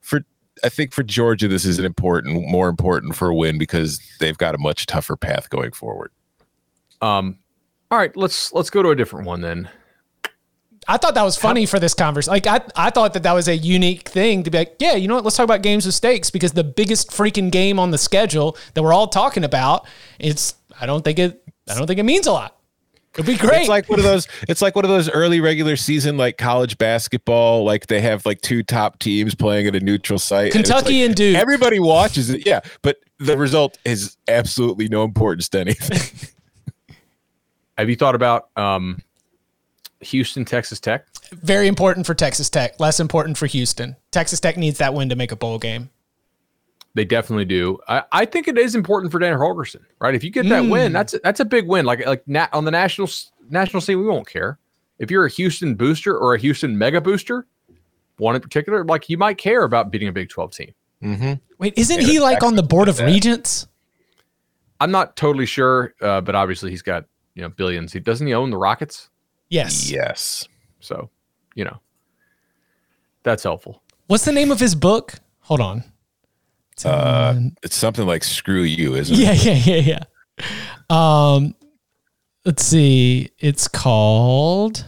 for 0.00 0.22
I 0.64 0.68
think 0.68 0.92
for 0.92 1.02
Georgia, 1.02 1.46
this 1.46 1.64
is 1.64 1.78
an 1.78 1.84
important, 1.84 2.48
more 2.48 2.68
important 2.68 3.16
for 3.16 3.28
a 3.28 3.34
win 3.34 3.58
because 3.58 4.00
they've 4.18 4.38
got 4.38 4.54
a 4.54 4.58
much 4.58 4.86
tougher 4.86 5.16
path 5.16 5.50
going 5.50 5.72
forward. 5.72 6.10
Um, 7.02 7.38
all 7.90 7.98
right, 7.98 8.16
let's 8.16 8.52
let's 8.52 8.70
go 8.70 8.82
to 8.82 8.90
a 8.90 8.96
different 8.96 9.26
one 9.26 9.40
then. 9.40 9.68
I 10.90 10.96
thought 10.96 11.14
that 11.14 11.22
was 11.22 11.36
funny 11.36 11.66
for 11.66 11.78
this 11.78 11.92
conversation. 11.92 12.32
Like 12.32 12.46
I, 12.46 12.60
I 12.74 12.88
thought 12.88 13.12
that 13.12 13.22
that 13.24 13.34
was 13.34 13.46
a 13.46 13.56
unique 13.56 14.08
thing 14.08 14.42
to 14.44 14.50
be 14.50 14.56
like, 14.56 14.76
yeah, 14.78 14.94
you 14.94 15.06
know 15.06 15.16
what? 15.16 15.24
Let's 15.24 15.36
talk 15.36 15.44
about 15.44 15.60
games 15.60 15.84
with 15.84 15.94
stakes 15.94 16.30
because 16.30 16.52
the 16.52 16.64
biggest 16.64 17.10
freaking 17.10 17.50
game 17.50 17.78
on 17.78 17.90
the 17.90 17.98
schedule 17.98 18.56
that 18.72 18.82
we're 18.82 18.94
all 18.94 19.06
talking 19.06 19.44
about, 19.44 19.86
it's 20.18 20.54
I 20.80 20.86
don't 20.86 21.04
think 21.04 21.18
it, 21.18 21.42
I 21.68 21.74
don't 21.74 21.86
think 21.86 22.00
it 22.00 22.04
means 22.04 22.26
a 22.26 22.32
lot. 22.32 22.58
It'd 23.14 23.26
be 23.26 23.36
great. 23.36 23.60
It's 23.60 23.68
like 23.68 23.88
one 23.88 23.98
of 23.98 24.04
those. 24.04 24.28
It's 24.48 24.62
like 24.62 24.76
one 24.76 24.84
of 24.84 24.90
those 24.90 25.10
early 25.10 25.40
regular 25.40 25.76
season, 25.76 26.16
like 26.16 26.38
college 26.38 26.78
basketball. 26.78 27.64
Like 27.64 27.88
they 27.88 28.00
have 28.00 28.24
like 28.24 28.40
two 28.40 28.62
top 28.62 28.98
teams 29.00 29.34
playing 29.34 29.66
at 29.66 29.74
a 29.74 29.80
neutral 29.80 30.18
site. 30.18 30.52
Kentucky 30.52 31.02
and, 31.02 31.08
like, 31.08 31.08
and 31.08 31.14
Duke. 31.16 31.36
Everybody 31.36 31.80
watches 31.80 32.30
it, 32.30 32.46
yeah, 32.46 32.60
but 32.82 32.98
the 33.18 33.36
result 33.36 33.76
is 33.84 34.16
absolutely 34.28 34.88
no 34.88 35.02
importance 35.02 35.48
to 35.50 35.60
anything. 35.60 36.30
have 37.78 37.90
you 37.90 37.96
thought 37.96 38.14
about 38.14 38.50
um, 38.56 39.02
Houston, 40.00 40.44
Texas 40.44 40.80
Tech. 40.80 41.06
Very 41.32 41.66
important 41.66 42.06
for 42.06 42.14
Texas 42.14 42.48
Tech. 42.48 42.78
Less 42.78 43.00
important 43.00 43.36
for 43.36 43.46
Houston. 43.46 43.96
Texas 44.10 44.40
Tech 44.40 44.56
needs 44.56 44.78
that 44.78 44.94
win 44.94 45.08
to 45.08 45.16
make 45.16 45.32
a 45.32 45.36
bowl 45.36 45.58
game. 45.58 45.90
They 46.94 47.04
definitely 47.04 47.44
do. 47.44 47.78
I, 47.86 48.02
I 48.10 48.24
think 48.24 48.48
it 48.48 48.58
is 48.58 48.74
important 48.74 49.12
for 49.12 49.18
Dana 49.18 49.36
Holgorsen, 49.36 49.82
right? 50.00 50.14
If 50.14 50.24
you 50.24 50.30
get 50.30 50.48
that 50.48 50.64
mm. 50.64 50.70
win, 50.70 50.92
that's 50.92 51.14
that's 51.22 51.38
a 51.38 51.44
big 51.44 51.66
win. 51.68 51.84
Like 51.84 52.04
like 52.06 52.26
nat, 52.26 52.48
on 52.52 52.64
the 52.64 52.70
national 52.70 53.08
national 53.50 53.80
scene, 53.82 54.00
we 54.00 54.06
won't 54.06 54.26
care. 54.26 54.58
If 54.98 55.10
you're 55.10 55.24
a 55.24 55.30
Houston 55.30 55.74
booster 55.74 56.16
or 56.16 56.34
a 56.34 56.40
Houston 56.40 56.76
mega 56.76 57.00
booster, 57.00 57.46
one 58.16 58.34
in 58.34 58.40
particular, 58.40 58.84
like 58.84 59.08
you 59.08 59.16
might 59.18 59.38
care 59.38 59.62
about 59.62 59.90
beating 59.90 60.08
a 60.08 60.12
Big 60.12 60.28
Twelve 60.28 60.52
team. 60.52 60.74
Mm-hmm. 61.02 61.34
Wait, 61.58 61.74
isn't 61.76 62.00
he 62.00 62.18
like 62.18 62.42
on 62.42 62.56
the 62.56 62.62
board 62.62 62.88
of 62.88 62.98
regents? 62.98 63.68
I'm 64.80 64.90
not 64.90 65.16
totally 65.16 65.46
sure, 65.46 65.94
uh, 66.00 66.20
but 66.20 66.34
obviously 66.34 66.70
he's 66.70 66.82
got 66.82 67.04
you 67.34 67.42
know 67.42 67.48
billions. 67.48 67.92
He 67.92 68.00
doesn't 68.00 68.26
he 68.26 68.34
own 68.34 68.50
the 68.50 68.58
Rockets? 68.58 69.10
Yes. 69.48 69.90
Yes. 69.90 70.48
So, 70.80 71.10
you 71.54 71.64
know, 71.64 71.78
that's 73.22 73.42
helpful. 73.42 73.82
What's 74.06 74.24
the 74.24 74.32
name 74.32 74.50
of 74.50 74.60
his 74.60 74.74
book? 74.74 75.14
Hold 75.40 75.60
on. 75.60 75.84
It's, 76.72 76.86
uh, 76.86 77.40
it's 77.62 77.76
something 77.76 78.06
like 78.06 78.22
"Screw 78.22 78.62
You," 78.62 78.94
isn't 78.94 79.16
yeah, 79.16 79.32
it? 79.32 79.44
Yeah, 79.44 79.52
yeah, 79.64 79.80
yeah, 79.80 80.04
yeah. 80.38 81.34
Um, 81.34 81.54
let's 82.44 82.64
see. 82.64 83.30
It's 83.38 83.66
called 83.66 84.86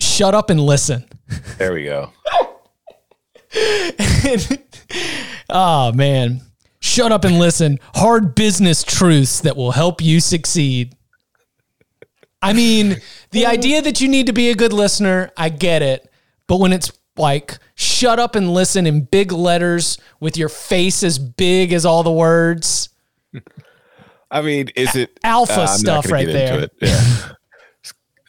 "Shut 0.00 0.34
Up 0.34 0.50
and 0.50 0.60
Listen." 0.60 1.06
There 1.58 1.72
we 1.72 1.84
go. 1.84 2.10
oh 5.48 5.92
man, 5.94 6.40
shut 6.80 7.12
up 7.12 7.24
and 7.24 7.38
listen. 7.38 7.78
Hard 7.94 8.34
business 8.34 8.82
truths 8.82 9.40
that 9.40 9.56
will 9.56 9.70
help 9.70 10.02
you 10.02 10.20
succeed. 10.20 10.96
I 12.44 12.52
mean, 12.52 13.00
the 13.30 13.46
idea 13.46 13.80
that 13.82 14.00
you 14.00 14.08
need 14.08 14.26
to 14.26 14.32
be 14.32 14.50
a 14.50 14.54
good 14.54 14.72
listener, 14.72 15.30
I 15.36 15.48
get 15.48 15.80
it. 15.82 16.10
But 16.46 16.60
when 16.60 16.72
it's 16.72 16.92
like, 17.16 17.58
shut 17.74 18.18
up 18.18 18.34
and 18.34 18.52
listen 18.52 18.86
in 18.86 19.04
big 19.04 19.32
letters 19.32 19.98
with 20.20 20.36
your 20.36 20.48
face 20.48 21.02
as 21.02 21.18
big 21.18 21.72
as 21.72 21.86
all 21.86 22.02
the 22.02 22.12
words. 22.12 22.90
I 24.30 24.42
mean, 24.42 24.68
is 24.76 24.94
it 24.94 25.18
alpha 25.24 25.62
uh, 25.62 25.66
stuff 25.66 26.10
right 26.10 26.26
there? 26.26 26.68
Yeah. 26.82 27.32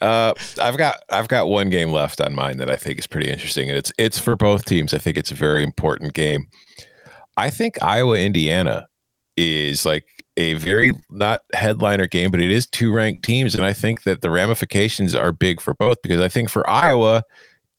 uh, 0.00 0.34
I've 0.60 0.78
got 0.78 1.02
I've 1.10 1.28
got 1.28 1.48
one 1.48 1.68
game 1.68 1.90
left 1.90 2.20
on 2.20 2.34
mine 2.34 2.58
that 2.58 2.70
I 2.70 2.76
think 2.76 2.98
is 2.98 3.06
pretty 3.06 3.30
interesting, 3.30 3.68
and 3.68 3.76
it's 3.76 3.92
it's 3.98 4.18
for 4.18 4.36
both 4.36 4.64
teams. 4.64 4.94
I 4.94 4.98
think 4.98 5.16
it's 5.16 5.32
a 5.32 5.34
very 5.34 5.62
important 5.64 6.14
game. 6.14 6.46
I 7.36 7.50
think 7.50 7.82
Iowa 7.82 8.18
Indiana 8.18 8.86
is 9.36 9.84
like 9.84 10.06
a 10.36 10.54
very 10.54 10.92
not 11.10 11.42
headliner 11.54 12.06
game, 12.06 12.30
but 12.30 12.40
it 12.40 12.50
is 12.50 12.66
two 12.66 12.92
ranked 12.92 13.24
teams. 13.24 13.54
And 13.54 13.64
I 13.64 13.72
think 13.72 14.02
that 14.02 14.20
the 14.20 14.30
ramifications 14.30 15.14
are 15.14 15.32
big 15.32 15.60
for 15.60 15.74
both 15.74 16.02
because 16.02 16.20
I 16.20 16.28
think 16.28 16.50
for 16.50 16.68
Iowa, 16.68 17.22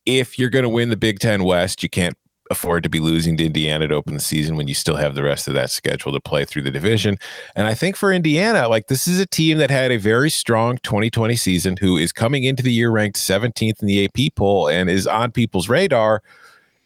if 0.06 0.40
you're 0.40 0.50
going 0.50 0.64
to 0.64 0.70
win 0.70 0.90
the 0.90 0.98
Big 0.98 1.20
Ten 1.20 1.44
West, 1.44 1.84
you 1.84 1.90
can't 1.90 2.18
afford 2.50 2.84
to 2.84 2.90
be 2.90 3.00
losing 3.00 3.36
to 3.38 3.46
Indiana 3.46 3.88
to 3.88 3.96
open 3.96 4.14
the 4.14 4.20
season 4.20 4.56
when 4.56 4.68
you 4.68 4.74
still 4.74 4.96
have 4.96 5.16
the 5.16 5.24
rest 5.24 5.48
of 5.48 5.54
that 5.54 5.70
schedule 5.70 6.12
to 6.14 6.20
play 6.20 6.46
through 6.46 6.62
the 6.62 6.72
division. 6.72 7.18
And 7.56 7.68
I 7.68 7.74
think 7.74 7.96
for 7.96 8.12
Indiana, 8.12 8.68
like 8.70 8.88
this 8.88 9.08
is 9.08 9.20
a 9.20 9.26
team 9.26 9.58
that 9.58 9.70
had 9.70 9.92
a 9.92 9.98
very 9.98 10.30
strong 10.30 10.78
2020 10.84 11.36
season 11.36 11.78
who 11.78 11.98
is 11.98 12.12
coming 12.12 12.44
into 12.44 12.64
the 12.64 12.72
year 12.72 12.90
ranked 12.90 13.18
17th 13.18 13.82
in 13.82 13.88
the 13.88 14.06
AP 14.06 14.36
poll 14.36 14.70
and 14.70 14.90
is 14.90 15.08
on 15.08 15.32
people's 15.32 15.70
radar. 15.70 16.24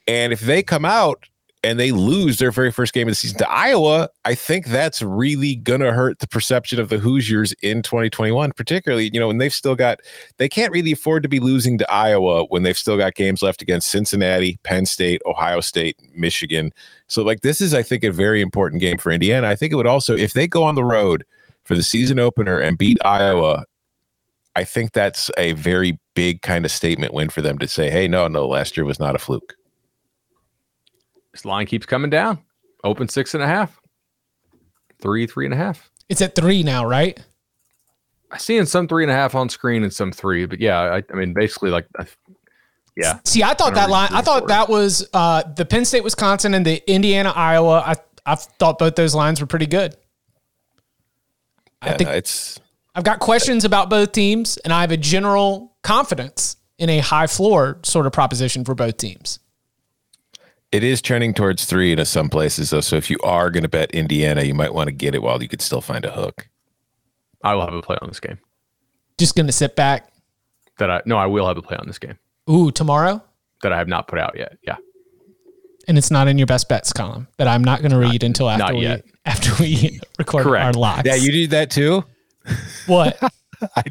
And 0.07 0.33
if 0.33 0.41
they 0.41 0.63
come 0.63 0.85
out 0.85 1.27
and 1.63 1.79
they 1.79 1.91
lose 1.91 2.39
their 2.39 2.51
very 2.51 2.71
first 2.71 2.93
game 2.93 3.07
of 3.07 3.11
the 3.11 3.15
season 3.15 3.37
to 3.37 3.49
Iowa, 3.49 4.09
I 4.25 4.33
think 4.33 4.65
that's 4.67 5.01
really 5.01 5.55
gonna 5.55 5.91
hurt 5.91 6.19
the 6.19 6.27
perception 6.27 6.79
of 6.79 6.89
the 6.89 6.97
Hoosiers 6.97 7.53
in 7.61 7.83
2021, 7.83 8.51
particularly, 8.53 9.11
you 9.13 9.19
know, 9.19 9.27
when 9.27 9.37
they've 9.37 9.53
still 9.53 9.75
got 9.75 9.99
they 10.37 10.49
can't 10.49 10.71
really 10.71 10.91
afford 10.91 11.23
to 11.23 11.29
be 11.29 11.39
losing 11.39 11.77
to 11.77 11.91
Iowa 11.91 12.45
when 12.45 12.63
they've 12.63 12.77
still 12.77 12.97
got 12.97 13.15
games 13.15 13.41
left 13.41 13.61
against 13.61 13.89
Cincinnati, 13.89 14.59
Penn 14.63 14.85
State, 14.85 15.21
Ohio 15.25 15.61
State, 15.61 15.97
Michigan. 16.15 16.71
So 17.07 17.23
like 17.23 17.41
this 17.41 17.61
is, 17.61 17.73
I 17.73 17.83
think, 17.83 18.03
a 18.03 18.11
very 18.11 18.41
important 18.41 18.81
game 18.81 18.97
for 18.97 19.11
Indiana. 19.11 19.47
I 19.47 19.55
think 19.55 19.71
it 19.71 19.75
would 19.75 19.87
also, 19.87 20.15
if 20.15 20.33
they 20.33 20.47
go 20.47 20.63
on 20.63 20.75
the 20.75 20.83
road 20.83 21.25
for 21.63 21.75
the 21.75 21.83
season 21.83 22.19
opener 22.19 22.57
and 22.59 22.77
beat 22.77 22.97
Iowa, 23.05 23.65
I 24.55 24.63
think 24.63 24.93
that's 24.93 25.29
a 25.37 25.53
very 25.53 25.99
big 26.13 26.41
kind 26.41 26.65
of 26.65 26.71
statement 26.71 27.13
win 27.13 27.29
for 27.29 27.41
them 27.41 27.57
to 27.59 27.67
say, 27.67 27.89
hey, 27.89 28.07
no, 28.07 28.27
no, 28.27 28.47
last 28.47 28.75
year 28.75 28.85
was 28.85 28.99
not 28.99 29.15
a 29.15 29.19
fluke. 29.19 29.55
This 31.33 31.45
line 31.45 31.65
keeps 31.65 31.85
coming 31.85 32.09
down. 32.09 32.39
Open 32.83 33.07
six 33.07 33.33
and 33.33 33.43
a 33.43 33.47
half. 33.47 33.79
Three, 35.01 35.27
three 35.27 35.45
and 35.45 35.53
a 35.53 35.57
half. 35.57 35.89
It's 36.09 36.21
at 36.21 36.35
three 36.35 36.63
now, 36.63 36.85
right? 36.85 37.19
I 38.31 38.37
see 38.37 38.57
in 38.57 38.65
some 38.65 38.87
three 38.87 39.03
and 39.03 39.11
a 39.11 39.15
half 39.15 39.35
on 39.35 39.49
screen 39.49 39.83
and 39.83 39.93
some 39.93 40.11
three, 40.11 40.45
but 40.45 40.59
yeah, 40.59 40.79
I, 40.79 41.03
I 41.11 41.15
mean, 41.15 41.33
basically, 41.33 41.69
like, 41.69 41.87
yeah. 42.95 43.19
See, 43.25 43.43
I 43.43 43.53
thought 43.53 43.73
that 43.75 43.89
line. 43.89 44.09
I 44.11 44.21
thought 44.21 44.47
that 44.47 44.69
was 44.69 45.07
uh, 45.13 45.43
the 45.55 45.65
Penn 45.65 45.85
State, 45.85 46.03
Wisconsin, 46.03 46.53
and 46.53 46.65
the 46.65 46.81
Indiana, 46.91 47.31
Iowa. 47.35 47.83
I 47.85 47.95
I 48.25 48.35
thought 48.35 48.77
both 48.79 48.95
those 48.95 49.15
lines 49.15 49.41
were 49.41 49.47
pretty 49.47 49.67
good. 49.67 49.95
Yeah, 51.83 51.93
I 51.93 51.97
think 51.97 52.09
it's. 52.09 52.59
I've 52.93 53.03
got 53.03 53.19
questions 53.19 53.63
about 53.63 53.89
both 53.89 54.11
teams, 54.11 54.57
and 54.57 54.73
I 54.73 54.81
have 54.81 54.91
a 54.91 54.97
general 54.97 55.75
confidence 55.81 56.57
in 56.77 56.89
a 56.89 56.99
high 56.99 57.27
floor 57.27 57.79
sort 57.83 58.05
of 58.05 58.11
proposition 58.11 58.65
for 58.65 58.75
both 58.75 58.97
teams. 58.97 59.39
It 60.71 60.83
is 60.83 61.01
trending 61.01 61.33
towards 61.33 61.65
three 61.65 61.91
in 61.91 62.05
some 62.05 62.29
places, 62.29 62.69
though. 62.69 62.81
So 62.81 62.95
if 62.95 63.09
you 63.09 63.17
are 63.23 63.49
going 63.49 63.63
to 63.63 63.69
bet 63.69 63.91
Indiana, 63.91 64.43
you 64.43 64.53
might 64.53 64.73
want 64.73 64.87
to 64.87 64.93
get 64.93 65.13
it 65.13 65.21
while 65.21 65.41
you 65.41 65.49
could 65.49 65.61
still 65.61 65.81
find 65.81 66.05
a 66.05 66.11
hook. 66.11 66.47
I 67.43 67.55
will 67.55 67.61
have 67.61 67.73
a 67.73 67.81
play 67.81 67.97
on 68.01 68.07
this 68.07 68.19
game. 68.19 68.39
Just 69.17 69.35
going 69.35 69.47
to 69.47 69.51
sit 69.53 69.75
back. 69.75 70.11
That 70.77 70.89
I 70.89 71.01
no, 71.05 71.17
I 71.17 71.25
will 71.25 71.47
have 71.47 71.57
a 71.57 71.61
play 71.61 71.77
on 71.77 71.87
this 71.87 71.99
game. 71.99 72.17
Ooh, 72.49 72.71
tomorrow. 72.71 73.21
That 73.63 73.73
I 73.73 73.77
have 73.77 73.87
not 73.87 74.07
put 74.07 74.17
out 74.17 74.37
yet. 74.37 74.57
Yeah. 74.63 74.77
And 75.87 75.97
it's 75.97 76.09
not 76.09 76.27
in 76.27 76.37
your 76.37 76.47
best 76.47 76.69
bets 76.69 76.93
column 76.93 77.27
that 77.37 77.47
I'm 77.47 77.63
not 77.63 77.81
going 77.81 77.91
to 77.91 77.97
read 77.97 78.21
not, 78.21 78.23
until 78.23 78.49
after 78.49 78.75
we 78.75 78.81
yet. 78.81 79.05
after 79.25 79.51
we 79.61 79.99
record 80.17 80.43
Correct. 80.43 80.65
our 80.65 80.73
locks. 80.73 81.03
Yeah, 81.05 81.15
you 81.15 81.31
did 81.31 81.49
that 81.51 81.69
too. 81.69 82.03
What? 82.87 83.19
I, 83.75 83.83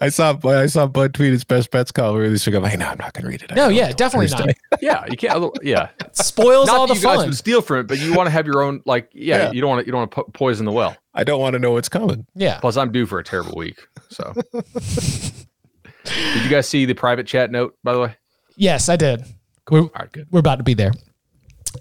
I, 0.00 0.08
saw 0.08 0.38
I 0.44 0.66
saw 0.66 0.86
Bud 0.86 1.14
tweet 1.14 1.32
his 1.32 1.44
best 1.44 1.70
bets 1.70 1.92
column 1.92 2.16
earlier 2.16 2.30
this 2.30 2.46
week. 2.46 2.54
I'm 2.54 2.62
like, 2.62 2.78
no, 2.78 2.86
I'm 2.86 2.98
not 2.98 3.12
going 3.12 3.24
to 3.24 3.30
read 3.30 3.42
it. 3.42 3.54
no, 3.54 3.68
yeah, 3.68 3.92
definitely 3.92 4.28
not. 4.28 4.56
yeah, 4.80 5.04
you 5.10 5.16
can't. 5.16 5.56
Yeah, 5.62 5.88
spoils 6.12 6.68
all 6.68 6.86
the 6.86 6.94
you 6.94 7.00
fun. 7.00 7.18
Guys 7.18 7.26
would 7.26 7.36
steal 7.36 7.62
from 7.62 7.80
it, 7.80 7.86
but 7.86 7.98
you 7.98 8.14
want 8.14 8.26
to 8.26 8.30
have 8.30 8.46
your 8.46 8.62
own. 8.62 8.82
Like, 8.84 9.10
yeah, 9.12 9.36
yeah. 9.36 9.52
you 9.52 9.60
don't 9.60 9.70
want 9.70 9.80
to. 9.80 9.86
You 9.86 9.92
don't 9.92 10.00
want 10.00 10.10
to 10.10 10.14
po- 10.14 10.30
poison 10.32 10.66
the 10.66 10.72
well. 10.72 10.96
I 11.14 11.24
don't 11.24 11.40
want 11.40 11.54
to 11.54 11.58
know 11.58 11.72
what's 11.72 11.88
coming. 11.88 12.26
Yeah. 12.34 12.60
Plus, 12.60 12.76
I'm 12.76 12.92
due 12.92 13.06
for 13.06 13.18
a 13.18 13.24
terrible 13.24 13.54
week. 13.56 13.80
So, 14.10 14.32
did 14.52 16.44
you 16.44 16.50
guys 16.50 16.68
see 16.68 16.84
the 16.84 16.94
private 16.94 17.26
chat 17.26 17.50
note? 17.50 17.76
By 17.82 17.94
the 17.94 18.00
way. 18.00 18.16
Yes, 18.56 18.88
I 18.88 18.96
did. 18.96 19.24
We're, 19.70 19.80
all 19.80 19.90
right, 19.98 20.12
good. 20.12 20.28
We're 20.30 20.40
about 20.40 20.56
to 20.56 20.64
be 20.64 20.74
there. 20.74 20.92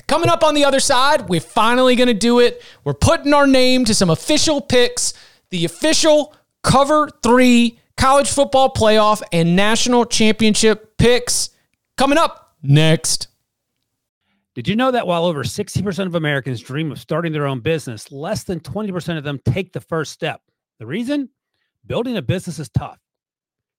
Coming 0.07 0.29
up 0.29 0.43
on 0.43 0.55
the 0.55 0.65
other 0.65 0.79
side, 0.79 1.29
we're 1.29 1.39
finally 1.39 1.95
going 1.95 2.07
to 2.07 2.13
do 2.13 2.39
it. 2.39 2.61
We're 2.83 2.93
putting 2.93 3.33
our 3.33 3.47
name 3.47 3.85
to 3.85 3.93
some 3.93 4.09
official 4.09 4.61
picks, 4.61 5.13
the 5.49 5.65
official 5.65 6.33
cover 6.65 7.07
three 7.21 7.79
college 7.95 8.29
football 8.29 8.73
playoff 8.73 9.21
and 9.31 9.55
national 9.55 10.03
championship 10.03 10.97
picks 10.97 11.51
coming 11.95 12.17
up 12.17 12.55
next. 12.63 13.27
Did 14.55 14.67
you 14.67 14.75
know 14.75 14.91
that 14.91 15.05
while 15.05 15.25
over 15.25 15.43
60% 15.43 16.05
of 16.07 16.15
Americans 16.15 16.61
dream 16.61 16.91
of 16.91 16.99
starting 16.99 17.31
their 17.31 17.45
own 17.45 17.59
business, 17.59 18.11
less 18.11 18.43
than 18.43 18.59
20% 18.59 19.17
of 19.17 19.23
them 19.23 19.39
take 19.45 19.73
the 19.73 19.81
first 19.81 20.11
step? 20.11 20.41
The 20.79 20.87
reason? 20.87 21.29
Building 21.85 22.17
a 22.17 22.21
business 22.21 22.57
is 22.57 22.69
tough. 22.69 22.99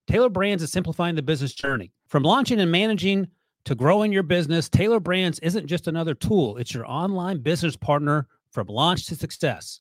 Tailor 0.06 0.28
Brands 0.28 0.62
is 0.62 0.70
simplifying 0.70 1.16
the 1.16 1.22
business 1.22 1.54
journey. 1.54 1.92
From 2.06 2.22
launching 2.22 2.60
and 2.60 2.70
managing 2.70 3.26
to 3.64 3.74
growing 3.74 4.12
your 4.12 4.22
business, 4.22 4.68
Tailor 4.68 5.00
Brands 5.00 5.40
isn't 5.40 5.66
just 5.66 5.88
another 5.88 6.14
tool, 6.14 6.56
it's 6.58 6.72
your 6.72 6.86
online 6.86 7.38
business 7.38 7.74
partner 7.74 8.28
from 8.50 8.68
launch 8.68 9.06
to 9.06 9.16
success. 9.16 9.80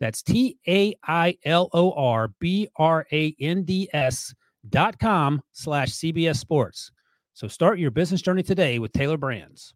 That's 0.00 0.22
T 0.22 0.58
A 0.66 0.94
I 1.06 1.36
L 1.44 1.68
O 1.72 1.92
R 1.92 2.28
B 2.40 2.68
R 2.76 3.06
A 3.12 3.34
N 3.38 3.62
D 3.62 3.88
S 3.92 4.34
dot 4.68 4.98
com 4.98 5.42
slash 5.52 5.90
CBS 5.90 6.36
Sports. 6.36 6.90
So 7.34 7.48
start 7.48 7.78
your 7.78 7.90
business 7.90 8.22
journey 8.22 8.42
today 8.42 8.78
with 8.78 8.92
Tailor 8.92 9.16
Brands. 9.16 9.74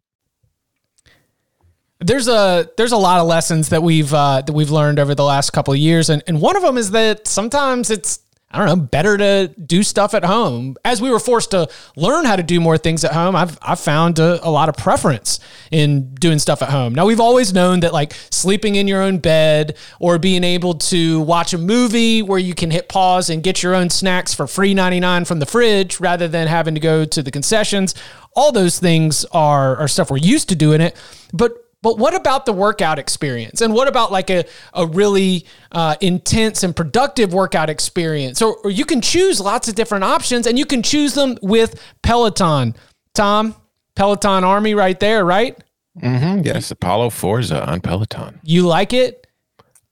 There's 1.99 2.27
a 2.27 2.69
there's 2.75 2.91
a 2.91 2.97
lot 2.97 3.21
of 3.21 3.27
lessons 3.27 3.69
that 3.69 3.81
we've 3.81 4.13
uh, 4.13 4.41
that 4.41 4.51
we've 4.51 4.69
learned 4.71 4.99
over 4.99 5.15
the 5.15 5.23
last 5.23 5.51
couple 5.51 5.73
of 5.73 5.79
years, 5.79 6.09
and 6.09 6.21
and 6.27 6.41
one 6.41 6.57
of 6.57 6.63
them 6.63 6.77
is 6.77 6.91
that 6.91 7.25
sometimes 7.27 7.89
it's 7.89 8.19
I 8.55 8.59
don't 8.59 8.67
know, 8.67 8.85
better 8.85 9.17
to 9.17 9.47
do 9.49 9.83
stuff 9.83 10.13
at 10.13 10.23
home. 10.23 10.77
As 10.85 11.01
we 11.01 11.09
were 11.09 11.19
forced 11.19 11.51
to 11.51 11.67
learn 11.97 12.23
how 12.23 12.37
to 12.37 12.43
do 12.43 12.61
more 12.61 12.77
things 12.77 13.03
at 13.03 13.11
home, 13.11 13.35
I've, 13.35 13.59
I've 13.61 13.81
found 13.81 14.17
a, 14.17 14.39
a, 14.47 14.49
lot 14.49 14.69
of 14.69 14.77
preference 14.77 15.41
in 15.71 16.15
doing 16.15 16.39
stuff 16.39 16.61
at 16.61 16.69
home. 16.69 16.95
Now, 16.95 17.05
we've 17.05 17.19
always 17.19 17.53
known 17.53 17.81
that 17.81 17.91
like 17.91 18.13
sleeping 18.31 18.75
in 18.75 18.87
your 18.87 19.01
own 19.01 19.17
bed 19.17 19.75
or 19.99 20.17
being 20.17 20.45
able 20.45 20.75
to 20.75 21.19
watch 21.19 21.53
a 21.53 21.57
movie 21.57 22.21
where 22.21 22.39
you 22.39 22.55
can 22.55 22.71
hit 22.71 22.87
pause 22.87 23.29
and 23.29 23.43
get 23.43 23.61
your 23.61 23.75
own 23.75 23.89
snacks 23.89 24.33
for 24.33 24.47
free 24.47 24.73
99 24.73 25.25
from 25.25 25.39
the 25.39 25.45
fridge 25.45 25.99
rather 25.99 26.29
than 26.29 26.47
having 26.47 26.75
to 26.75 26.79
go 26.79 27.03
to 27.03 27.21
the 27.21 27.31
concessions, 27.31 27.93
all 28.37 28.53
those 28.53 28.79
things 28.79 29.25
are, 29.33 29.75
are 29.75 29.89
stuff 29.89 30.09
we're 30.09 30.15
used 30.15 30.47
to 30.47 30.55
doing 30.55 30.79
it. 30.79 30.95
But 31.33 31.64
but 31.85 31.99
what 31.99 32.15
about 32.15 32.47
the 32.47 32.51
workout 32.51 32.97
experience? 32.97 33.61
And 33.61 33.71
what 33.71 33.87
about 33.87 34.11
like 34.11 34.31
a, 34.31 34.45
a 34.73 34.87
really 34.87 35.45
uh, 35.71 35.95
intense 36.01 36.63
and 36.63 36.75
productive 36.75 37.31
workout 37.31 37.69
experience? 37.69 38.41
Or, 38.41 38.57
or 38.63 38.71
you 38.71 38.85
can 38.85 39.01
choose 39.01 39.39
lots 39.39 39.67
of 39.67 39.75
different 39.75 40.03
options 40.03 40.47
and 40.47 40.57
you 40.57 40.65
can 40.65 40.81
choose 40.81 41.13
them 41.13 41.37
with 41.43 41.79
Peloton. 42.01 42.75
Tom, 43.13 43.55
Peloton 43.95 44.43
Army 44.43 44.73
right 44.73 44.99
there, 44.99 45.23
right? 45.23 45.55
Mm-hmm. 46.01 46.41
Yes, 46.43 46.71
Apollo 46.71 47.11
Forza 47.11 47.63
on 47.69 47.81
Peloton. 47.81 48.39
You 48.41 48.65
like 48.65 48.91
it? 48.91 49.27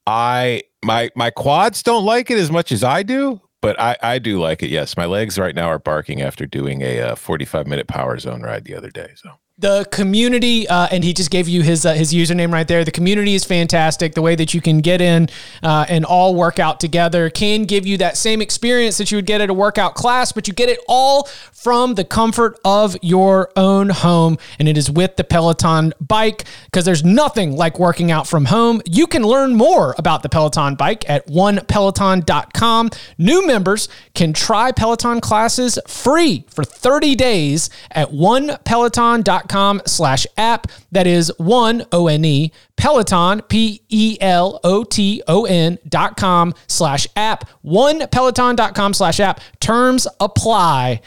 I 0.08 0.64
my 0.84 1.12
my 1.16 1.30
quads 1.30 1.84
don't 1.84 2.06
like 2.06 2.32
it 2.32 2.40
as 2.40 2.50
much 2.50 2.72
as 2.72 2.84
I 2.84 3.04
do, 3.04 3.40
but 3.62 3.80
I 3.80 3.98
I 4.02 4.18
do 4.18 4.42
like 4.42 4.64
it. 4.64 4.72
Yes, 4.72 4.98
my 4.98 5.06
legs 5.06 5.38
right 5.38 5.54
now 5.54 5.68
are 5.68 5.78
barking 5.78 6.24
after 6.24 6.48
doing 6.48 6.82
a 6.82 7.02
uh, 7.02 7.16
45 7.16 7.68
minute 7.68 7.86
power 7.86 8.18
zone 8.18 8.42
ride 8.42 8.66
the 8.66 8.74
other 8.74 8.90
day. 8.90 9.12
So 9.16 9.30
the 9.60 9.86
community, 9.92 10.68
uh, 10.68 10.88
and 10.92 11.04
he 11.04 11.14
just 11.14 11.30
gave 11.30 11.48
you 11.48 11.62
his 11.62 11.86
uh, 11.86 11.94
his 11.94 12.12
username 12.12 12.52
right 12.52 12.68
there. 12.68 12.84
The 12.84 12.92
community 12.92 13.36
is 13.36 13.44
fantastic. 13.46 14.16
The 14.16 14.22
way 14.22 14.36
that 14.36 14.54
you 14.56 14.62
can 14.62 14.80
get 14.80 15.00
in 15.00 15.30
uh, 15.62 15.86
and 15.88 16.06
all 16.06 16.34
work 16.34 16.58
out 16.58 16.80
together 16.80 17.30
can 17.30 17.66
give 17.66 17.86
you 17.86 17.98
that 17.98 18.18
same 18.18 18.42
experience 18.42 18.98
that 18.98 19.12
you 19.12 19.18
would 19.18 19.28
get 19.28 19.42
at 19.42 19.52
a 19.52 19.54
workout 19.54 19.94
class, 19.94 20.32
but 20.32 20.48
you 20.48 20.56
get 20.56 20.70
it 20.70 20.80
all 20.88 21.26
from 21.52 21.94
the 21.94 22.04
comfort 22.04 22.60
of 22.66 22.98
your 23.04 23.52
own 23.56 23.90
home. 23.90 24.40
And 24.58 24.68
it 24.68 24.76
is 24.76 24.90
with 24.90 25.18
the 25.18 25.24
Peloton 25.24 25.94
bike 26.02 26.46
because 26.66 26.84
there's 26.84 27.04
nothing 27.04 27.56
like 27.56 27.78
working 27.78 28.10
out 28.10 28.28
from 28.28 28.46
home. 28.46 28.82
You 28.86 29.06
can 29.06 29.22
learn 29.22 29.56
more 29.56 29.94
about 30.00 30.24
the 30.24 30.30
Peloton 30.30 30.76
bike 30.76 31.08
at 31.08 31.28
onepeloton.com. 31.28 32.90
New 33.20 33.46
members 33.46 33.88
can 34.16 34.34
try 34.34 34.72
Peloton 34.72 35.22
classes 35.22 35.78
free 35.88 36.46
for 36.50 36.64
30 36.64 37.14
days 37.14 37.70
at 37.92 38.10
onepeloton.com 38.10 39.43
peloton.com 39.44 39.82
slash 39.86 40.28
app. 40.38 40.68
That 40.92 41.08
is 41.08 41.32
one 41.38 41.86
O 41.92 42.08
N 42.08 42.26
E 42.26 42.52
Peloton, 42.76 43.42
P 43.44 43.82
E 43.90 44.18
L 44.22 44.60
O 44.64 44.84
T 44.84 45.22
O 45.28 45.46
N 45.46 45.78
dot 45.88 46.18
com 46.18 46.54
slash 46.68 47.08
app. 47.16 47.50
One 47.62 48.08
Peloton.com 48.08 48.94
slash 48.94 49.20
app. 49.20 49.40
Terms 49.60 50.08
apply. 50.20 51.02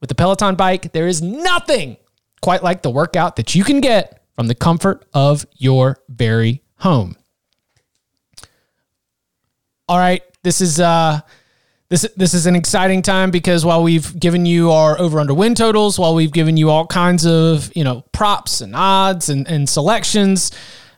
With 0.00 0.08
the 0.08 0.14
Peloton 0.14 0.54
bike, 0.54 0.92
there 0.92 1.08
is 1.08 1.20
nothing 1.20 1.96
quite 2.40 2.62
like 2.62 2.82
the 2.82 2.90
workout 2.90 3.36
that 3.36 3.54
you 3.54 3.64
can 3.64 3.80
get 3.80 4.22
from 4.36 4.46
the 4.46 4.54
comfort 4.54 5.04
of 5.12 5.44
your 5.56 5.98
very 6.08 6.62
home. 6.76 7.16
All 9.88 9.98
right, 9.98 10.22
this 10.42 10.60
is 10.60 10.78
uh 10.78 11.20
this 11.90 12.06
this 12.16 12.34
is 12.34 12.46
an 12.46 12.54
exciting 12.54 13.00
time 13.00 13.30
because 13.30 13.64
while 13.64 13.82
we've 13.82 14.18
given 14.18 14.44
you 14.44 14.70
our 14.70 14.98
over 15.00 15.20
under 15.20 15.32
win 15.32 15.54
totals, 15.54 15.98
while 15.98 16.14
we've 16.14 16.32
given 16.32 16.56
you 16.56 16.70
all 16.70 16.86
kinds 16.86 17.24
of 17.24 17.74
you 17.74 17.82
know 17.82 18.04
props 18.12 18.60
and 18.60 18.76
odds 18.76 19.28
and, 19.28 19.48
and 19.48 19.68
selections, 19.68 20.50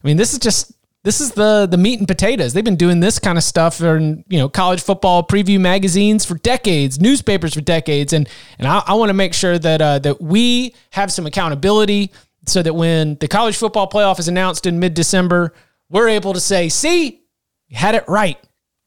I 0.03 0.07
mean 0.07 0.17
this 0.17 0.33
is 0.33 0.41
just 0.41 0.73
this 1.05 1.21
is 1.21 1.33
the 1.33 1.67
the 1.71 1.77
meat 1.77 2.01
and 2.01 2.09
potatoes. 2.09 2.53
They've 2.53 2.65
been 2.65 2.77
doing 2.77 2.99
this 2.99 3.21
kind 3.21 3.39
of 3.39 3.45
stuff 3.45 3.81
in 3.81 4.25
you 4.29 4.39
know 4.39 4.49
college 4.49 4.83
football 4.83 5.25
preview 5.25 5.61
magazines 5.61 6.25
for 6.25 6.35
decades, 6.39 7.01
newspapers 7.01 7.55
for 7.55 7.61
decades, 7.61 8.13
and 8.13 8.29
and 8.59 8.67
I, 8.67 8.83
I 8.87 8.95
want 8.95 9.11
to 9.11 9.15
make 9.15 9.33
sure 9.33 9.59
that 9.59 9.81
uh, 9.81 10.01
that 10.01 10.21
we 10.21 10.75
have 10.91 11.13
some 11.13 11.25
accountability 11.25 12.11
so 12.47 12.63
that 12.63 12.75
when 12.75 13.17
the 13.17 13.29
college 13.29 13.57
football 13.57 13.89
playoff 13.89 14.19
is 14.19 14.27
announced 14.27 14.67
in 14.67 14.81
mid 14.81 14.95
December, 14.95 15.55
we're 15.89 16.09
able 16.09 16.33
to 16.33 16.41
say, 16.41 16.69
"See, 16.69 17.23
you 17.69 17.77
had 17.77 17.95
it 17.95 18.05
right." 18.09 18.39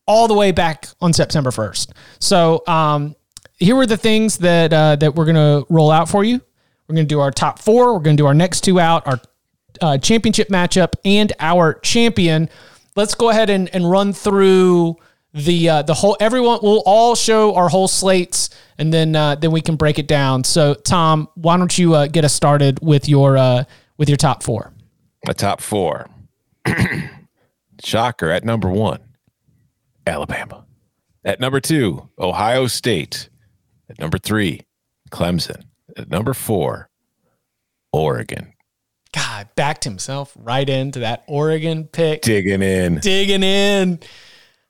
All 0.06 0.28
the 0.28 0.34
way 0.34 0.52
back 0.52 0.88
on 1.02 1.14
September 1.14 1.50
1st. 1.50 1.92
So 2.20 2.64
um, 2.68 3.16
here 3.58 3.76
were 3.76 3.86
the 3.86 3.98
things 3.98 4.38
that 4.40 4.74
uh, 4.74 4.96
that 4.98 5.16
we're 5.16 5.26
to 5.34 5.66
roll 5.70 5.92
out 5.92 6.10
for 6.10 6.24
you. 6.24 6.42
We're 6.88 6.96
to 6.98 7.04
do 7.04 7.20
our 7.20 7.32
top 7.32 7.60
four. 7.60 7.94
We're 7.94 8.04
to 8.04 8.14
do 8.16 8.26
our 8.26 8.34
next 8.34 8.62
two 8.62 8.80
out, 8.80 9.08
our 9.08 9.20
uh, 9.82 9.98
championship 9.98 10.50
matchup, 10.50 10.94
and 11.06 11.32
our 11.40 11.76
champion. 11.76 12.50
Let's 12.96 13.16
go 13.16 13.30
ahead 13.30 13.50
and, 13.50 13.74
and 13.74 13.90
run 13.90 14.14
through 14.14 14.98
the 15.34 15.70
uh, 15.70 15.82
the 15.82 15.94
whole. 15.94 16.18
Everyone 16.20 16.60
will 16.62 16.84
all 16.86 17.16
show 17.16 17.56
our 17.56 17.70
whole 17.70 17.88
slates, 17.88 18.50
and 18.78 18.94
then 18.94 19.16
uh, 19.16 19.36
then 19.36 19.52
we 19.52 19.62
can 19.62 19.76
break 19.76 19.98
it 19.98 20.08
down. 20.08 20.44
So 20.44 20.74
Tom, 20.74 21.30
why 21.36 21.58
don't 21.58 21.76
you 21.78 21.96
uh, 21.96 22.08
get 22.08 22.26
us 22.26 22.34
started 22.34 22.80
with 22.82 23.08
your 23.08 23.38
uh, 23.38 23.64
with 23.98 24.10
your 24.10 24.18
top 24.18 24.44
four? 24.44 24.74
My 25.26 25.34
top 25.34 25.62
four. 25.62 26.10
Shocker 27.84 28.30
at 28.30 28.44
number 28.44 28.70
one. 28.70 29.00
Alabama. 30.06 30.66
At 31.26 31.40
number 31.40 31.60
two, 31.60 32.10
Ohio 32.20 32.68
State. 32.68 33.30
At 33.90 34.00
number 34.00 34.18
three, 34.18 34.62
Clemson. 35.10 35.64
At 35.96 36.10
number 36.10 36.34
four, 36.34 36.90
Oregon. 37.92 38.54
God, 39.14 39.48
backed 39.56 39.84
himself 39.84 40.34
right 40.36 40.68
into 40.68 41.00
that 41.00 41.24
Oregon 41.28 41.86
pick. 41.86 42.24
Digging 42.24 42.62
in. 42.62 43.00
Digging 43.00 43.44
in. 43.44 44.00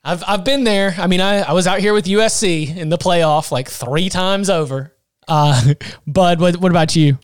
I've 0.03 0.23
I've 0.27 0.43
been 0.43 0.65
there. 0.65 0.93
I 0.97 1.07
mean, 1.07 1.21
I, 1.21 1.39
I 1.39 1.53
was 1.53 1.65
out 1.65 1.79
here 1.79 1.93
with 1.93 2.05
USC 2.05 2.75
in 2.75 2.89
the 2.89 2.97
playoff 2.97 3.51
like 3.51 3.69
three 3.69 4.09
times 4.09 4.49
over. 4.49 4.93
Uh, 5.27 5.73
Bud, 6.07 6.41
what 6.41 6.57
what 6.57 6.71
about 6.71 6.95
you? 6.95 7.17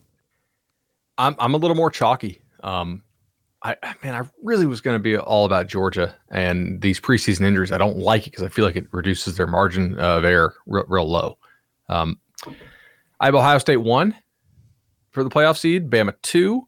I'm 1.17 1.35
I'm 1.39 1.53
a 1.53 1.57
little 1.57 1.75
more 1.75 1.91
chalky. 1.91 2.41
Um, 2.63 3.03
I 3.61 3.75
man, 4.03 4.15
I 4.15 4.27
really 4.41 4.65
was 4.65 4.81
going 4.81 4.95
to 4.95 5.03
be 5.03 5.17
all 5.17 5.45
about 5.45 5.67
Georgia 5.67 6.15
and 6.29 6.81
these 6.81 6.99
preseason 6.99 7.41
injuries. 7.41 7.71
I 7.71 7.77
don't 7.77 7.97
like 7.97 8.25
it 8.25 8.31
because 8.31 8.43
I 8.43 8.49
feel 8.49 8.65
like 8.65 8.77
it 8.77 8.87
reduces 8.91 9.35
their 9.35 9.47
margin 9.47 9.97
of 9.99 10.23
error 10.23 10.55
real, 10.65 10.85
real 10.87 11.09
low. 11.09 11.37
Um, 11.89 12.19
I 13.19 13.25
have 13.25 13.35
Ohio 13.35 13.57
State 13.57 13.77
one 13.77 14.15
for 15.11 15.23
the 15.23 15.29
playoff 15.29 15.57
seed, 15.57 15.89
Bama 15.89 16.13
two, 16.21 16.67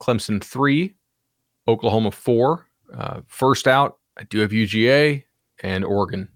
Clemson 0.00 0.42
three, 0.42 0.94
Oklahoma 1.66 2.12
four. 2.12 2.66
Uh, 2.96 3.22
first 3.26 3.66
out, 3.66 3.98
I 4.16 4.24
do 4.24 4.38
have 4.38 4.50
UGA 4.50 5.24
and 5.62 5.84
Oregon 5.84 6.28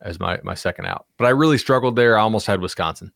as 0.00 0.18
my 0.18 0.40
my 0.42 0.54
second 0.54 0.86
out, 0.86 1.06
but 1.18 1.26
I 1.26 1.30
really 1.30 1.58
struggled 1.58 1.94
there. 1.94 2.18
I 2.18 2.22
almost 2.22 2.46
had 2.46 2.60
Wisconsin. 2.60 3.12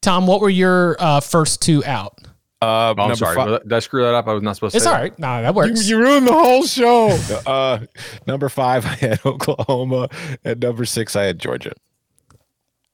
Tom, 0.00 0.26
what 0.26 0.40
were 0.40 0.50
your 0.50 0.96
uh, 0.98 1.20
first 1.20 1.60
two 1.62 1.84
out? 1.84 2.18
Uh, 2.62 2.94
oh, 2.96 3.02
I'm 3.02 3.14
sorry. 3.16 3.36
Five. 3.36 3.62
Did 3.62 3.72
I 3.72 3.78
screw 3.78 4.02
that 4.02 4.14
up? 4.14 4.28
I 4.28 4.34
was 4.34 4.42
not 4.42 4.54
supposed 4.54 4.72
to. 4.72 4.76
It's 4.76 4.86
all 4.86 4.94
right. 4.94 5.18
No, 5.18 5.42
that 5.42 5.54
works. 5.54 5.88
You, 5.88 5.96
you, 5.96 6.04
ruined 6.04 6.26
the 6.26 6.32
whole 6.32 6.66
show. 6.66 7.08
uh, 7.46 7.80
number 8.26 8.48
five, 8.50 8.84
I 8.86 8.94
had 8.96 9.24
Oklahoma. 9.24 10.08
At 10.44 10.58
number 10.58 10.84
six, 10.84 11.16
I 11.16 11.24
had 11.24 11.38
Georgia. 11.38 11.72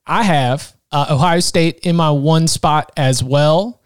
I 0.07 0.23
have 0.23 0.77
uh, 0.93 1.07
Ohio 1.11 1.41
State 1.41 1.81
in 1.81 1.97
my 1.97 2.11
one 2.11 2.47
spot 2.47 2.93
as 2.97 3.25
well. 3.25 3.83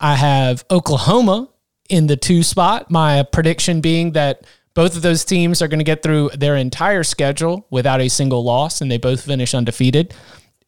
I 0.00 0.14
have 0.14 0.64
Oklahoma 0.70 1.50
in 1.90 2.06
the 2.06 2.16
two 2.16 2.42
spot. 2.42 2.90
My 2.90 3.22
prediction 3.22 3.82
being 3.82 4.12
that 4.12 4.46
both 4.72 4.96
of 4.96 5.02
those 5.02 5.24
teams 5.26 5.60
are 5.60 5.68
going 5.68 5.80
to 5.80 5.84
get 5.84 6.02
through 6.02 6.30
their 6.30 6.56
entire 6.56 7.02
schedule 7.02 7.66
without 7.68 8.00
a 8.00 8.08
single 8.08 8.44
loss, 8.44 8.80
and 8.80 8.90
they 8.90 8.96
both 8.96 9.24
finish 9.24 9.52
undefeated. 9.52 10.14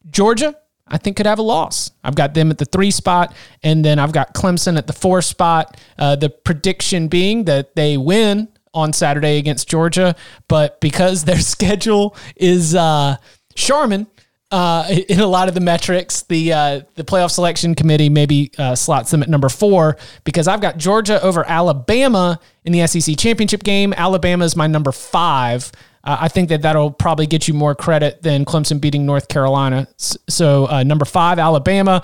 Georgia, 0.09 0.55
I 0.91 0.97
think 0.97 1.17
could 1.17 1.25
have 1.25 1.39
a 1.39 1.43
loss. 1.43 1.91
I've 2.03 2.15
got 2.15 2.33
them 2.33 2.51
at 2.51 2.57
the 2.57 2.65
three 2.65 2.91
spot, 2.91 3.33
and 3.63 3.83
then 3.83 3.97
I've 3.97 4.11
got 4.11 4.33
Clemson 4.33 4.77
at 4.77 4.87
the 4.87 4.93
four 4.93 5.21
spot. 5.21 5.79
Uh, 5.97 6.15
the 6.15 6.29
prediction 6.29 7.07
being 7.07 7.45
that 7.45 7.75
they 7.75 7.97
win 7.97 8.49
on 8.73 8.93
Saturday 8.93 9.37
against 9.37 9.69
Georgia, 9.69 10.15
but 10.47 10.79
because 10.81 11.23
their 11.23 11.39
schedule 11.53 12.15
is 12.35 12.75
uh, 12.75 13.15
Charmin, 13.55 14.07
uh, 14.51 14.85
in 15.07 15.21
a 15.21 15.27
lot 15.27 15.47
of 15.47 15.53
the 15.53 15.61
metrics, 15.61 16.23
the 16.23 16.51
uh, 16.51 16.81
the 16.95 17.03
playoff 17.03 17.31
selection 17.31 17.73
committee 17.73 18.09
maybe 18.09 18.51
uh, 18.57 18.75
slots 18.75 19.09
them 19.09 19.23
at 19.23 19.29
number 19.29 19.47
four 19.47 19.97
because 20.25 20.47
I've 20.47 20.59
got 20.59 20.77
Georgia 20.77 21.23
over 21.23 21.47
Alabama 21.49 22.37
in 22.65 22.73
the 22.73 22.85
SEC 22.85 23.17
championship 23.17 23.63
game. 23.63 23.93
Alabama 23.93 24.43
is 24.43 24.55
my 24.57 24.67
number 24.67 24.91
five. 24.91 25.71
Uh, 26.03 26.17
I 26.21 26.27
think 26.27 26.49
that 26.49 26.61
that'll 26.63 26.91
probably 26.91 27.27
get 27.27 27.47
you 27.47 27.53
more 27.53 27.75
credit 27.75 28.21
than 28.21 28.45
Clemson 28.45 28.81
beating 28.81 29.05
North 29.05 29.27
Carolina. 29.27 29.87
So, 29.97 30.67
uh, 30.67 30.83
number 30.83 31.05
five, 31.05 31.39
Alabama. 31.39 32.03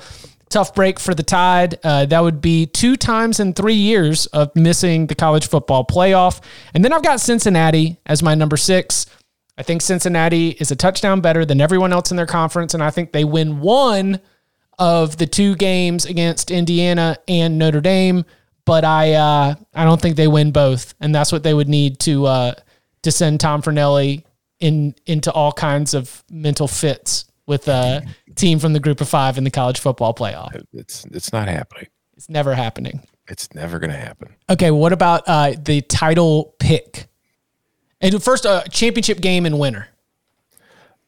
Tough 0.49 0.73
break 0.73 0.97
for 0.99 1.13
the 1.13 1.23
Tide. 1.23 1.77
Uh, 1.83 2.05
that 2.05 2.21
would 2.21 2.39
be 2.39 2.67
two 2.67 2.95
times 2.95 3.39
in 3.39 3.53
three 3.53 3.73
years 3.73 4.27
of 4.27 4.55
missing 4.55 5.07
the 5.07 5.15
college 5.15 5.49
football 5.49 5.85
playoff. 5.85 6.41
And 6.73 6.85
then 6.85 6.93
I've 6.93 7.03
got 7.03 7.19
Cincinnati 7.19 7.97
as 8.05 8.23
my 8.23 8.33
number 8.33 8.55
six. 8.55 9.07
I 9.57 9.63
think 9.63 9.81
Cincinnati 9.81 10.49
is 10.51 10.71
a 10.71 10.75
touchdown 10.75 11.19
better 11.19 11.43
than 11.43 11.59
everyone 11.59 11.91
else 11.91 12.11
in 12.11 12.17
their 12.17 12.27
conference. 12.27 12.73
And 12.73 12.83
I 12.83 12.91
think 12.91 13.11
they 13.11 13.25
win 13.25 13.59
one 13.59 14.21
of 14.79 15.17
the 15.17 15.25
two 15.25 15.55
games 15.55 16.05
against 16.05 16.51
Indiana 16.51 17.17
and 17.27 17.57
Notre 17.57 17.81
Dame. 17.81 18.23
But 18.63 18.85
I, 18.85 19.13
uh, 19.13 19.55
I 19.73 19.83
don't 19.83 19.99
think 19.99 20.15
they 20.15 20.27
win 20.27 20.51
both. 20.51 20.93
And 21.01 21.13
that's 21.13 21.31
what 21.31 21.43
they 21.43 21.53
would 21.53 21.67
need 21.67 21.99
to 22.01 22.25
uh, 22.25 22.53
to 23.03 23.11
send 23.11 23.39
Tom 23.39 23.61
Fornelli 23.61 24.23
in 24.59 24.95
into 25.05 25.31
all 25.31 25.51
kinds 25.51 25.93
of 25.93 26.23
mental 26.31 26.67
fits 26.67 27.25
with 27.45 27.67
a 27.67 28.03
team 28.35 28.59
from 28.59 28.73
the 28.73 28.79
group 28.79 29.01
of 29.01 29.09
five 29.09 29.37
in 29.37 29.43
the 29.43 29.51
college 29.51 29.79
football 29.79 30.13
playoff. 30.13 30.63
It's 30.73 31.05
it's 31.05 31.31
not 31.31 31.47
happening. 31.47 31.87
It's 32.15 32.29
never 32.29 32.55
happening. 32.55 33.01
It's 33.27 33.53
never 33.53 33.77
going 33.79 33.91
to 33.91 33.97
happen. 33.97 34.35
Okay, 34.49 34.71
what 34.71 34.93
about 34.93 35.23
uh, 35.27 35.53
the 35.57 35.81
title 35.81 36.55
pick? 36.59 37.07
And 37.99 38.21
first, 38.23 38.45
a 38.45 38.49
uh, 38.49 38.63
championship 38.63 39.19
game 39.19 39.45
and 39.45 39.59
winner. 39.59 39.89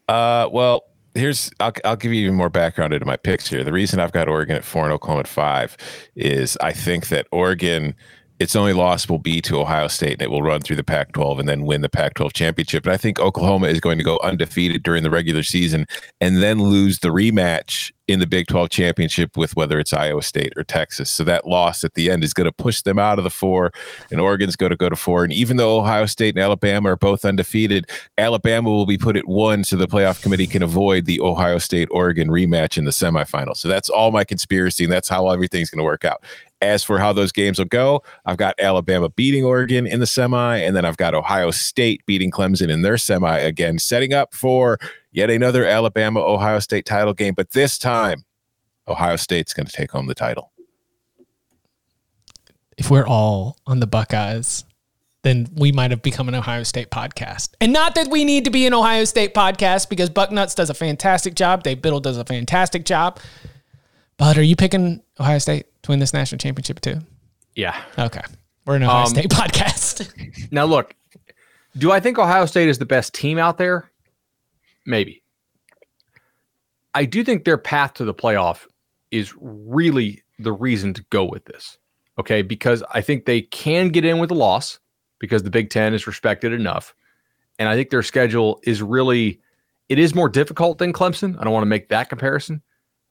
Uh, 0.08 0.50
well, 0.52 0.84
here's 1.14 1.52
I'll, 1.60 1.74
I'll 1.86 1.96
give 1.96 2.14
you 2.14 2.24
even 2.24 2.36
more 2.36 2.50
background 2.50 2.94
into 2.94 3.06
my 3.06 3.16
picks 3.16 3.50
here. 3.50 3.64
The 3.64 3.72
reason 3.72 4.00
I've 4.00 4.12
got 4.12 4.28
Oregon 4.28 4.56
at 4.56 4.64
four 4.64 4.84
and 4.84 4.94
Oklahoma 4.94 5.22
at 5.22 5.28
five 5.28 5.78
is 6.16 6.58
I 6.62 6.74
think 6.74 7.08
that 7.10 7.28
Oregon 7.32 7.96
its 8.40 8.56
only 8.56 8.74
loss 8.74 9.10
will 9.10 9.20
be 9.20 9.42
to 9.42 9.60
Ohio 9.60 9.88
State, 9.88 10.14
and 10.14 10.22
it 10.22 10.32
will 10.32 10.42
run 10.42 10.62
through 10.62 10.78
the 10.78 10.84
Pac 10.84 11.12
12 11.12 11.40
and 11.40 11.50
then 11.50 11.66
win 11.66 11.82
the 11.82 11.90
Pac 11.90 12.14
12 12.14 12.32
championship. 12.32 12.86
And 12.86 12.94
I 12.94 12.98
think 12.98 13.20
Oklahoma 13.20 13.68
is 13.68 13.82
going 13.82 13.98
to 13.98 14.04
go 14.04 14.18
undefeated 14.24 14.82
during 14.82 15.04
the 15.04 15.10
regular 15.10 15.44
season 15.44 15.86
and 16.22 16.42
then 16.42 16.62
lose 16.62 17.00
the 17.00 17.10
rematch 17.10 17.92
in 18.08 18.20
the 18.20 18.26
Big 18.26 18.48
12 18.48 18.70
championship 18.70 19.38
with 19.38 19.56
whether 19.56 19.80
it's 19.80 19.94
Iowa 19.94 20.24
State 20.24 20.54
or 20.56 20.64
Texas. 20.64 21.12
So 21.12 21.24
that 21.26 21.46
loss 21.46 21.84
at 21.84 21.94
the 21.94 22.10
end 22.10 22.24
is 22.24 22.34
going 22.34 22.46
to 22.46 22.52
push 22.52 22.82
them 22.82 22.98
out 22.98 23.20
of 23.20 23.24
the 23.24 23.30
four, 23.30 23.72
and 24.10 24.20
Oregon's 24.20 24.56
going 24.56 24.72
to 24.72 24.76
go 24.76 24.90
to 24.90 24.96
four. 24.96 25.24
And 25.24 25.32
even 25.32 25.58
though 25.58 25.78
Ohio 25.78 26.08
State 26.08 26.36
and 26.36 26.44
Alabama 26.44 26.90
are 26.90 26.96
both 26.96 27.24
undefeated, 27.24 27.88
Alabama 28.18 28.70
will 28.70 28.88
be 28.88 28.98
put 28.98 29.16
at 29.16 29.28
one 29.28 29.64
so 29.64 29.76
the 29.76 29.88
playoff 29.88 30.24
committee 30.24 30.48
can 30.48 30.64
avoid 30.64 31.06
the 31.06 31.20
Ohio 31.22 31.60
State 31.60 31.90
Oregon 31.92 32.30
rematch 32.30 32.78
in 32.78 32.86
the 32.86 32.92
semifinal. 32.92 33.56
So 33.56 33.68
that's 33.68 33.90
all 33.90 34.12
my 34.12 34.24
conspiracy, 34.24 34.86
and 34.86 34.94
that's 34.94 35.10
how 35.10 35.30
everything's 35.30 35.70
going 35.70 35.80
to 35.80 35.86
work 35.86 36.04
out. 36.04 36.24
As 36.62 36.84
for 36.84 37.00
how 37.00 37.14
those 37.14 37.32
games 37.32 37.58
will 37.58 37.66
go, 37.66 38.04
I've 38.26 38.36
got 38.36 38.56
Alabama 38.60 39.08
beating 39.10 39.46
Oregon 39.46 39.88
in 39.88 40.02
the 40.02 40.06
semi, 40.06 40.58
and 40.58 40.76
then 40.76 40.84
I've 40.84 40.98
got 40.98 41.14
Ohio 41.16 41.52
State 41.52 42.06
beating 42.06 42.32
Clemson 42.32 42.70
in 42.70 42.82
their 42.82 42.98
semi 42.98 43.38
again, 43.38 43.80
setting 43.80 44.14
up 44.14 44.34
for 44.34 44.78
yet 45.12 45.30
another 45.30 45.66
Alabama 45.66 46.20
Ohio 46.20 46.60
State 46.60 46.86
title 46.86 47.14
game. 47.14 47.34
But 47.34 47.52
this 47.52 47.78
time, 47.78 48.26
Ohio 48.90 49.16
State's 49.16 49.54
going 49.54 49.68
to 49.68 49.72
take 49.72 49.92
home 49.92 50.08
the 50.08 50.16
title. 50.16 50.52
If 52.78 52.90
we're 52.90 53.08
all 53.08 53.58
on 53.66 53.80
the 53.80 53.88
Buckeyes, 53.88 54.66
then 55.24 55.48
we 55.56 55.72
might 55.72 55.92
have 55.92 56.02
become 56.02 56.28
an 56.30 56.36
Ohio 56.36 56.64
State 56.64 56.92
podcast. 56.92 57.50
And 57.60 57.74
not 57.74 57.96
that 57.96 58.10
we 58.10 58.24
need 58.24 58.46
to 58.46 58.52
be 58.52 58.66
an 58.66 58.74
Ohio 58.74 59.04
State 59.04 59.34
podcast 59.34 59.90
because 59.90 60.10
Bucknuts 60.10 60.56
does 60.56 60.70
a 60.70 60.74
fantastic 60.74 61.36
job. 61.36 61.64
Dave 61.64 61.82
Biddle 61.82 62.00
does 62.00 62.18
a 62.18 62.24
fantastic 62.24 62.86
job. 62.86 63.20
But 64.18 64.38
are 64.38 64.44
you 64.44 64.56
picking 64.56 65.02
Ohio 65.20 65.40
State 65.40 65.66
to 65.90 65.94
win 65.94 66.00
this 66.00 66.14
national 66.14 66.38
championship 66.38 66.80
too? 66.80 67.00
Yeah. 67.56 67.82
Okay. 67.98 68.22
We're 68.66 68.76
an 68.76 68.84
Ohio 68.84 69.04
um, 69.04 69.08
State 69.08 69.30
podcast. 69.30 70.52
now, 70.52 70.66
look, 70.66 70.96
do 71.78 71.92
I 71.92 72.00
think 72.00 72.18
Ohio 72.18 72.46
State 72.46 72.70
is 72.70 72.78
the 72.78 72.86
best 72.86 73.14
team 73.14 73.38
out 73.38 73.58
there? 73.58 73.92
Maybe. 74.86 75.24
I 76.94 77.06
do 77.06 77.24
think 77.24 77.44
their 77.44 77.58
path 77.58 77.96
to 77.96 78.06
the 78.06 78.14
playoff 78.14 78.66
is 79.12 79.34
really 79.40 80.22
the 80.38 80.52
reason 80.52 80.94
to 80.94 81.04
go 81.10 81.26
with 81.26 81.46
this. 81.46 81.78
Okay. 82.20 82.42
Because 82.42 82.84
I 82.92 83.02
think 83.02 83.26
they 83.26 83.42
can 83.42 83.90
get 83.90 84.06
in 84.06 84.20
with 84.20 84.32
a 84.32 84.36
loss 84.36 84.80
because 85.20 85.44
the 85.44 85.50
Big 85.50 85.70
Ten 85.70 85.94
is 85.94 86.08
respected 86.08 86.54
enough. 86.54 86.94
And 87.58 87.68
I 87.68 87.76
think 87.76 87.90
their 87.90 88.04
schedule 88.04 88.60
is 88.64 88.82
really, 88.82 89.42
it 89.90 90.00
is 90.00 90.16
more 90.16 90.30
difficult 90.30 90.78
than 90.78 90.94
Clemson. 90.94 91.38
I 91.40 91.44
don't 91.44 91.54
want 91.54 91.64
to 91.64 91.70
make 91.70 91.90
that 91.90 92.10
comparison, 92.10 92.62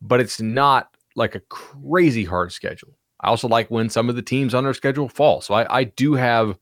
but 0.01 0.21
it's 0.21 0.41
not 0.41 0.95
like 1.19 1.35
a 1.35 1.41
crazy 1.41 2.25
hard 2.25 2.53
schedule. 2.53 2.97
I 3.21 3.29
also 3.29 3.49
like 3.49 3.71
when 3.71 3.91
some 3.91 4.09
of 4.09 4.17
the 4.17 4.23
teams 4.23 4.55
on 4.55 4.65
their 4.65 4.75
schedule 4.75 5.09
fall. 5.09 5.41
So 5.41 5.55
I, 5.55 5.79
I 5.81 5.85
do 5.85 6.15
have 6.15 6.59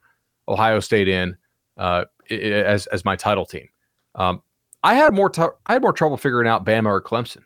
Ohio 0.48 0.80
State 0.80 1.08
in 1.08 1.36
uh, 1.76 2.06
as 2.30 2.86
as 2.86 3.04
my 3.04 3.14
title 3.16 3.46
team. 3.46 3.68
Um, 4.14 4.42
I 4.82 4.94
had 4.94 5.12
more 5.12 5.28
t- 5.28 5.42
I 5.66 5.74
had 5.74 5.82
more 5.82 5.92
trouble 5.92 6.16
figuring 6.16 6.48
out 6.48 6.64
Bama 6.64 6.86
or 6.86 7.02
Clemson. 7.02 7.42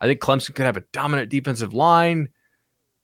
I 0.00 0.06
think 0.06 0.20
Clemson 0.20 0.54
could 0.54 0.66
have 0.66 0.76
a 0.76 0.84
dominant 0.92 1.30
defensive 1.30 1.74
line. 1.74 2.28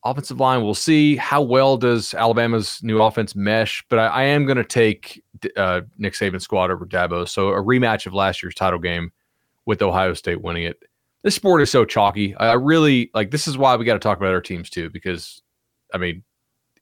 Offensive 0.04 0.40
line, 0.40 0.64
we'll 0.64 0.74
see 0.74 1.14
how 1.14 1.40
well 1.40 1.76
does 1.76 2.12
Alabama's 2.12 2.80
new 2.82 3.00
offense 3.00 3.36
mesh. 3.36 3.84
But 3.88 4.00
I, 4.00 4.06
I 4.06 4.22
am 4.24 4.46
going 4.46 4.56
to 4.56 4.64
take 4.64 5.22
uh, 5.56 5.82
Nick 5.96 6.14
Saban's 6.14 6.42
squad 6.42 6.72
over 6.72 6.84
Dabo. 6.84 7.28
So 7.28 7.50
a 7.50 7.62
rematch 7.62 8.06
of 8.06 8.12
last 8.12 8.42
year's 8.42 8.56
title 8.56 8.80
game 8.80 9.12
with 9.64 9.80
Ohio 9.80 10.14
State 10.14 10.42
winning 10.42 10.64
it 10.64 10.82
this 11.22 11.34
sport 11.34 11.62
is 11.62 11.70
so 11.70 11.84
chalky. 11.84 12.34
I 12.34 12.54
really 12.54 13.10
like 13.14 13.30
this 13.30 13.46
is 13.46 13.56
why 13.56 13.76
we 13.76 13.84
got 13.84 13.94
to 13.94 14.00
talk 14.00 14.18
about 14.18 14.32
our 14.32 14.40
teams 14.40 14.70
too, 14.70 14.90
because 14.90 15.42
I 15.92 15.98
mean, 15.98 16.22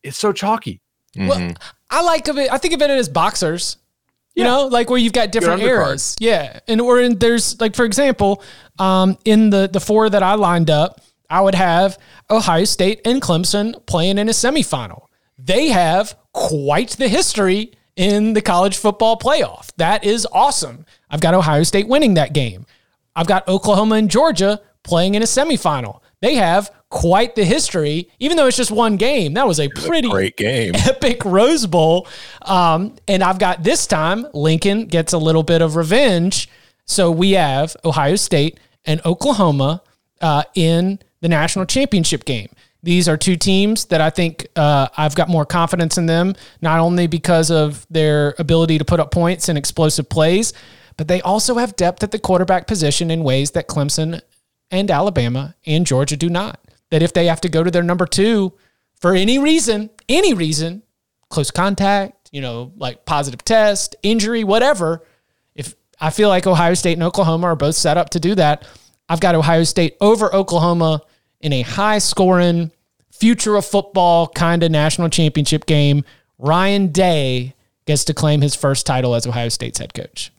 it's 0.03 0.19
so 0.19 0.33
chalky. 0.33 0.81
Mm-hmm. 1.17 1.29
Well, 1.29 1.55
I 1.91 2.03
like 2.03 2.29
of 2.29 2.39
it. 2.39 2.53
I 2.53 2.59
think 2.59 2.75
of 2.75 2.83
it 2.83 2.91
as 2.91 3.09
boxers. 3.09 3.77
You 4.35 4.45
yeah. 4.45 4.51
know, 4.51 4.67
like 4.69 4.89
where 4.89 4.99
you've 4.99 5.13
got 5.13 5.33
different 5.33 5.63
eras. 5.63 6.17
Yeah, 6.21 6.61
and 6.69 6.81
or 6.81 7.01
in, 7.01 7.19
there's 7.19 7.61
like 7.61 7.75
for 7.75 7.85
example, 7.85 8.43
um, 8.79 9.19
in 9.25 9.51
the 9.51 9.69
the 9.71 9.81
four 9.81 10.09
that 10.09 10.23
I 10.23 10.35
lined 10.35 10.71
up, 10.71 11.01
I 11.29 11.41
would 11.41 11.57
have 11.57 11.99
Ohio 12.31 12.65
State 12.65 13.01
and 13.05 13.21
Clemson 13.21 13.85
playing 13.87 14.19
in 14.19 14.29
a 14.29 14.33
semifinal. 14.33 15.07
They 15.37 15.69
have 15.69 16.17
quite 16.33 16.91
the 16.91 17.09
history 17.09 17.73
in 17.97 18.35
the 18.35 18.43
college 18.43 18.77
football 18.77 19.19
playoff. 19.19 19.73
That 19.77 20.05
is 20.05 20.27
awesome. 20.33 20.87
I've 21.11 21.21
got 21.21 21.35
Ohio 21.35 21.65
State 21.65 21.89
winning 21.89 22.15
that 22.15 22.33
game. 22.33 22.67
I've 23.17 23.27
got 23.27 23.47
Oklahoma 23.49 23.97
and 23.97 24.11
Georgia 24.11 24.61
playing 24.83 25.15
in 25.15 25.23
a 25.23 25.27
semifinal. 25.27 26.01
They 26.21 26.35
have 26.35 26.71
quite 26.91 27.35
the 27.35 27.45
history, 27.45 28.09
even 28.19 28.37
though 28.37 28.47
it's 28.47 28.57
just 28.57 28.71
one 28.71 28.97
game. 28.97 29.35
That 29.35 29.47
was 29.47 29.59
a 29.61 29.69
pretty 29.69 30.09
a 30.09 30.11
great 30.11 30.37
game, 30.37 30.75
epic 30.87 31.25
Rose 31.25 31.67
Bowl. 31.67 32.07
Um, 32.43 32.97
and 33.09 33.23
I've 33.23 33.39
got 33.39 33.63
this 33.63 33.87
time 33.87 34.27
Lincoln 34.35 34.87
gets 34.87 35.13
a 35.13 35.19
little 35.19 35.43
bit 35.43 35.63
of 35.63 35.77
revenge. 35.77 36.49
So 36.85 37.11
we 37.11 37.33
have 37.33 37.77
Ohio 37.85 38.17
State 38.17 38.59
and 38.85 39.01
Oklahoma 39.07 39.83
uh, 40.21 40.43
in 40.55 40.99
the 41.21 41.29
national 41.29 41.67
championship 41.67 42.25
game. 42.25 42.49
These 42.83 43.09
are 43.09 43.17
two 43.17 43.37
teams 43.37 43.85
that 43.87 44.01
I 44.01 44.11
think 44.11 44.49
uh, 44.57 44.89
I've 44.97 45.15
got 45.15 45.29
more 45.29 45.45
confidence 45.45 45.99
in 45.99 46.07
them, 46.07 46.35
not 46.63 46.81
only 46.81 47.07
because 47.07 47.51
of 47.51 47.87
their 47.91 48.35
ability 48.39 48.79
to 48.79 48.85
put 48.85 49.01
up 49.01 49.11
points 49.11 49.49
and 49.49 49.59
explosive 49.59 50.09
plays, 50.09 50.55
but 51.01 51.09
they 51.09 51.23
also 51.23 51.55
have 51.55 51.77
depth 51.77 52.03
at 52.03 52.11
the 52.11 52.19
quarterback 52.19 52.67
position 52.67 53.11
in 53.11 53.25
ways 53.25 53.53
that 53.53 53.67
Clemson 53.67 54.21
and 54.71 54.91
Alabama 54.91 55.55
and 55.65 55.87
Georgia 55.87 56.15
do 56.15 56.29
not. 56.29 56.61
That 56.91 57.01
if 57.01 57.15
they 57.15 57.25
have 57.25 57.41
to 57.41 57.49
go 57.49 57.65
to 57.65 57.71
their 57.71 57.83
number 57.83 58.05
two 58.05 58.53
for 58.97 59.15
any 59.15 59.39
reason, 59.39 59.89
any 60.11 60.35
reason, 60.35 60.83
close 61.31 61.51
contact, 61.51 62.29
you 62.33 62.43
know, 62.43 62.75
like 62.77 63.07
positive 63.07 63.43
test, 63.43 63.97
injury, 64.03 64.45
whatever, 64.45 65.03
if 65.55 65.75
I 66.03 66.11
feel 66.11 66.29
like 66.29 66.47
Ohio 66.47 66.75
State 66.75 66.99
and 66.99 67.03
Oklahoma 67.03 67.47
are 67.47 67.57
both 67.57 67.77
set 67.77 67.97
up 67.97 68.11
to 68.11 68.21
do 68.21 68.35
that, 68.35 68.67
I've 69.09 69.21
got 69.21 69.35
Ohio 69.35 69.65
State 69.65 69.97
over 70.03 70.31
Oklahoma 70.35 71.01
in 71.41 71.55
a 71.55 71.63
high 71.63 71.97
scoring, 71.97 72.73
future 73.11 73.57
of 73.57 73.65
football 73.65 74.29
kind 74.29 74.63
of 74.63 74.71
national 74.71 75.09
championship 75.09 75.65
game. 75.65 76.05
Ryan 76.37 76.89
Day 76.89 77.55
gets 77.87 78.05
to 78.05 78.13
claim 78.13 78.43
his 78.43 78.55
first 78.55 78.85
title 78.85 79.15
as 79.15 79.27
Ohio 79.27 79.49
State's 79.49 79.79
head 79.79 79.95
coach. 79.95 80.31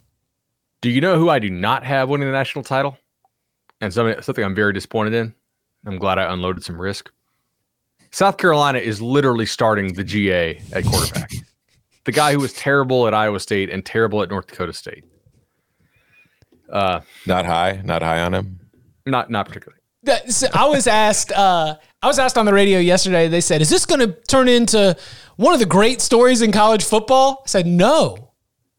Do 0.81 0.89
you 0.89 0.99
know 0.99 1.17
who 1.17 1.29
I 1.29 1.39
do 1.39 1.49
not 1.49 1.83
have 1.83 2.09
winning 2.09 2.27
the 2.27 2.33
national 2.33 2.63
title? 2.63 2.97
And 3.79 3.93
something, 3.93 4.21
something 4.21 4.43
I'm 4.43 4.55
very 4.55 4.73
disappointed 4.73 5.13
in. 5.13 5.33
I'm 5.85 5.97
glad 5.97 6.17
I 6.19 6.31
unloaded 6.31 6.63
some 6.63 6.79
risk. 6.79 7.11
South 8.11 8.37
Carolina 8.37 8.79
is 8.79 9.01
literally 9.01 9.45
starting 9.45 9.93
the 9.93 10.03
GA 10.03 10.61
at 10.73 10.83
quarterback. 10.85 11.31
the 12.03 12.11
guy 12.11 12.33
who 12.33 12.39
was 12.39 12.53
terrible 12.53 13.07
at 13.07 13.13
Iowa 13.13 13.39
State 13.39 13.69
and 13.69 13.85
terrible 13.85 14.21
at 14.21 14.29
North 14.29 14.47
Dakota 14.47 14.73
State. 14.73 15.05
Uh, 16.69 17.01
not 17.25 17.45
high, 17.45 17.81
not 17.83 18.01
high 18.01 18.21
on 18.21 18.33
him. 18.33 18.59
Not 19.05 19.29
not 19.29 19.47
particularly. 19.47 19.79
I 20.53 20.65
was 20.67 20.87
asked. 20.87 21.31
Uh, 21.31 21.75
I 22.01 22.07
was 22.07 22.17
asked 22.17 22.37
on 22.37 22.45
the 22.45 22.53
radio 22.53 22.79
yesterday. 22.79 23.27
They 23.27 23.41
said, 23.41 23.61
"Is 23.61 23.69
this 23.69 23.85
going 23.85 23.99
to 23.99 24.13
turn 24.27 24.47
into 24.47 24.95
one 25.35 25.53
of 25.53 25.59
the 25.59 25.65
great 25.65 26.01
stories 26.01 26.41
in 26.41 26.51
college 26.51 26.83
football?" 26.83 27.41
I 27.45 27.47
said, 27.47 27.65
"No." 27.67 28.30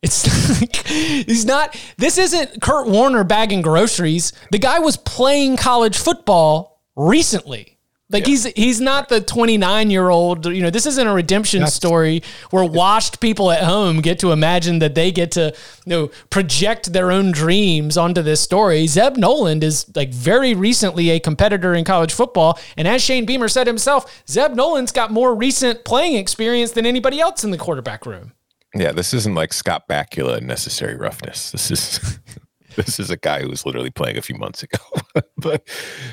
It's 0.03 0.61
like 0.61 0.77
he's 0.87 1.45
not. 1.45 1.81
This 1.97 2.19
isn't 2.19 2.61
Kurt 2.61 2.89
Warner 2.89 3.25
bagging 3.25 3.63
groceries. 3.63 4.33
The 4.51 4.59
guy 4.59 4.81
was 4.81 4.97
playing 4.97 5.57
college 5.57 5.97
football 5.97 6.81
recently. 6.97 7.73
Like 8.13 8.25
yeah. 8.25 8.31
he's 8.31 8.45
he's 8.45 8.81
not 8.81 9.09
the 9.09 9.21
29 9.21 9.91
year 9.91 10.11
old. 10.11 10.47
You 10.47 10.61
know, 10.61 10.71
this 10.71 10.85
isn't 10.87 11.07
a 11.07 11.15
redemption 11.15 11.61
That's, 11.61 11.75
story 11.75 12.23
where 12.51 12.65
washed 12.65 13.21
people 13.21 13.51
at 13.51 13.63
home 13.63 14.01
get 14.01 14.19
to 14.19 14.33
imagine 14.33 14.81
that 14.81 14.95
they 14.95 15.11
get 15.11 15.31
to 15.33 15.55
you 15.87 15.91
know 15.91 16.11
project 16.29 16.93
their 16.93 17.11
own 17.11 17.33
dreams 17.33 17.97
onto 17.97 18.21
this 18.21 18.41
story. 18.41 18.87
Zeb 18.87 19.17
Noland 19.17 19.65
is 19.65 19.91
like 19.97 20.13
very 20.13 20.53
recently 20.53 21.11
a 21.11 21.21
competitor 21.21 21.75
in 21.75 21.85
college 21.85 22.13
football, 22.13 22.59
and 22.77 22.87
as 22.87 23.03
Shane 23.03 23.25
Beamer 23.25 23.49
said 23.49 23.67
himself, 23.67 24.23
Zeb 24.29 24.53
Noland's 24.53 24.93
got 24.93 25.11
more 25.11 25.35
recent 25.35 25.85
playing 25.85 26.17
experience 26.17 26.73
than 26.73 26.85
anybody 26.85 27.19
else 27.19 27.45
in 27.45 27.51
the 27.51 27.59
quarterback 27.59 28.05
room. 28.05 28.33
Yeah, 28.75 28.93
this 28.93 29.13
isn't 29.13 29.35
like 29.35 29.53
Scott 29.53 29.89
Bakula 29.89 30.39
and 30.39 30.47
necessary 30.47 30.97
roughness. 30.97 31.51
This 31.51 31.71
is 31.71 32.19
this 32.77 32.99
is 32.99 33.11
a 33.11 33.17
guy 33.17 33.43
who 33.43 33.49
was 33.49 33.67
literally 33.67 33.91
playing 33.91 34.17
a 34.17 34.23
few 34.23 34.37
months 34.37 34.63
ago. 34.63 34.79
but 35.37 35.69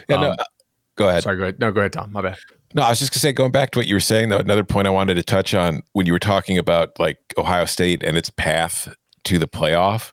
yeah, 0.09 0.15
um, 0.15 0.21
no, 0.21 0.35
Go 0.99 1.07
ahead. 1.07 1.23
Sorry, 1.23 1.37
go 1.37 1.43
ahead. 1.43 1.59
No, 1.61 1.71
go 1.71 1.79
ahead, 1.79 1.93
Tom. 1.93 2.11
My 2.11 2.21
bad. 2.21 2.37
No, 2.73 2.81
I 2.81 2.89
was 2.89 2.99
just 2.99 3.13
gonna 3.13 3.21
say, 3.21 3.31
going 3.31 3.53
back 3.53 3.71
to 3.71 3.79
what 3.79 3.87
you 3.87 3.95
were 3.95 4.01
saying, 4.01 4.27
though, 4.27 4.37
another 4.37 4.65
point 4.65 4.85
I 4.85 4.89
wanted 4.89 5.15
to 5.15 5.23
touch 5.23 5.53
on 5.53 5.81
when 5.93 6.05
you 6.05 6.11
were 6.11 6.19
talking 6.19 6.57
about 6.57 6.99
like 6.99 7.17
Ohio 7.37 7.63
State 7.63 8.03
and 8.03 8.17
its 8.17 8.29
path 8.29 8.93
to 9.23 9.39
the 9.39 9.47
playoff. 9.47 10.11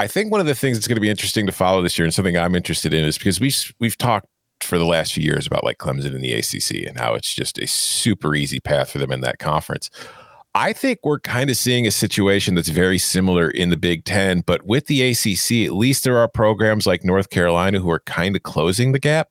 I 0.00 0.08
think 0.08 0.32
one 0.32 0.40
of 0.40 0.48
the 0.48 0.54
things 0.56 0.76
that's 0.76 0.88
going 0.88 0.96
to 0.96 1.00
be 1.00 1.08
interesting 1.08 1.46
to 1.46 1.52
follow 1.52 1.80
this 1.80 1.96
year, 1.96 2.04
and 2.04 2.12
something 2.12 2.36
I'm 2.36 2.56
interested 2.56 2.92
in, 2.92 3.04
is 3.04 3.18
because 3.18 3.38
we 3.38 3.52
we've 3.78 3.96
talked 3.96 4.26
for 4.62 4.78
the 4.78 4.84
last 4.84 5.12
few 5.12 5.22
years 5.22 5.46
about 5.46 5.62
like 5.62 5.78
Clemson 5.78 6.12
and 6.12 6.24
the 6.24 6.32
ACC 6.32 6.88
and 6.88 6.98
how 6.98 7.14
it's 7.14 7.32
just 7.32 7.56
a 7.60 7.68
super 7.68 8.34
easy 8.34 8.58
path 8.58 8.90
for 8.90 8.98
them 8.98 9.12
in 9.12 9.20
that 9.20 9.38
conference. 9.38 9.90
I 10.54 10.72
think 10.72 10.98
we're 11.04 11.20
kind 11.20 11.48
of 11.48 11.56
seeing 11.56 11.86
a 11.86 11.92
situation 11.92 12.56
that's 12.56 12.68
very 12.68 12.98
similar 12.98 13.50
in 13.50 13.70
the 13.70 13.76
Big 13.76 14.04
Ten, 14.04 14.40
but 14.40 14.64
with 14.64 14.86
the 14.86 15.02
ACC, 15.02 15.66
at 15.66 15.76
least 15.76 16.02
there 16.02 16.18
are 16.18 16.26
programs 16.26 16.86
like 16.86 17.04
North 17.04 17.30
Carolina 17.30 17.78
who 17.78 17.90
are 17.90 18.00
kind 18.00 18.34
of 18.34 18.42
closing 18.42 18.90
the 18.90 18.98
gap. 18.98 19.30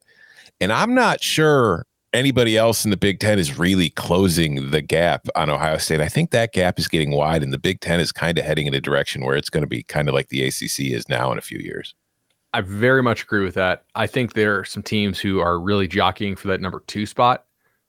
And 0.62 0.72
I'm 0.72 0.94
not 0.94 1.22
sure 1.22 1.86
anybody 2.14 2.58
else 2.58 2.86
in 2.86 2.92
the 2.92 2.98
Big 2.98 3.20
Ten 3.20 3.38
is 3.38 3.60
really 3.60 3.90
closing 3.90 4.72
the 4.72 4.82
gap 4.82 5.28
on 5.36 5.50
Ohio 5.50 5.78
State. 5.78 6.00
I 6.00 6.08
think 6.08 6.32
that 6.32 6.54
gap 6.54 6.80
is 6.80 6.88
getting 6.88 7.12
wide, 7.12 7.44
and 7.44 7.52
the 7.52 7.60
Big 7.60 7.82
Ten 7.82 8.00
is 8.00 8.14
kind 8.14 8.38
of 8.38 8.46
heading 8.46 8.68
in 8.68 8.74
a 8.74 8.82
direction 8.82 9.26
where 9.26 9.36
it's 9.36 9.50
going 9.50 9.64
to 9.64 9.68
be 9.68 9.84
kind 9.84 10.08
of 10.08 10.14
like 10.14 10.30
the 10.30 10.48
ACC 10.48 10.92
is 10.92 11.10
now 11.10 11.32
in 11.32 11.38
a 11.38 11.42
few 11.42 11.60
years. 11.60 11.94
I 12.54 12.62
very 12.62 13.04
much 13.04 13.24
agree 13.24 13.44
with 13.44 13.56
that. 13.56 13.84
I 13.94 14.08
think 14.08 14.34
there 14.34 14.58
are 14.58 14.66
some 14.66 14.84
teams 14.84 15.20
who 15.20 15.40
are 15.40 15.60
really 15.60 15.88
jockeying 15.88 16.36
for 16.36 16.48
that 16.48 16.62
number 16.62 16.84
two 16.88 17.06
spot. 17.06 17.46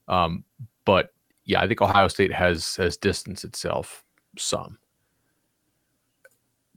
Um, 0.06 0.44
but 0.84 1.14
yeah, 1.50 1.60
I 1.60 1.68
think 1.68 1.82
Ohio 1.82 2.08
State 2.08 2.32
has 2.32 2.76
has 2.76 2.96
distanced 2.96 3.44
itself 3.44 4.04
some. 4.38 4.78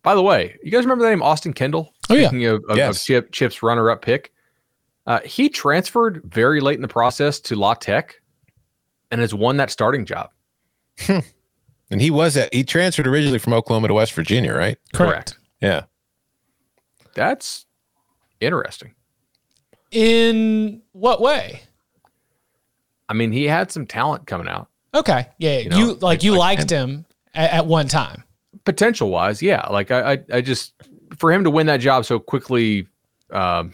By 0.02 0.16
the 0.16 0.22
way, 0.22 0.58
you 0.64 0.72
guys 0.72 0.84
remember 0.84 1.04
the 1.04 1.10
name 1.10 1.24
Austin 1.24 1.54
Kendall? 1.54 1.94
Oh 2.10 2.16
yeah, 2.16 2.28
of, 2.28 2.64
of, 2.68 2.78
yes. 2.78 2.98
of 2.98 3.04
Chip 3.04 3.32
Chip's 3.32 3.64
runner 3.64 3.90
up 3.90 4.02
pick. 4.02 4.32
Uh, 5.06 5.20
he 5.26 5.50
transferred 5.50 6.22
very 6.26 6.60
late 6.62 6.76
in 6.76 6.82
the 6.82 6.88
process 6.88 7.40
to 7.42 7.56
La 7.56 7.74
Tech 7.74 8.16
and 9.12 9.22
has 9.22 9.34
won 9.34 9.58
that 9.58 9.70
starting 9.70 10.06
job. 10.06 10.30
And 11.94 12.02
he 12.02 12.10
was 12.10 12.36
at 12.38 12.52
he 12.52 12.64
transferred 12.64 13.06
originally 13.06 13.38
from 13.38 13.54
Oklahoma 13.54 13.88
to 13.88 13.94
West 13.94 14.14
Virginia, 14.14 14.56
right? 14.56 14.80
Correct. 14.94 15.38
Yeah. 15.62 15.84
That's 17.14 17.68
interesting. 18.40 18.96
In 19.92 20.82
what 20.94 21.22
way? 21.22 21.62
I 23.10 23.14
mean, 23.14 23.32
he 23.32 23.46
had 23.46 23.72
some 23.72 23.86
talent 23.86 24.28
coming 24.28 24.48
out. 24.48 24.70
Okay. 24.94 25.28
Yeah. 25.38 25.60
You, 25.60 25.70
know, 25.70 25.78
you 25.78 25.88
like, 25.94 26.02
like, 26.02 26.24
you 26.24 26.32
like, 26.32 26.60
liked 26.60 26.70
him 26.70 27.06
at, 27.34 27.52
at, 27.52 27.66
one 27.66 27.88
time. 27.88 28.24
Potential 28.66 29.10
wise, 29.10 29.42
yeah. 29.42 29.68
Like 29.68 29.92
I, 29.92 30.14
I, 30.14 30.18
I 30.34 30.42
just 30.42 30.74
for 31.18 31.32
him 31.32 31.44
to 31.44 31.50
win 31.50 31.68
that 31.68 31.78
job 31.78 32.06
so 32.06 32.20
quickly, 32.20 32.88
um, 33.32 33.74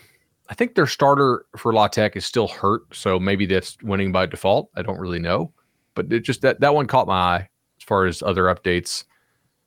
I 0.49 0.55
think 0.55 0.75
their 0.75 0.87
starter 0.87 1.45
for 1.57 1.73
La 1.73 1.87
Tech 1.87 2.15
is 2.15 2.25
still 2.25 2.47
hurt, 2.47 2.83
so 2.93 3.19
maybe 3.19 3.45
that's 3.45 3.77
winning 3.83 4.11
by 4.11 4.25
default. 4.25 4.69
I 4.75 4.81
don't 4.81 4.99
really 4.99 5.19
know, 5.19 5.53
but 5.93 6.11
it 6.11 6.21
just 6.21 6.41
that 6.41 6.59
that 6.61 6.73
one 6.73 6.87
caught 6.87 7.07
my 7.07 7.13
eye 7.13 7.49
as 7.79 7.83
far 7.83 8.05
as 8.05 8.23
other 8.23 8.43
updates. 8.43 9.03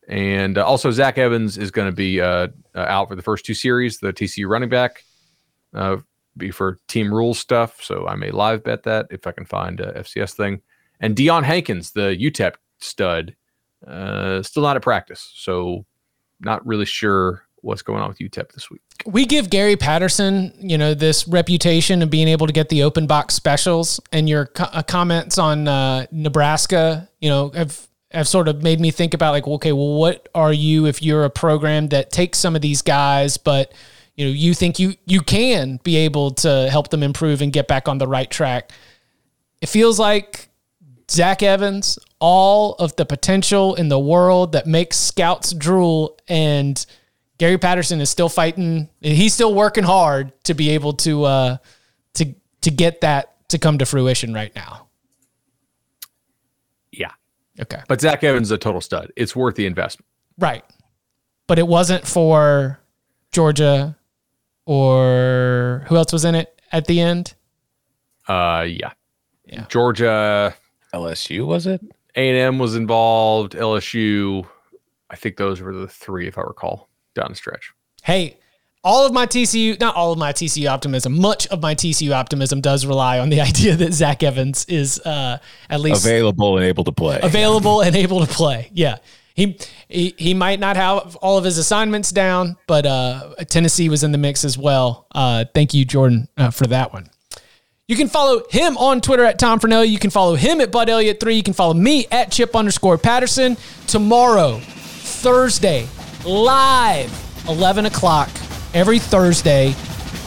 And 0.08 0.58
uh, 0.58 0.66
also, 0.66 0.90
Zach 0.90 1.18
Evans 1.18 1.56
is 1.56 1.70
going 1.70 1.88
to 1.88 1.94
be 1.94 2.20
uh, 2.20 2.48
uh, 2.74 2.80
out 2.80 3.08
for 3.08 3.14
the 3.14 3.22
first 3.22 3.44
two 3.44 3.54
series. 3.54 3.98
The 3.98 4.12
TCU 4.12 4.48
running 4.48 4.68
back 4.68 5.04
uh, 5.72 5.98
be 6.36 6.50
for 6.50 6.78
team 6.88 7.12
rules 7.12 7.38
stuff, 7.38 7.82
so 7.82 8.06
I 8.06 8.14
may 8.14 8.30
live 8.30 8.64
bet 8.64 8.84
that 8.84 9.06
if 9.10 9.26
I 9.26 9.32
can 9.32 9.44
find 9.44 9.80
a 9.80 10.00
FCS 10.00 10.34
thing. 10.34 10.62
And 11.00 11.16
Deion 11.16 11.42
Hankins, 11.42 11.92
the 11.92 12.16
UTEP 12.16 12.54
stud, 12.78 13.34
uh, 13.86 14.42
still 14.42 14.62
not 14.62 14.76
at 14.76 14.82
practice, 14.82 15.32
so 15.34 15.84
not 16.40 16.64
really 16.66 16.84
sure 16.84 17.44
what's 17.60 17.82
going 17.82 18.02
on 18.02 18.08
with 18.08 18.18
UTEP 18.18 18.52
this 18.52 18.70
week 18.70 18.82
we 19.06 19.26
give 19.26 19.50
Gary 19.50 19.76
Patterson, 19.76 20.52
you 20.58 20.78
know, 20.78 20.94
this 20.94 21.26
reputation 21.26 22.02
of 22.02 22.10
being 22.10 22.28
able 22.28 22.46
to 22.46 22.52
get 22.52 22.68
the 22.68 22.82
open 22.82 23.06
box 23.06 23.34
specials, 23.34 24.00
and 24.12 24.28
your 24.28 24.46
co- 24.46 24.64
uh, 24.64 24.82
comments 24.82 25.38
on 25.38 25.68
uh, 25.68 26.06
Nebraska, 26.10 27.08
you 27.20 27.28
know, 27.28 27.50
have 27.50 27.86
have 28.10 28.28
sort 28.28 28.46
of 28.46 28.62
made 28.62 28.78
me 28.78 28.90
think 28.90 29.14
about 29.14 29.32
like, 29.32 29.46
okay, 29.46 29.72
well, 29.72 29.94
what 29.94 30.28
are 30.34 30.52
you 30.52 30.86
if 30.86 31.02
you're 31.02 31.24
a 31.24 31.30
program 31.30 31.88
that 31.88 32.12
takes 32.12 32.38
some 32.38 32.54
of 32.54 32.60
these 32.60 32.82
guys, 32.82 33.38
but 33.38 33.72
you 34.16 34.26
know, 34.26 34.30
you 34.30 34.54
think 34.54 34.78
you 34.78 34.94
you 35.06 35.20
can 35.20 35.80
be 35.82 35.96
able 35.96 36.32
to 36.32 36.68
help 36.70 36.88
them 36.88 37.02
improve 37.02 37.40
and 37.40 37.52
get 37.52 37.66
back 37.66 37.88
on 37.88 37.98
the 37.98 38.06
right 38.06 38.30
track. 38.30 38.70
It 39.60 39.68
feels 39.68 39.98
like 39.98 40.48
Zach 41.10 41.42
Evans, 41.42 41.98
all 42.18 42.74
of 42.74 42.94
the 42.96 43.06
potential 43.06 43.74
in 43.74 43.88
the 43.88 43.98
world 43.98 44.52
that 44.52 44.66
makes 44.66 44.96
scouts 44.96 45.52
drool 45.52 46.18
and 46.28 46.84
Gary 47.38 47.58
Patterson 47.58 48.00
is 48.00 48.10
still 48.10 48.28
fighting. 48.28 48.88
He's 49.00 49.34
still 49.34 49.54
working 49.54 49.84
hard 49.84 50.32
to 50.44 50.54
be 50.54 50.70
able 50.70 50.92
to 50.94 51.24
uh, 51.24 51.56
to 52.14 52.34
to 52.60 52.70
get 52.70 53.00
that 53.00 53.48
to 53.48 53.58
come 53.58 53.78
to 53.78 53.86
fruition 53.86 54.32
right 54.32 54.54
now. 54.54 54.88
Yeah. 56.92 57.10
Okay. 57.60 57.80
But 57.88 58.00
Zach 58.00 58.22
Evans 58.22 58.48
is 58.48 58.52
a 58.52 58.58
total 58.58 58.80
stud. 58.80 59.12
It's 59.16 59.34
worth 59.34 59.56
the 59.56 59.66
investment. 59.66 60.06
Right. 60.38 60.64
But 61.46 61.58
it 61.58 61.66
wasn't 61.66 62.06
for 62.06 62.78
Georgia 63.32 63.96
or 64.66 65.84
who 65.88 65.96
else 65.96 66.12
was 66.12 66.24
in 66.24 66.34
it 66.34 66.60
at 66.70 66.86
the 66.86 67.00
end? 67.00 67.34
Uh 68.28 68.66
yeah. 68.68 68.92
Yeah. 69.46 69.66
Georgia 69.68 70.54
LSU 70.94 71.46
was 71.46 71.66
it? 71.66 71.80
A&M 72.14 72.58
was 72.58 72.76
involved, 72.76 73.52
LSU. 73.52 74.46
I 75.10 75.16
think 75.16 75.36
those 75.36 75.60
were 75.60 75.74
the 75.74 75.88
three 75.88 76.28
if 76.28 76.36
I 76.36 76.42
recall 76.42 76.88
down 77.14 77.26
the 77.30 77.34
stretch. 77.34 77.72
Hey, 78.02 78.38
all 78.84 79.06
of 79.06 79.12
my 79.12 79.26
TCU, 79.26 79.78
not 79.78 79.94
all 79.94 80.12
of 80.12 80.18
my 80.18 80.32
TCU 80.32 80.68
optimism, 80.68 81.18
much 81.20 81.46
of 81.48 81.62
my 81.62 81.74
TCU 81.74 82.12
optimism 82.12 82.60
does 82.60 82.84
rely 82.84 83.18
on 83.18 83.30
the 83.30 83.40
idea 83.48 83.76
that 83.76 83.92
Zach 83.92 84.22
Evans 84.22 84.64
is 84.66 84.98
uh, 85.00 85.38
at 85.70 85.80
least 85.80 86.04
available 86.04 86.56
and 86.56 86.66
able 86.66 86.84
to 86.84 86.92
play. 86.92 87.20
Available 87.22 87.80
and 87.80 87.94
able 87.96 88.24
to 88.24 88.32
play. 88.32 88.70
Yeah. 88.72 88.96
He, 89.34 89.58
he 89.88 90.14
he 90.18 90.34
might 90.34 90.60
not 90.60 90.76
have 90.76 91.16
all 91.16 91.38
of 91.38 91.44
his 91.44 91.58
assignments 91.58 92.12
down, 92.12 92.56
but 92.66 92.84
uh, 92.86 93.34
Tennessee 93.48 93.88
was 93.88 94.04
in 94.04 94.12
the 94.12 94.18
mix 94.18 94.44
as 94.44 94.58
well. 94.58 95.06
Uh, 95.14 95.44
thank 95.54 95.74
you, 95.74 95.84
Jordan, 95.84 96.28
uh, 96.36 96.50
for 96.50 96.66
that 96.66 96.92
one. 96.92 97.08
You 97.88 97.96
can 97.96 98.08
follow 98.08 98.42
him 98.50 98.76
on 98.76 99.00
Twitter 99.00 99.24
at 99.24 99.38
Tom 99.38 99.58
Fornelli. 99.58 99.88
You 99.88 99.98
can 99.98 100.10
follow 100.10 100.34
him 100.34 100.60
at 100.60 100.70
Bud 100.70 100.88
Elliott 100.88 101.18
three. 101.20 101.34
You 101.34 101.42
can 101.42 101.54
follow 101.54 101.74
me 101.74 102.06
at 102.10 102.30
Chip 102.30 102.54
underscore 102.54 102.96
Patterson. 102.96 103.56
Tomorrow, 103.86 104.60
Thursday, 104.60 105.88
live 106.24 107.12
11 107.48 107.86
o'clock 107.86 108.30
every 108.74 108.98
Thursday. 108.98 109.74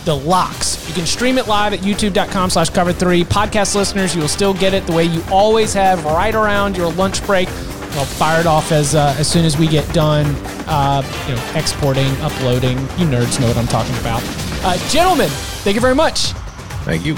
The 0.06 0.16
locks. 0.16 0.88
You 0.88 0.94
can 0.94 1.06
stream 1.06 1.38
it 1.38 1.48
live 1.48 1.74
at 1.74 1.80
youtube.com 1.80 2.50
slash 2.52 2.70
cover 2.70 2.94
three. 2.94 3.24
Podcast 3.24 3.76
listeners, 3.76 4.16
you 4.16 4.22
will 4.22 4.28
still 4.28 4.54
get 4.54 4.74
it 4.74 4.86
the 4.86 4.94
way 4.94 5.04
you 5.04 5.24
always 5.32 5.74
have 5.74 6.06
right 6.06 6.34
around 6.34 6.78
your 6.78 6.92
lunch 6.94 7.26
break. 7.26 7.50
I'll 7.50 8.06
fire 8.06 8.42
it 8.42 8.46
off 8.46 8.72
as 8.72 8.94
uh, 8.94 9.16
as 9.18 9.28
soon 9.28 9.46
as 9.46 9.58
we 9.58 9.68
get 9.68 9.92
done, 9.94 10.26
uh, 10.68 11.02
you 11.28 11.36
know, 11.36 11.60
exporting, 11.60 12.12
uploading. 12.18 12.78
You 12.98 13.06
nerds 13.08 13.40
know 13.40 13.48
what 13.48 13.58
I'm 13.58 13.68
talking 13.68 13.96
about. 13.98 14.22
Uh, 14.64 14.78
gentlemen, 14.90 15.30
thank 15.64 15.76
you 15.76 15.82
very 15.82 15.96
much. 15.96 16.34
Thank 16.84 17.06
you. 17.06 17.16